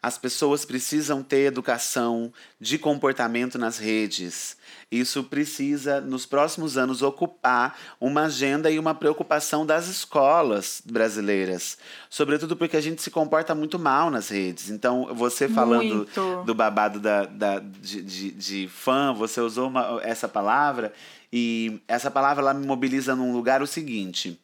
[0.03, 4.57] as pessoas precisam ter educação de comportamento nas redes.
[4.91, 11.79] Isso precisa, nos próximos anos, ocupar uma agenda e uma preocupação das escolas brasileiras.
[12.09, 14.71] Sobretudo porque a gente se comporta muito mal nas redes.
[14.71, 16.43] Então, você falando Muito.
[16.45, 20.93] do babado da, da, de, de, de fã, você usou uma, essa palavra,
[21.33, 24.41] e essa palavra ela me mobiliza num lugar o seguinte.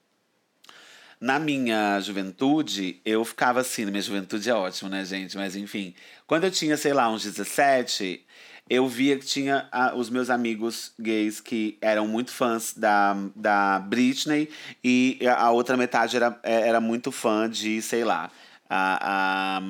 [1.21, 5.37] Na minha juventude, eu ficava assim, na minha juventude é ótimo, né, gente?
[5.37, 5.95] Mas enfim,
[6.27, 8.25] quando eu tinha, sei lá, uns 17,
[8.69, 13.79] eu via que tinha ah, os meus amigos gays que eram muito fãs da, da
[13.79, 14.51] Britney
[14.83, 18.31] e a outra metade era, era muito fã de, sei lá,
[18.69, 19.63] a, a,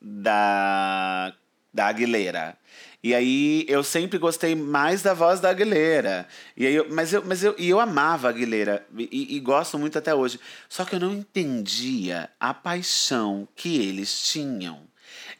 [0.00, 1.34] da,
[1.74, 2.56] da Aguilera.
[3.06, 6.26] E aí eu sempre gostei mais da voz da Aguilera.
[6.56, 9.78] E aí eu, mas eu, mas eu, e eu amava a Aguilera e, e gosto
[9.78, 10.40] muito até hoje.
[10.68, 14.80] Só que eu não entendia a paixão que eles tinham.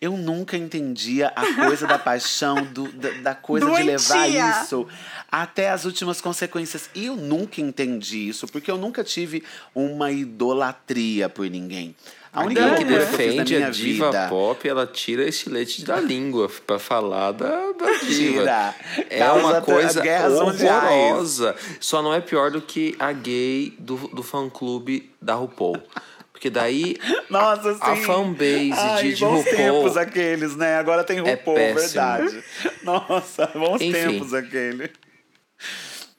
[0.00, 4.62] Eu nunca entendia a coisa da paixão, do, da, da coisa de levar Doentia.
[4.62, 4.86] isso
[5.28, 6.88] até as últimas consequências.
[6.94, 9.42] E eu nunca entendi isso, porque eu nunca tive
[9.74, 11.96] uma idolatria por ninguém.
[12.36, 14.26] A única Alguém que que defende minha a diva vida.
[14.28, 18.40] pop, ela tira esse leite da língua pra falar da, da diva.
[18.40, 18.74] Tira.
[19.08, 21.56] É Causa uma coisa horrorosa.
[21.80, 25.82] Só não é pior do que a gay do, do fã-clube da RuPaul.
[26.30, 26.98] Porque daí
[27.30, 27.80] Nossa, sim.
[27.80, 29.56] a fanbase Ai, de, de bons RuPaul...
[29.56, 30.76] tempos aqueles, né?
[30.76, 31.80] Agora tem é RuPaul, péssimo.
[31.80, 32.44] verdade.
[32.84, 33.92] Nossa, bons Enfim.
[33.92, 34.90] tempos aquele.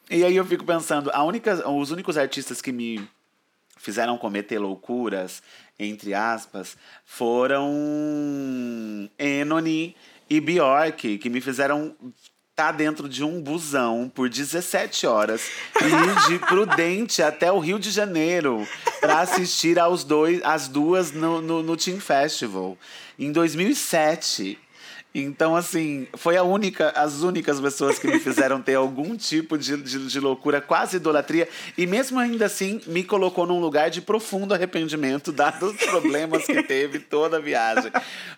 [0.10, 3.07] E aí eu fico pensando, a única, os únicos artistas que me
[3.77, 5.44] fizeram cometer loucuras,
[5.80, 6.76] entre aspas,
[7.06, 7.70] foram
[9.18, 9.95] Enony
[10.30, 11.95] e Bjork, que me fizeram
[12.49, 15.48] estar dentro de um busão por 17 horas
[15.80, 18.68] e ir de Prudente até o Rio de Janeiro
[18.99, 22.76] para assistir aos dois, às duas no, no, no Team Festival.
[23.20, 24.60] Em 2007.
[25.22, 29.77] Então, assim, foi a única, as únicas pessoas que me fizeram ter algum tipo de,
[29.77, 31.48] de, de loucura, quase idolatria.
[31.77, 36.61] E mesmo ainda assim, me colocou num lugar de profundo arrependimento, dados os problemas que
[36.64, 37.91] teve toda a viagem.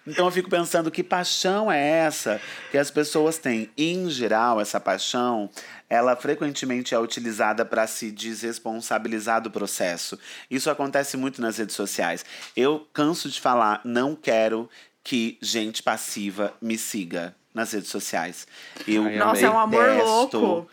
[0.06, 2.41] Então eu fico pensando, que paixão é essa
[2.72, 3.69] que as pessoas têm?
[3.77, 5.49] Em geral, essa paixão,
[5.89, 10.18] ela frequentemente é utilizada para se desresponsabilizar do processo.
[10.49, 12.23] Isso acontece muito nas redes sociais.
[12.56, 14.69] Eu canso de falar, não quero
[15.10, 18.45] que gente passiva me siga nas redes sociais.
[18.88, 20.69] Eu Ai, Nossa, é um amor louco.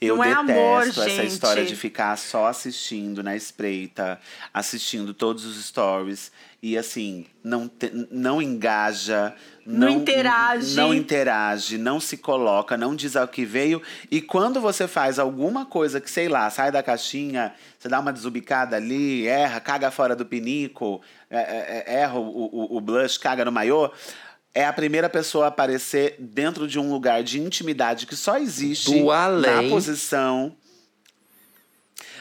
[0.00, 1.26] Eu Não é detesto amor, essa gente.
[1.26, 4.18] história de ficar só assistindo na espreita,
[4.52, 6.32] assistindo todos os stories
[6.62, 9.34] e assim, não, te- não engaja,
[9.66, 10.74] Não interage.
[10.74, 13.82] não interage, não se coloca, não diz ao que veio.
[14.10, 18.12] E quando você faz alguma coisa que, sei lá, sai da caixinha, você dá uma
[18.12, 21.00] desubicada ali, erra, caga fora do pinico,
[21.30, 22.28] é, é, é, erra o,
[22.72, 23.90] o, o blush, caga no maiô.
[24.54, 28.98] É a primeira pessoa a aparecer dentro de um lugar de intimidade que só existe
[28.98, 29.64] Do além.
[29.64, 30.56] na posição.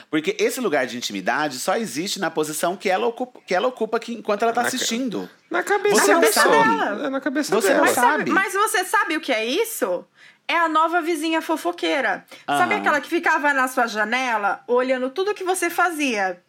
[0.09, 3.97] Porque esse lugar de intimidade só existe na posição que ela ocupa, que ela ocupa
[3.97, 5.29] aqui enquanto ela tá Na ca- assistindo.
[5.51, 6.45] Na cabeça Você não pessoa.
[6.65, 7.03] sabe.
[7.05, 7.79] É na cabeça Você dela.
[7.79, 8.17] não Mas, sabe.
[8.17, 10.03] sabe, mas você sabe o que é isso?
[10.47, 12.25] É a nova vizinha fofoqueira.
[12.47, 12.81] Sabe Aham.
[12.81, 16.41] aquela que ficava na sua janela olhando tudo que você fazia?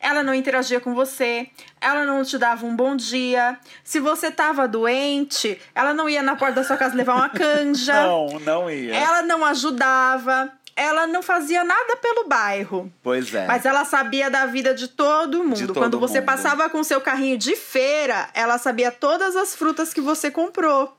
[0.00, 1.48] Ela não interagia com você,
[1.80, 3.58] ela não te dava um bom dia.
[3.82, 7.94] Se você tava doente, ela não ia na porta da sua casa levar uma canja.
[8.04, 8.94] Não, não ia.
[8.94, 12.92] Ela não ajudava, ela não fazia nada pelo bairro.
[13.02, 13.46] Pois é.
[13.46, 15.66] Mas ela sabia da vida de todo mundo.
[15.68, 16.26] todo Quando você mundo.
[16.26, 20.96] passava com seu carrinho de feira, ela sabia todas as frutas que você comprou.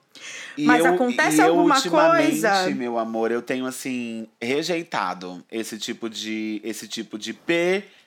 [0.57, 2.69] E Mas eu- acontece e eu, alguma ultimamente, coisa?
[2.69, 7.33] meu amor, eu tenho assim rejeitado esse tipo de esse tipo de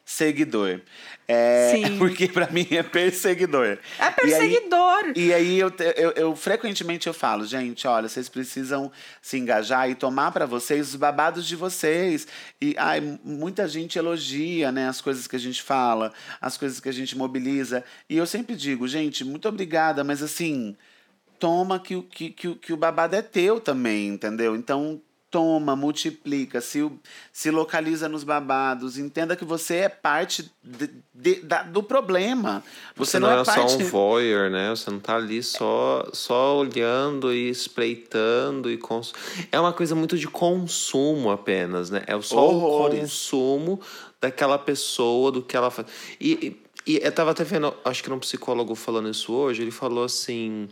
[0.09, 0.81] perseguidor.
[1.27, 1.99] É, Sim.
[1.99, 3.67] porque pra mim é perseguidor.
[3.67, 5.13] É E aí- perseguidor.
[5.15, 8.91] E aí eu, eu, eu frequentemente eu falo, gente, olha, vocês precisam
[9.21, 12.27] se engajar e tomar pra vocês os babados de vocês.
[12.61, 16.89] E ai, muita gente elogia, né, as coisas que a gente fala, as coisas que
[16.89, 17.85] a gente mobiliza.
[18.09, 20.75] E eu sempre digo, gente, muito obrigada, mas assim,
[21.39, 24.57] toma que, que, que, que o babado é teu também, entendeu?
[24.57, 25.01] Então
[25.31, 26.91] toma, multiplica, se,
[27.33, 32.63] se localiza nos babados, entenda que você é parte de- de- da- do problema.
[32.97, 33.73] Você, Você não, não, era é parte...
[33.73, 34.71] só um voyeur, né?
[34.71, 39.13] Você não tá ali só, só olhando e espreitando e cons...
[39.53, 42.03] É uma coisa muito de consumo apenas, né?
[42.07, 42.97] É só Horrores.
[42.99, 43.81] o consumo
[44.21, 45.87] daquela pessoa, do que ela faz.
[46.21, 46.57] E,
[46.87, 49.71] e, e eu tava até vendo, acho que era um psicólogo falando isso hoje, ele
[49.71, 50.69] falou assim.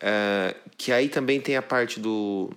[0.00, 2.50] É, que aí também tem a parte do,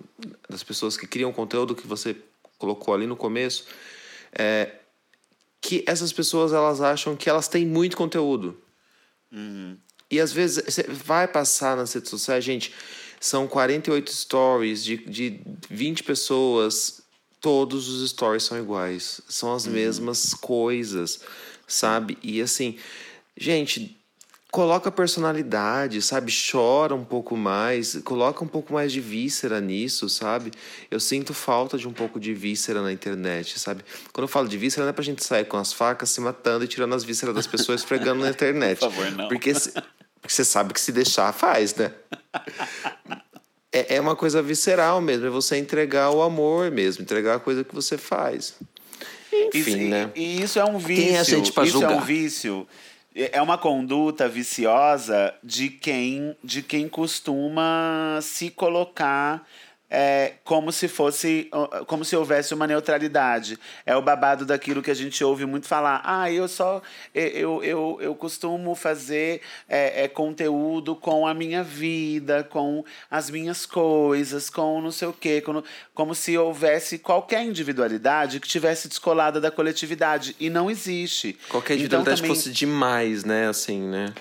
[0.48, 2.16] das pessoas que criam conteúdo que você
[2.58, 3.66] colocou ali no começo.
[4.32, 4.72] É,
[5.60, 8.60] que essas pessoas elas acham que elas têm muito conteúdo.
[10.10, 12.74] E às vezes você vai passar nas redes sociais, gente,
[13.20, 15.40] são 48 stories de, de
[15.70, 17.02] 20 pessoas,
[17.40, 21.20] todos os stories são iguais, são as mesmas coisas,
[21.66, 22.18] sabe?
[22.22, 22.76] E assim,
[23.36, 23.96] gente,
[24.52, 26.30] coloca personalidade, sabe?
[26.30, 30.52] Chora um pouco mais, coloca um pouco mais de víscera nisso, sabe?
[30.90, 33.82] Eu sinto falta de um pouco de víscera na internet, sabe?
[34.12, 36.64] Quando eu falo de víscera, não é pra gente sair com as facas se matando
[36.66, 38.78] e tirando as vísceras das pessoas esfregando na internet.
[38.78, 39.26] Por favor, não.
[39.28, 41.90] Porque se- porque você sabe que se deixar, faz, né?
[43.72, 47.64] É, é uma coisa visceral mesmo, é você entregar o amor mesmo, entregar a coisa
[47.64, 48.54] que você faz.
[49.54, 50.10] Enfim, e, né?
[50.14, 51.04] E isso é um vício.
[51.06, 51.96] Quem é a gente pra isso é julgar?
[51.96, 52.68] um vício.
[53.14, 59.46] É é uma conduta viciosa de quem, de quem costuma se colocar
[59.94, 61.50] é, como se fosse,
[61.86, 63.58] como se houvesse uma neutralidade.
[63.84, 66.00] É o babado daquilo que a gente ouve muito falar.
[66.02, 66.80] Ah, eu só,
[67.14, 73.66] eu, eu, eu costumo fazer é, é, conteúdo com a minha vida, com as minhas
[73.66, 75.62] coisas, com não sei o quê, com-
[75.94, 80.34] como se houvesse qualquer individualidade que tivesse descolada da coletividade.
[80.40, 81.34] E não existe.
[81.50, 83.46] Qualquer Então, individualidade também- fosse demais, né?
[83.48, 84.14] Assim, né?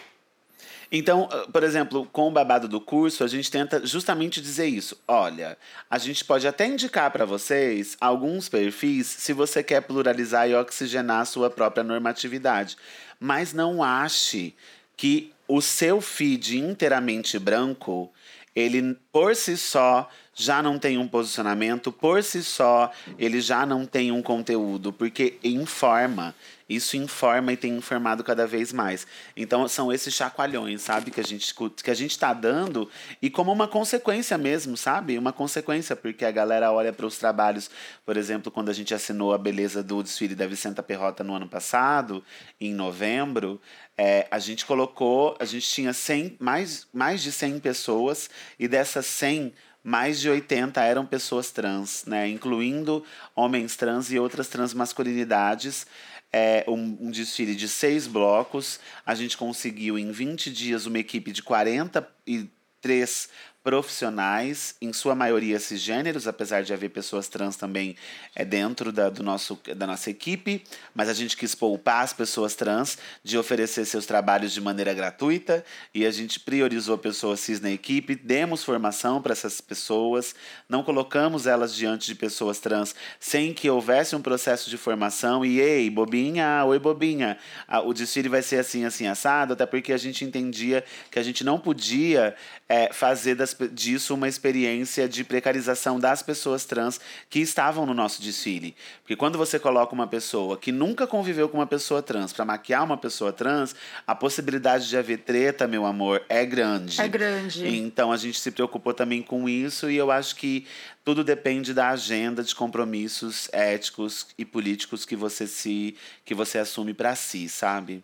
[0.92, 4.98] Então, ah, por exemplo, com o babado do curso, a gente tenta justamente dizer isso.
[5.08, 5.58] Olha,
[5.90, 11.22] a gente pode até indicar para vocês alguns perfis se você quer pluralizar e oxigenar
[11.22, 12.76] a sua própria normatividade.
[13.20, 14.54] Mas não ache
[14.98, 18.12] que o seu feed inteiramente branco,
[18.54, 23.86] ele por si só já não tem um posicionamento, por si só ele já não
[23.86, 26.36] tem um conteúdo, porque informa.
[26.76, 29.06] Isso informa e tem informado cada vez mais.
[29.36, 31.54] Então são esses chacoalhões, sabe, que a gente
[31.84, 32.90] que a gente tá dando
[33.22, 35.18] e como uma consequência mesmo, sabe?
[35.18, 37.70] Uma consequência porque a galera olha para os trabalhos,
[38.06, 41.48] por exemplo, quando a gente assinou a beleza do desfile da Vicenta Perrota no ano
[41.48, 42.24] passado,
[42.60, 43.60] em novembro,
[43.98, 49.06] é, a gente colocou, a gente tinha 100, mais, mais de 100 pessoas e dessas
[49.06, 49.54] 100
[49.84, 52.28] mais de 80 eram pessoas trans, né?
[52.28, 53.04] Incluindo
[53.36, 55.88] homens trans e outras transmasculinidades.
[56.34, 58.80] É um, um desfile de seis blocos.
[59.06, 63.30] A gente conseguiu, em 20 dias, uma equipe de 43
[63.64, 67.96] profissionais, em sua maioria cisgêneros, apesar de haver pessoas trans também
[68.36, 70.64] é, dentro da, do nosso, da nossa equipe,
[70.96, 75.64] mas a gente quis poupar as pessoas trans de oferecer seus trabalhos de maneira gratuita
[75.94, 80.34] e a gente priorizou pessoas cis na equipe, demos formação para essas pessoas,
[80.68, 85.60] não colocamos elas diante de pessoas trans sem que houvesse um processo de formação e
[85.60, 87.38] ei, bobinha, oi bobinha,
[87.86, 91.44] o desfile vai ser assim, assim, assado, até porque a gente entendia que a gente
[91.44, 92.36] não podia
[92.68, 97.00] é, fazer das das, disso uma experiência de precarização das pessoas trans
[97.30, 98.76] que estavam no nosso desfile.
[99.02, 102.84] Porque quando você coloca uma pessoa que nunca conviveu com uma pessoa trans para maquiar
[102.84, 103.76] uma pessoa trans,
[104.06, 107.00] a possibilidade de haver treta, meu amor, é grande.
[107.02, 107.68] É grande.
[107.68, 110.66] Então a gente se preocupou também com isso e eu acho que
[111.04, 116.94] tudo depende da agenda de compromissos éticos e políticos que você se que você assume
[116.94, 118.04] para si, sabe?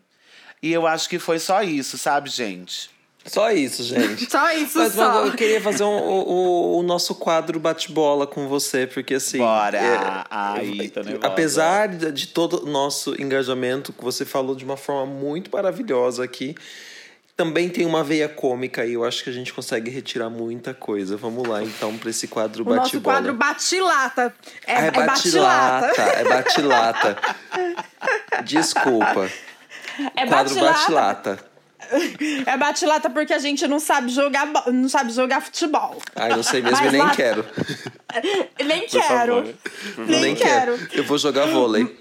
[0.61, 2.96] E eu acho que foi só isso, sabe, gente?
[3.27, 4.25] Só isso, gente.
[4.31, 5.01] Só isso, Mas, só.
[5.13, 9.37] Mago, eu queria fazer um- o, o nosso quadro bate-bola com você, porque assim.
[9.39, 9.77] Bora!
[9.77, 11.27] é, Ai, tô nervosa.
[11.27, 16.55] apesar de todo o nosso engajamento, que você falou de uma forma muito maravilhosa aqui,
[17.35, 18.93] também tem uma veia cômica aí.
[18.93, 21.15] Eu acho que a gente consegue retirar muita coisa.
[21.17, 23.15] Vamos lá, então, para esse quadro O nosso bate-bola.
[23.17, 24.33] quadro bate-lata.
[24.65, 26.01] É, Ah, é bate-lata.
[26.01, 27.17] É bate-lata.
[28.43, 29.29] Desculpa.
[30.15, 31.39] É quadro bate-lata.
[32.45, 36.01] É bate-lata porque a gente não sabe jogar, não sabe jogar futebol.
[36.15, 37.45] Ai, não sei mesmo Mas e nem quero.
[38.65, 39.35] Nem quero.
[39.35, 39.55] favor.
[40.07, 40.77] Nem, nem quero.
[40.77, 40.89] quero.
[40.93, 41.95] Eu vou jogar vôlei.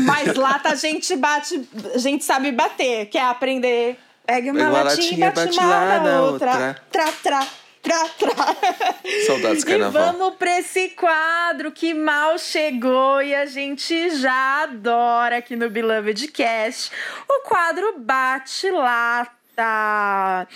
[0.00, 3.06] Mas lata a gente bate, a gente sabe bater.
[3.06, 3.98] Quer aprender?
[4.26, 6.50] Pega uma, Pega uma latinha e latinha, bate, bate lá na outra.
[6.50, 6.82] outra.
[6.90, 7.46] Tra, tra,
[7.84, 8.34] tra, tra.
[9.26, 10.12] Saudades E carnaval.
[10.12, 16.26] vamos pra esse quadro que mal chegou e a gente já adora aqui no Beloved
[16.28, 16.90] Cast.
[17.28, 20.48] O quadro Bate Lata.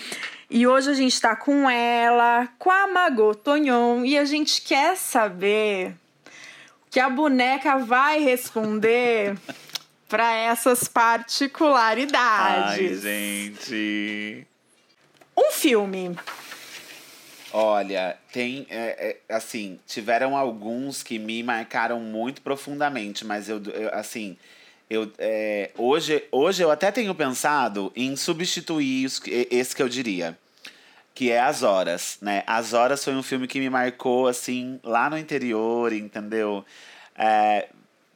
[0.49, 4.97] E hoje a gente tá com ela, com a Margot Tonhon, e a gente quer
[4.97, 5.91] saber
[6.87, 9.37] o que a boneca vai responder
[10.07, 13.01] para essas Ai, particularidades.
[13.01, 14.47] gente.
[15.37, 16.17] um filme.
[17.51, 18.65] Olha, tem.
[18.69, 24.37] é, é, assim, tiveram alguns que me marcaram muito profundamente, mas eu, eu, assim.
[24.89, 29.05] Eu, é, hoje, hoje eu até tenho pensado em substituir
[29.51, 30.37] esse que eu diria.
[31.13, 32.43] Que é As Horas, né?
[32.47, 36.65] As Horas foi um filme que me marcou, assim, lá no interior, entendeu?
[37.15, 37.67] É,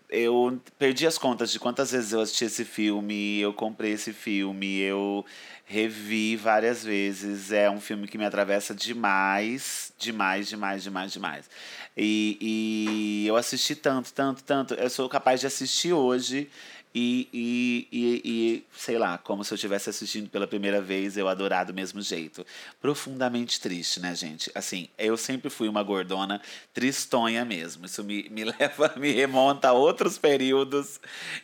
[0.09, 4.79] eu perdi as contas de quantas vezes eu assisti esse filme, eu comprei esse filme,
[4.79, 5.25] eu
[5.65, 7.51] revi várias vezes.
[7.51, 11.49] É um filme que me atravessa demais, demais, demais, demais, demais.
[11.95, 12.37] E,
[13.23, 14.73] e eu assisti tanto, tanto, tanto.
[14.73, 16.49] Eu sou capaz de assistir hoje
[16.95, 21.27] e, e, e, e, sei lá, como se eu estivesse assistindo pela primeira vez, eu
[21.27, 22.45] adorar do mesmo jeito.
[22.79, 24.51] Profundamente triste, né, gente?
[24.53, 26.39] Assim, eu sempre fui uma gordona
[26.71, 27.85] tristonha mesmo.
[27.85, 30.99] Isso me, me leva, me remonta a outros períodos.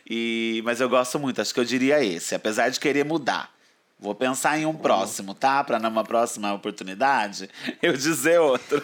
[0.08, 3.52] E, mas eu gosto muito, acho que eu diria esse, apesar de querer mudar.
[4.00, 5.62] Vou pensar em um próximo, tá?
[5.62, 7.50] Para numa próxima oportunidade
[7.82, 8.82] eu dizer outro.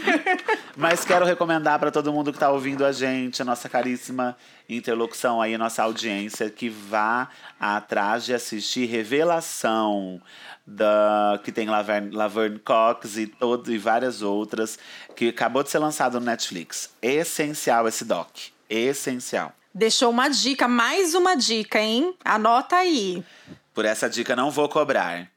[0.76, 4.36] Mas quero recomendar para todo mundo que está ouvindo a gente, a nossa caríssima
[4.68, 10.20] interlocução aí, a nossa audiência, que vá atrás de assistir Revelação,
[10.66, 14.78] da, que tem Laverne, Laverne Cox e, todo, e várias outras,
[15.14, 16.90] que acabou de ser lançado no Netflix.
[17.00, 18.28] Essencial esse doc.
[18.68, 19.54] Essencial.
[19.72, 22.14] Deixou uma dica, mais uma dica, hein?
[22.24, 23.22] Anota aí.
[23.76, 25.30] Por essa dica não vou cobrar.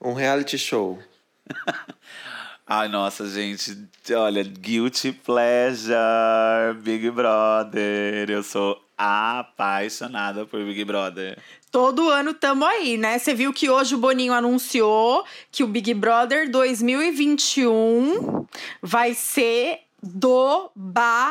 [0.00, 0.98] Um reality show.
[2.66, 3.76] Ai, nossa, gente.
[4.16, 8.30] Olha, Guilty Pleasure, Big Brother.
[8.30, 11.38] Eu sou apaixonada por Big Brother.
[11.70, 13.18] Todo ano tamo aí, né?
[13.18, 18.46] Você viu que hoje o Boninho anunciou que o Big Brother 2021
[18.80, 21.22] vai ser do babado.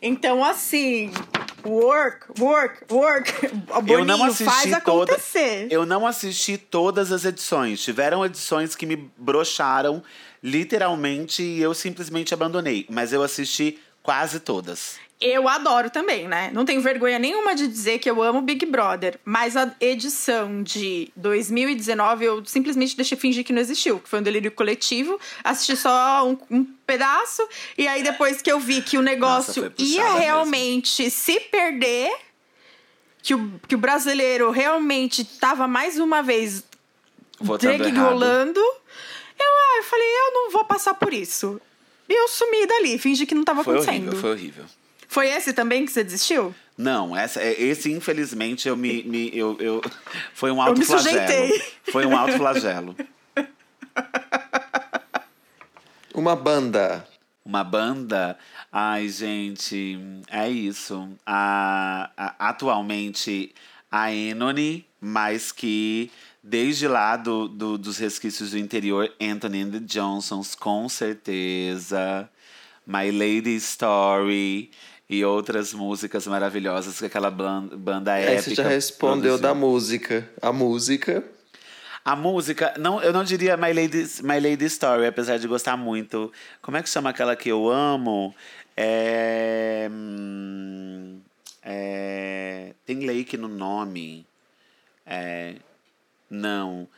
[0.00, 1.12] Então, assim,
[1.64, 3.32] work, work, work.
[3.82, 5.68] Boninho eu não assisti faz toda, acontecer.
[5.70, 7.82] Eu não assisti todas as edições.
[7.82, 10.02] Tiveram edições que me broxaram
[10.42, 12.86] literalmente e eu simplesmente abandonei.
[12.88, 14.98] Mas eu assisti quase todas.
[15.20, 16.48] Eu adoro também, né?
[16.52, 21.10] Não tenho vergonha nenhuma de dizer que eu amo Big Brother, mas a edição de
[21.16, 25.18] 2019 eu simplesmente deixei fingir que não existiu, que foi um delírio coletivo.
[25.42, 27.46] Assisti só um, um pedaço,
[27.76, 30.18] e aí depois que eu vi que o negócio puxada ia mesmo.
[30.18, 32.12] realmente se perder,
[33.20, 36.62] que o, que o brasileiro realmente tava mais uma vez
[38.00, 41.60] rolando, eu, ah, eu falei, eu não vou passar por isso.
[42.08, 44.02] E eu sumi dali, fingi que não tava Foi acontecendo.
[44.04, 44.64] horrível, foi horrível.
[45.08, 46.54] Foi esse também que você desistiu?
[46.76, 49.80] Não, essa, é- esse infelizmente eu me, me- eu, eu
[50.34, 51.18] foi um me alto flagelo.
[51.26, 51.62] sujeitei.
[51.90, 52.94] Foi um alto flagelo.
[56.14, 57.06] Uma banda.
[57.44, 58.38] Uma banda.
[58.70, 59.98] Ai, gente,
[60.30, 61.08] é isso.
[61.26, 63.54] A, a- atualmente,
[63.90, 66.10] a Enony, mas que
[66.42, 72.28] desde lá do, do- dos resquícios do interior, Anthony and the Johnsons, com certeza.
[72.86, 74.70] My Lady Story
[75.08, 78.42] e outras músicas maravilhosas que aquela ban- banda Aí épica.
[78.42, 79.38] você já respondeu produziu.
[79.42, 80.28] da música.
[80.42, 81.24] A música.
[82.04, 86.32] A música, não, eu não diria My Lady, My Lady Story, apesar de gostar muito.
[86.62, 88.34] Como é que chama aquela que eu amo?
[88.76, 91.20] É, hum,
[91.62, 94.24] é, tem Lake no nome.
[95.04, 95.54] É,
[96.30, 96.88] não.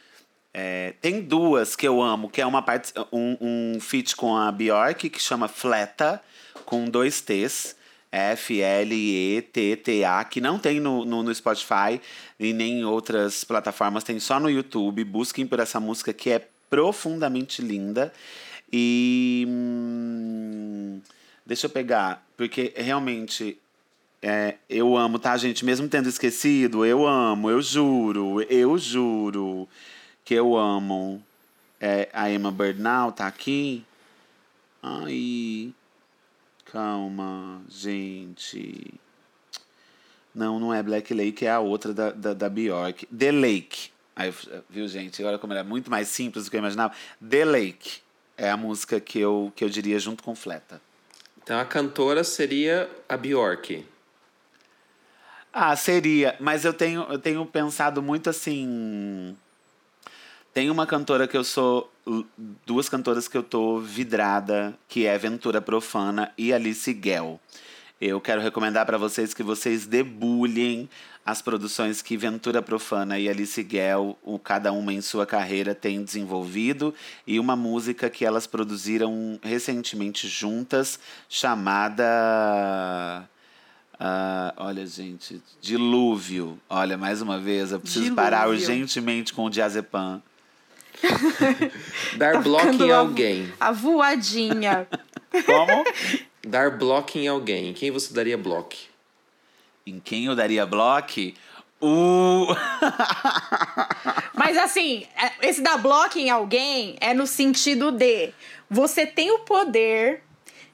[0.52, 4.50] É, tem duas que eu amo, que é uma parte, um, um feat com a
[4.52, 6.20] Bjork, que chama Fleta,
[6.64, 7.76] com dois T's.
[8.12, 8.64] F-L-E-T-T-A,
[10.24, 12.00] que não tem no, no, no, Spotify
[12.38, 15.04] e nem em outras plataformas, tem só no YouTube.
[15.04, 18.12] Busquem por essa música que é profundamente linda.
[18.72, 19.44] E.
[19.48, 21.00] Hum,
[21.46, 23.58] deixa eu pegar, porque realmente
[24.22, 25.64] é, eu amo, tá, gente?
[25.64, 29.68] Mesmo tendo esquecido, eu amo, eu juro, eu juro
[30.24, 31.22] que eu amo.
[31.80, 33.84] É, a Emma Burnell tá aqui.
[34.82, 35.72] Ai.
[36.72, 38.94] Calma, gente.
[40.34, 43.06] Não, não é Black Lake, é a outra da, da, da Bjork.
[43.06, 43.90] The Lake.
[44.14, 44.32] Aí,
[44.68, 45.20] viu, gente?
[45.20, 46.94] Agora, como era muito mais simples do que eu imaginava.
[47.28, 48.00] The Lake
[48.36, 50.80] é a música que eu, que eu diria junto com Fleta.
[51.42, 53.84] Então a cantora seria a Bjork.
[55.52, 56.36] Ah, seria.
[56.38, 59.36] Mas eu tenho, eu tenho pensado muito assim.
[60.52, 61.92] Tem uma cantora que eu sou.
[62.66, 67.38] Duas cantoras que eu tô vidrada, que é Ventura Profana e Alice Gell.
[68.00, 70.88] Eu quero recomendar para vocês que vocês debulhem
[71.24, 76.92] as produções que Ventura Profana e Alice Gell, cada uma em sua carreira, têm desenvolvido,
[77.26, 80.98] e uma música que elas produziram recentemente juntas,
[81.28, 82.04] chamada.
[83.94, 86.58] Uh, olha, gente, Dilúvio.
[86.68, 88.24] Olha, mais uma vez, eu preciso Dilúvio.
[88.24, 90.20] parar urgentemente com o diazepam.
[92.16, 93.52] Dar tá bloco em alguém.
[93.58, 94.86] A voadinha.
[95.46, 95.84] Como?
[96.46, 97.70] Dar bloco em alguém.
[97.70, 98.76] Em quem você daria bloco?
[99.86, 101.20] Em quem eu daria bloco?
[101.80, 102.46] Uh...
[104.34, 108.32] Mas assim, é, esse dar bloco em alguém é no sentido de
[108.68, 110.22] você tem o poder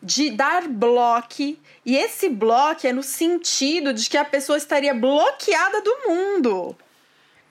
[0.03, 5.81] de dar bloco e esse bloco é no sentido de que a pessoa estaria bloqueada
[5.81, 6.77] do mundo.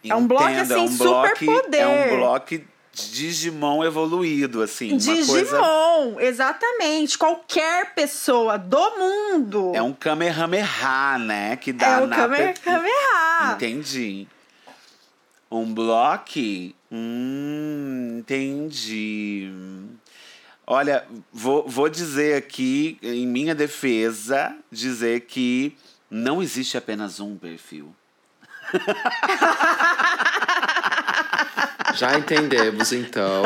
[0.10, 1.78] É um bloco assim, é um super poder.
[1.78, 2.56] É um bloco
[2.96, 4.96] Digimon evoluído, assim.
[4.98, 6.22] Digimon, coisa...
[6.22, 7.18] exatamente.
[7.18, 9.72] Qualquer pessoa do mundo.
[9.76, 11.58] É um Kamehameha, né?
[11.58, 12.16] Que dá é um na...
[12.16, 13.54] Kamehameha.
[13.54, 14.28] Entendi.
[15.52, 16.40] Um bloco?
[16.92, 19.52] Hum, entendi.
[20.66, 25.78] Olha, vou, vou dizer aqui, em minha defesa, dizer que
[26.10, 27.94] não existe apenas um perfil.
[31.96, 33.44] Já entendemos, então.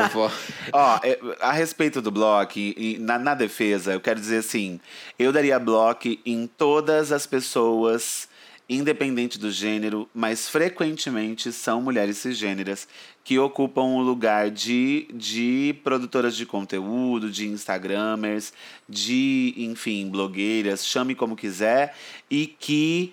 [0.74, 2.56] Ó, é, a respeito do bloco,
[3.00, 4.80] na, na defesa, eu quero dizer assim:
[5.20, 8.28] eu daria bloco em todas as pessoas
[8.70, 12.88] independente do gênero, mas frequentemente são mulheres cisgêneras
[13.24, 18.54] que ocupam o lugar de, de produtoras de conteúdo, de Instagramers,
[18.88, 21.96] de, enfim, blogueiras, chame como quiser,
[22.30, 23.12] e que.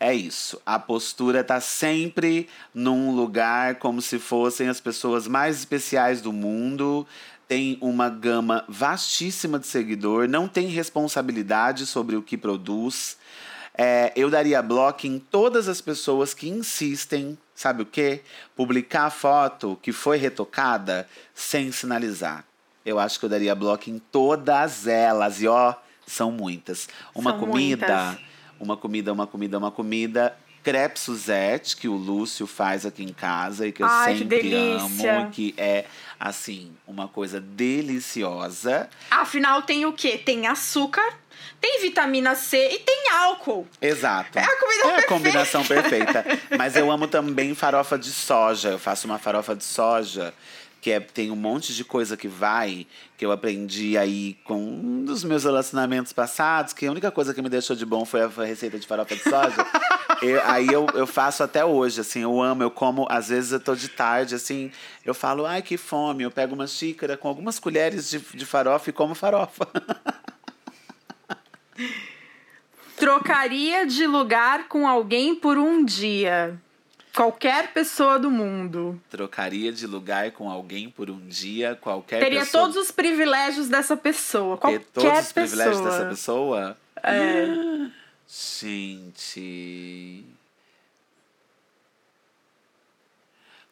[0.00, 0.60] É isso.
[0.64, 7.06] A postura tá sempre num lugar como se fossem as pessoas mais especiais do mundo.
[7.46, 13.18] Tem uma gama vastíssima de seguidor, não tem responsabilidade sobre o que produz.
[13.76, 18.22] É, eu daria bloco em todas as pessoas que insistem, sabe o quê?
[18.56, 22.44] Publicar foto que foi retocada sem sinalizar.
[22.86, 25.42] Eu acho que eu daria bloco em todas elas.
[25.42, 25.74] E ó,
[26.10, 26.88] são muitas.
[27.14, 28.04] Uma são comida.
[28.04, 28.30] Muitas
[28.60, 30.36] uma comida, uma comida, uma comida.
[30.62, 34.54] Crepe Suzette, que o Lúcio faz aqui em casa e que eu Ai, sempre que
[34.54, 35.30] amo.
[35.30, 35.86] Que é,
[36.18, 38.90] assim, uma coisa deliciosa.
[39.10, 40.18] Afinal, tem o quê?
[40.18, 41.14] Tem açúcar,
[41.58, 43.66] tem vitamina C e tem álcool.
[43.80, 44.38] Exato.
[44.38, 45.00] É a comida é perfeita.
[45.00, 46.24] a combinação perfeita.
[46.58, 48.68] Mas eu amo também farofa de soja.
[48.68, 50.34] Eu faço uma farofa de soja
[50.80, 52.86] que é, tem um monte de coisa que vai,
[53.20, 57.42] que eu aprendi aí com um dos meus relacionamentos passados, que a única coisa que
[57.42, 59.66] me deixou de bom foi a, receita de farofa de soja.
[60.22, 63.60] eu, aí eu, eu faço até hoje, assim, eu amo, eu como, às vezes eu
[63.60, 64.72] tô de tarde, assim,
[65.04, 68.88] eu falo, ai, que fome, eu pego uma xícara com algumas colheres de, de farofa
[68.88, 69.68] e como farofa.
[72.96, 76.58] Trocaria de lugar com alguém por um dia.
[77.14, 79.00] Qualquer pessoa do mundo.
[79.10, 82.64] Trocaria de lugar com alguém por um dia, qualquer Teria pessoa.
[82.64, 84.56] todos os privilégios dessa pessoa.
[84.56, 85.46] Qualquer Ter todos os pessoa.
[85.46, 86.76] privilégios dessa pessoa?
[87.02, 87.46] É.
[88.28, 90.24] Gente.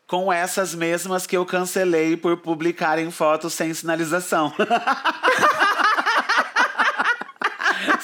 [0.06, 4.52] Com essas mesmas que eu cancelei por publicarem fotos sem sinalização.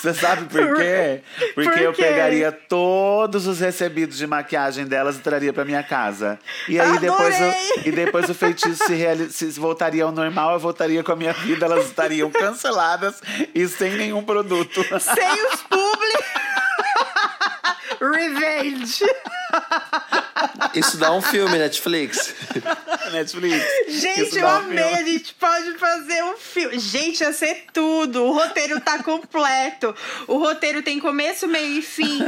[0.05, 1.23] Você sabe por quê?
[1.55, 2.03] Porque Por eu quê?
[2.03, 6.39] pegaria todos os recebidos de maquiagem delas e traria pra minha casa.
[6.69, 7.35] E aí depois,
[7.87, 11.33] e depois o feitiço se, reali- se voltaria ao normal, eu voltaria com a minha
[11.33, 13.23] vida, elas estariam canceladas
[13.55, 14.85] e sem nenhum produto.
[15.01, 16.15] Sem os publi.
[18.15, 19.05] Revenge.
[20.75, 22.35] Isso dá um filme, Netflix.
[23.11, 23.65] Netflix.
[23.89, 24.79] Gente, eu amei.
[24.83, 26.79] A gente pode fazer um filme.
[26.79, 28.25] Gente, ia ser tudo.
[28.25, 29.95] O roteiro tá completo.
[30.27, 32.21] O roteiro tem começo, meio e fim.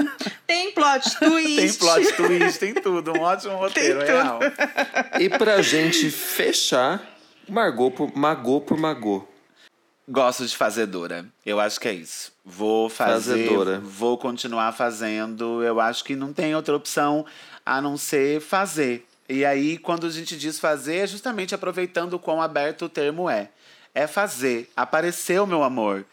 [0.47, 1.57] Tem plot twist.
[1.57, 3.13] Tem plot twist, tem tudo.
[3.13, 4.07] Um ótimo roteiro, tudo.
[4.09, 4.41] real.
[5.21, 7.03] E pra gente fechar,
[7.49, 9.27] Margot por Magô por Magô.
[10.09, 11.27] Gosto de fazedora.
[11.45, 12.33] Eu acho que é isso.
[12.45, 13.81] Vou fazer, Fazedora.
[13.81, 15.65] vou continuar fazendo.
[15.65, 17.27] Eu acho que não tem outra opção
[17.65, 19.05] a não ser fazer.
[19.29, 23.29] E aí, quando a gente diz fazer, é justamente aproveitando o quão aberto o termo
[23.29, 23.51] é.
[23.95, 24.71] É fazer.
[24.77, 26.05] Apareceu, meu amor.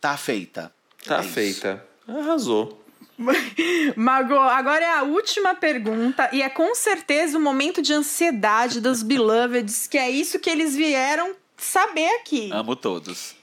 [0.00, 0.72] Tá feita.
[1.04, 1.30] Tá É isso.
[1.30, 1.84] feita.
[2.06, 2.84] Arrasou.
[3.96, 9.02] Margot, agora é a última pergunta e é com certeza o momento de ansiedade dos
[9.04, 12.50] beloveds, que é isso que eles vieram saber aqui.
[12.52, 13.36] Amo todos.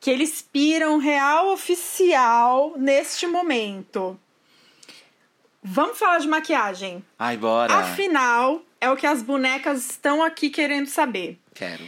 [0.00, 4.18] Que eles piram real oficial neste momento.
[5.66, 7.02] Vamos falar de maquiagem.
[7.18, 7.74] Ai, bora.
[7.74, 11.40] Afinal, é o que as bonecas estão aqui querendo saber.
[11.54, 11.82] Quero.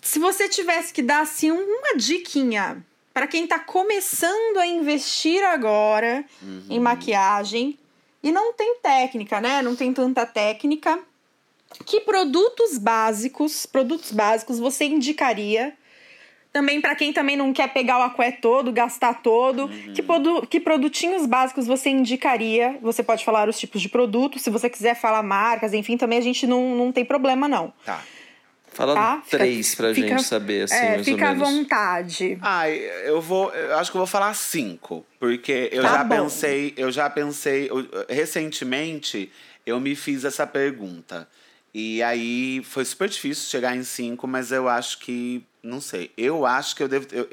[0.00, 6.24] Se você tivesse que dar assim uma diquinha para quem tá começando a investir agora
[6.70, 7.76] em maquiagem
[8.22, 9.60] e não tem técnica, né?
[9.60, 11.00] Não tem tanta técnica.
[11.84, 15.76] Que produtos básicos, produtos básicos você indicaria?
[16.56, 20.58] Também para quem também não quer pegar o aqué todo, gastar todo, que, produ que
[20.58, 22.78] produtinhos básicos você indicaria?
[22.80, 26.22] Você pode falar os tipos de produtos, se você quiser falar marcas, enfim, também a
[26.22, 27.74] gente não, não tem problema não.
[27.84, 28.02] Tá.
[28.72, 29.22] Fala Tá?
[29.22, 32.38] Fica- três pra fica- gente saber, assim, é, mais fica ou à vontade.
[32.40, 33.50] Ai, eu vou.
[33.54, 35.04] Eu acho que eu vou falar cinco.
[35.20, 36.22] Porque eu Tá já bom.
[36.24, 37.68] pensei, eu já pensei.
[37.70, 39.30] eu- recentemente
[39.66, 41.28] eu me fiz essa pergunta.
[41.74, 45.42] E aí foi super difícil chegar em cinco, mas eu acho que.
[45.66, 46.10] Não sei.
[46.16, 47.06] Eu acho que eu devo.
[47.12, 47.28] eu-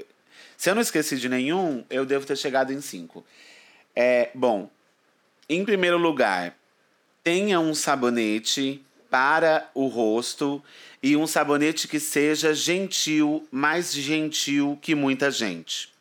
[0.57, 3.26] se eu não esqueci de nenhum, eu devo ter chegado em cinco.
[3.95, 4.69] É, bom,
[5.47, 6.55] em primeiro lugar,
[7.23, 10.64] tenha um sabonete para o rosto
[11.01, 15.93] e um sabonete que seja gentil, mais gentil que muita gente.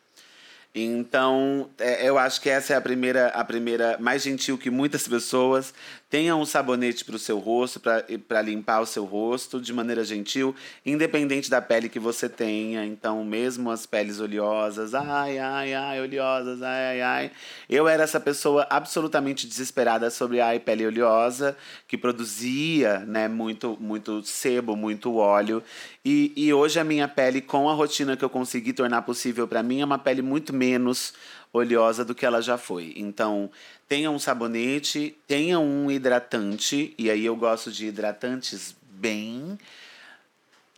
[0.73, 5.07] Então, é, eu acho que essa é a primeira, a primeira mais gentil que muitas
[5.07, 5.71] pessoas.
[6.13, 10.55] Tenha um sabonete para o seu rosto, para limpar o seu rosto de maneira gentil,
[10.85, 12.85] independente da pele que você tenha.
[12.85, 17.31] Então, mesmo as peles oleosas, ai, ai, ai, oleosas, ai, ai, ai.
[17.67, 21.57] Eu era essa pessoa absolutamente desesperada sobre a pele oleosa,
[21.87, 25.63] que produzia né, muito, muito sebo, muito óleo.
[26.05, 29.63] E, e hoje a minha pele, com a rotina que eu consegui tornar possível para
[29.63, 31.11] mim, é uma pele muito menos
[31.53, 32.93] oleosa do que ela já foi.
[32.97, 33.49] Então,
[33.87, 39.57] tenha um sabonete, tenha um hidratante, e aí eu gosto de hidratantes bem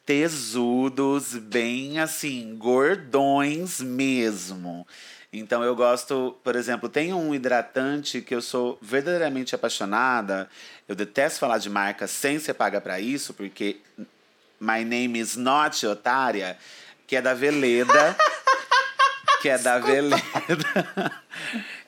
[0.06, 4.86] tesudos, bem assim, gordões mesmo.
[5.34, 10.48] Então eu gosto, por exemplo, tem um hidratante que eu sou verdadeiramente apaixonada.
[10.88, 13.78] Eu detesto falar de marca sem ser paga para isso, porque
[14.60, 16.58] my name is not otária,
[17.08, 18.16] que é da Veleda.
[19.42, 20.22] que é da Veleda.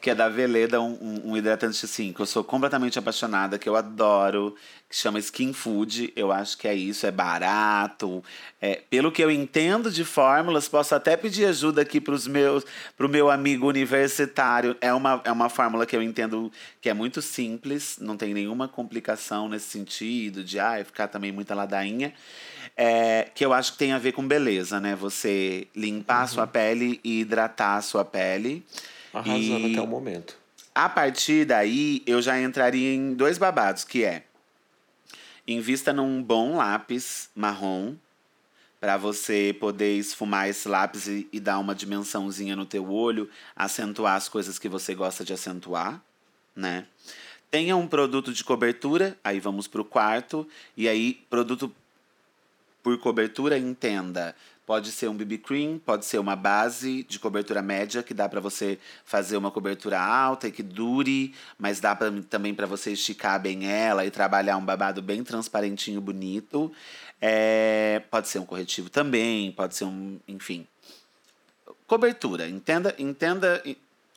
[0.01, 3.67] que é da Veleda, um, um- um hidratante assim, que eu sou completamente apaixonada, que
[3.67, 4.55] eu adoro,
[4.89, 6.13] que chama Skin Food.
[6.15, 8.23] Eu acho que é isso, é barato.
[8.61, 12.63] É, pelo que eu entendo de fórmulas, posso até pedir ajuda aqui meus,
[12.95, 14.75] pro meu amigo universitário.
[14.79, 16.51] É uma, é uma fórmula que eu entendo
[16.81, 21.55] que é muito simples, não tem nenhuma complicação nesse sentido, de ai, ficar também muita
[21.55, 22.13] ladainha.
[22.75, 24.95] É, que eu acho que tem a ver com beleza, né?
[24.95, 28.65] Você limpar a sua pele e hidratar a sua pele.
[29.13, 30.37] Arrasando E- até o momento.
[30.75, 34.23] a partir daí, eu já entraria em dois babados, que é
[35.47, 37.95] invista num bom lápis marrom
[38.79, 44.15] para você poder esfumar esse lápis e, e dar uma dimensãozinha no teu olho, acentuar
[44.15, 45.99] as coisas que você gosta de acentuar,
[46.55, 46.85] né?
[47.49, 51.73] Tenha um produto de cobertura, aí vamos pro quarto, e aí produto
[52.87, 54.33] por cobertura, entenda.
[54.65, 58.39] Pode ser um BB cream, pode ser uma base de cobertura média, que dá para
[58.39, 63.41] você fazer uma cobertura alta e que dure, mas dá pra, também para você esticar
[63.41, 66.71] bem ela e trabalhar um babado bem transparentinho, bonito.
[67.21, 70.17] É, pode ser um corretivo também, pode ser um.
[70.25, 70.65] Enfim.
[71.85, 72.47] Cobertura.
[72.47, 73.61] Entenda, entenda.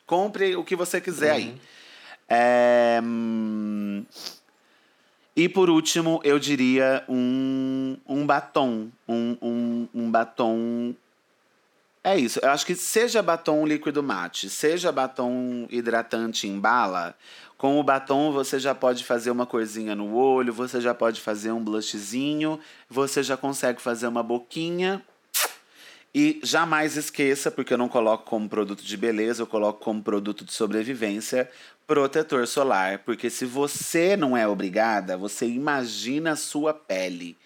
[0.05, 1.61] Compre o que você quiser aí.
[2.29, 4.05] É, hum,
[5.35, 8.89] e por último, eu diria um, um batom.
[9.07, 10.93] Um, um, um batom
[12.03, 12.39] É isso.
[12.41, 17.15] Eu acho que seja batom líquido mate, seja batom hidratante em bala,
[17.57, 21.51] com o batom você já pode fazer uma corzinha no olho, você já pode fazer
[21.51, 22.59] um blushzinho,
[22.89, 25.01] você já consegue fazer uma boquinha.
[26.13, 30.43] E jamais esqueça, porque eu não coloco como produto de beleza, eu coloco como produto
[30.43, 31.49] de sobrevivência,
[31.87, 32.99] protetor solar.
[32.99, 37.37] Porque se você não é obrigada, você imagina a sua pele.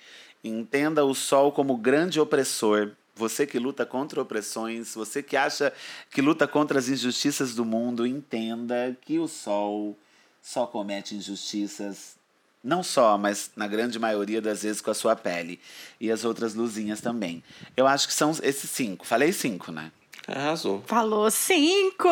[0.43, 2.91] Entenda o sol como grande opressor.
[3.15, 5.71] Você que luta contra opressões, você que acha
[6.09, 9.97] que luta contra as injustiças do mundo, entenda que o sol
[10.41, 12.17] só comete injustiças,
[12.65, 15.59] não só, mas na grande maioria das vezes com a sua pele.
[16.01, 17.43] E as outras luzinhas também.
[17.77, 19.05] Eu acho que são esses cinco.
[19.05, 19.91] Falei cinco, né?
[20.27, 20.83] Arrasou.
[20.87, 22.09] Falou cinco!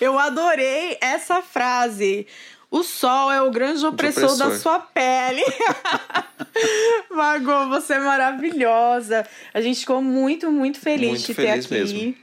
[0.00, 2.26] Eu adorei essa frase.
[2.70, 4.48] O sol é o grande opressor, opressor.
[4.50, 5.42] da sua pele.
[7.10, 9.26] Margot, você é maravilhosa.
[9.52, 11.94] A gente ficou muito, muito feliz Muito de feliz ter aqui.
[11.94, 12.14] mesmo.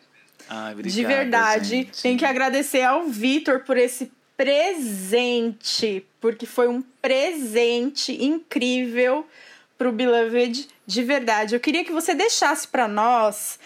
[0.49, 1.69] Ai, De obrigada, verdade.
[1.69, 2.01] gente.
[2.01, 4.11] Tem que agradecer ao Vitor por esse
[4.41, 9.23] presente, porque foi um presente incrível
[9.77, 11.53] pro Beloved de verdade.
[11.53, 13.59] Eu queria que você deixasse para nós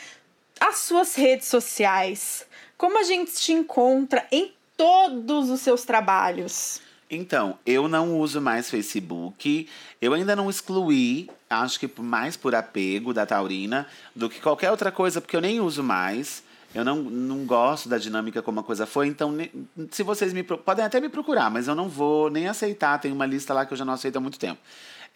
[0.60, 2.46] as suas redes sociais.
[2.78, 6.82] Como a gente te encontra em todos os seus trabalhos?
[7.10, 9.70] Então, eu não uso mais Facebook.
[10.02, 14.92] Eu ainda não excluí, acho que mais por apego da Taurina do que qualquer outra
[14.92, 16.44] coisa, porque eu nem uso mais.
[16.76, 19.34] Eu não, não gosto da dinâmica como a coisa foi, então
[19.90, 23.00] se vocês me podem até me procurar, mas eu não vou nem aceitar.
[23.00, 24.60] Tem uma lista lá que eu já não aceito há muito tempo.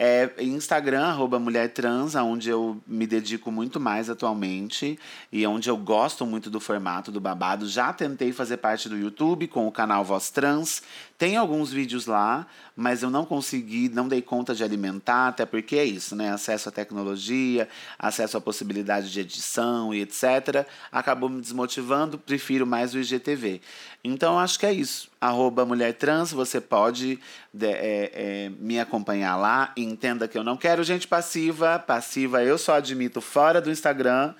[0.02, 4.98] É Instagram, arroba Mulher Trans, onde eu me dedico muito mais atualmente
[5.30, 7.68] e onde eu gosto muito do formato do babado.
[7.68, 10.81] Já tentei fazer parte do YouTube com o canal Voz Trans.
[11.19, 15.75] Tem alguns vídeos lá, mas eu não consegui, não dei conta de alimentar, até porque
[15.75, 16.31] é isso, né?
[16.31, 17.67] Acesso à tecnologia,
[17.99, 20.65] acesso à possibilidade de edição e etc.
[20.89, 23.59] Acabou me desmotivando, prefiro mais o IGTV.
[24.01, 25.09] Então acho que é isso.
[25.19, 27.19] Arroba Mulher Trans, você pode
[27.53, 29.73] de- é, é, me acompanhar lá.
[29.75, 31.77] Entenda que eu não quero gente passiva.
[31.79, 34.33] Passiva eu só admito fora do Instagram.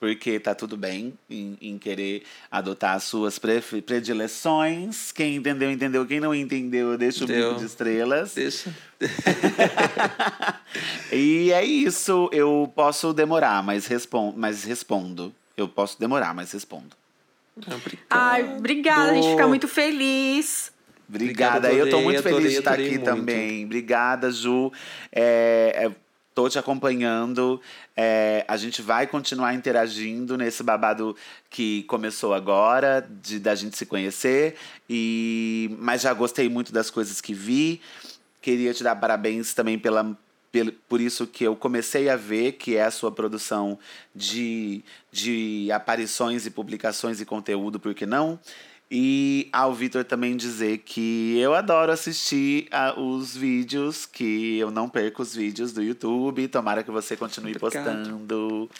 [0.00, 5.10] Porque tá tudo bem em, em querer adotar as suas predileções.
[5.10, 6.06] Quem entendeu, entendeu.
[6.06, 8.34] Quem não entendeu, eu deixo o bico de estrelas.
[8.34, 8.72] Deixa.
[11.10, 12.28] E é isso.
[12.32, 15.34] Eu posso demorar, mas, respon mas respondo.
[15.56, 16.96] Eu posso demorar, mas respondo.
[17.56, 18.06] Obrigado.
[18.10, 20.70] Ai, obrigada, a gente fica muito feliz.
[21.08, 21.68] Obrigada.
[21.68, 23.06] Obrigado, eu tô adorei, muito feliz adorei, de estar adorei aqui muito.
[23.06, 23.64] também.
[23.64, 24.70] Obrigada, Ju.
[25.10, 25.92] É, é,
[26.38, 27.60] tô te acompanhando.
[27.96, 31.16] É, a gente vai continuar interagindo nesse babado
[31.50, 34.54] que começou agora, de da gente se conhecer.
[34.88, 37.80] E, mas já gostei muito das coisas que vi.
[38.40, 40.16] Queria te dar parabéns também pela,
[40.52, 43.76] pel- por isso que eu comecei a ver, que é a sua produção
[44.14, 48.38] de, de aparições e publicações e conteúdo, por que não?
[48.90, 54.88] E ao Vitor também dizer que eu adoro assistir a- os vídeos, que eu não
[54.88, 56.48] perco os vídeos do YouTube.
[56.48, 57.84] Tomara que você continue Obrigado.
[57.94, 58.70] postando.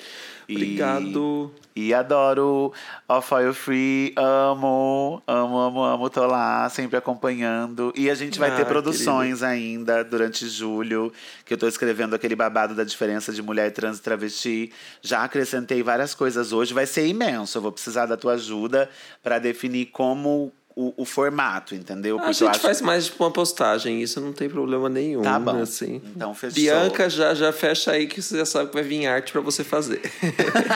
[0.48, 1.52] E- Obrigado.
[1.76, 2.72] e adoro
[3.06, 7.92] Off Oil Free, amo, amo, amo, amo, tô lá sempre acompanhando.
[7.94, 11.12] E a gente vai Ah, ter produções ainda durante julho,
[11.44, 14.72] que eu tô escrevendo aquele babado da diferença de mulher trans e travesti.
[15.02, 17.58] Já acrescentei várias coisas hoje, vai ser imenso.
[17.58, 18.88] Eu vou precisar da tua ajuda
[19.22, 22.14] para definir como o, o formato, entendeu?
[22.14, 25.22] A Porque eu gente acho faz mais tipo uma postagem, isso não tem problema nenhum.
[25.22, 25.60] Tá bom.
[25.60, 26.00] Assim.
[26.14, 26.54] Então fechou.
[26.54, 29.64] Bianca, já, já fecha aí que você já sabe que vai vir arte pra você
[29.64, 30.00] fazer.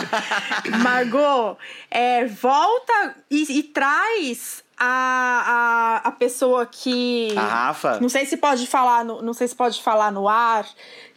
[0.83, 1.57] Margot,
[1.89, 7.33] é, volta e, e traz a, a, a pessoa que.
[7.37, 8.01] A Rafa?
[8.01, 10.67] Não sei se pode falar no, não sei se pode falar no ar.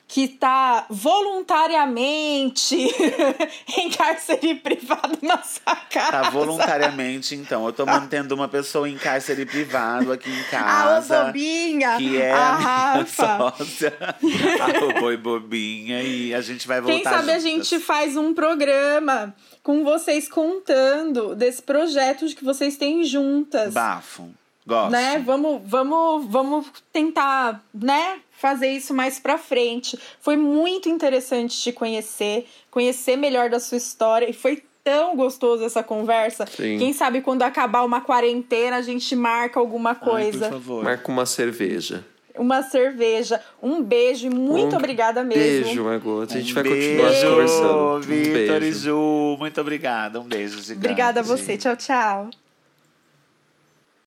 [0.08, 2.76] Que tá voluntariamente
[3.78, 6.12] em cárcere privado na sua casa.
[6.12, 7.66] Tá voluntariamente, então.
[7.66, 11.22] Eu tô mantendo uma pessoa em cárcere privado aqui em A casa.
[11.22, 11.98] ô bobinha!
[11.98, 12.70] que é a a minha
[13.04, 13.54] Rafa.
[13.58, 17.68] sócia, a Boi Bobinha, e a gente vai voltar Quem sabe a juntas.
[17.68, 23.74] gente faz um programa com vocês contando desse projeto que vocês têm juntas.
[23.74, 24.30] Bafo.
[24.66, 24.92] Gosto.
[24.92, 25.22] né?
[25.26, 28.20] Vamos, vamos, vamos tentar, né?
[28.32, 29.98] Fazer isso mais pra frente.
[30.20, 35.82] Foi muito interessante te conhecer, conhecer melhor da sua história e foi tão gostoso essa
[35.82, 36.46] conversa.
[36.46, 36.78] Sim.
[36.78, 40.84] Quem sabe quando acabar uma quarentena a gente marca alguma Ai, coisa, por favor.
[40.84, 42.06] Marca uma cerveja.
[42.38, 43.42] uma cerveja.
[43.64, 45.64] Um beijo e muito Um obrigada mesmo.
[45.66, 46.22] Beijo, Margot.
[46.24, 47.78] A gente Um vai beijo, continuar conversando.
[47.98, 48.80] Um Vitor e beijo.
[48.80, 50.20] Ju, muito obrigada.
[50.20, 50.86] Um beijo gigante.
[50.86, 51.58] Obrigada a você.
[51.58, 52.30] Tchau, tchau.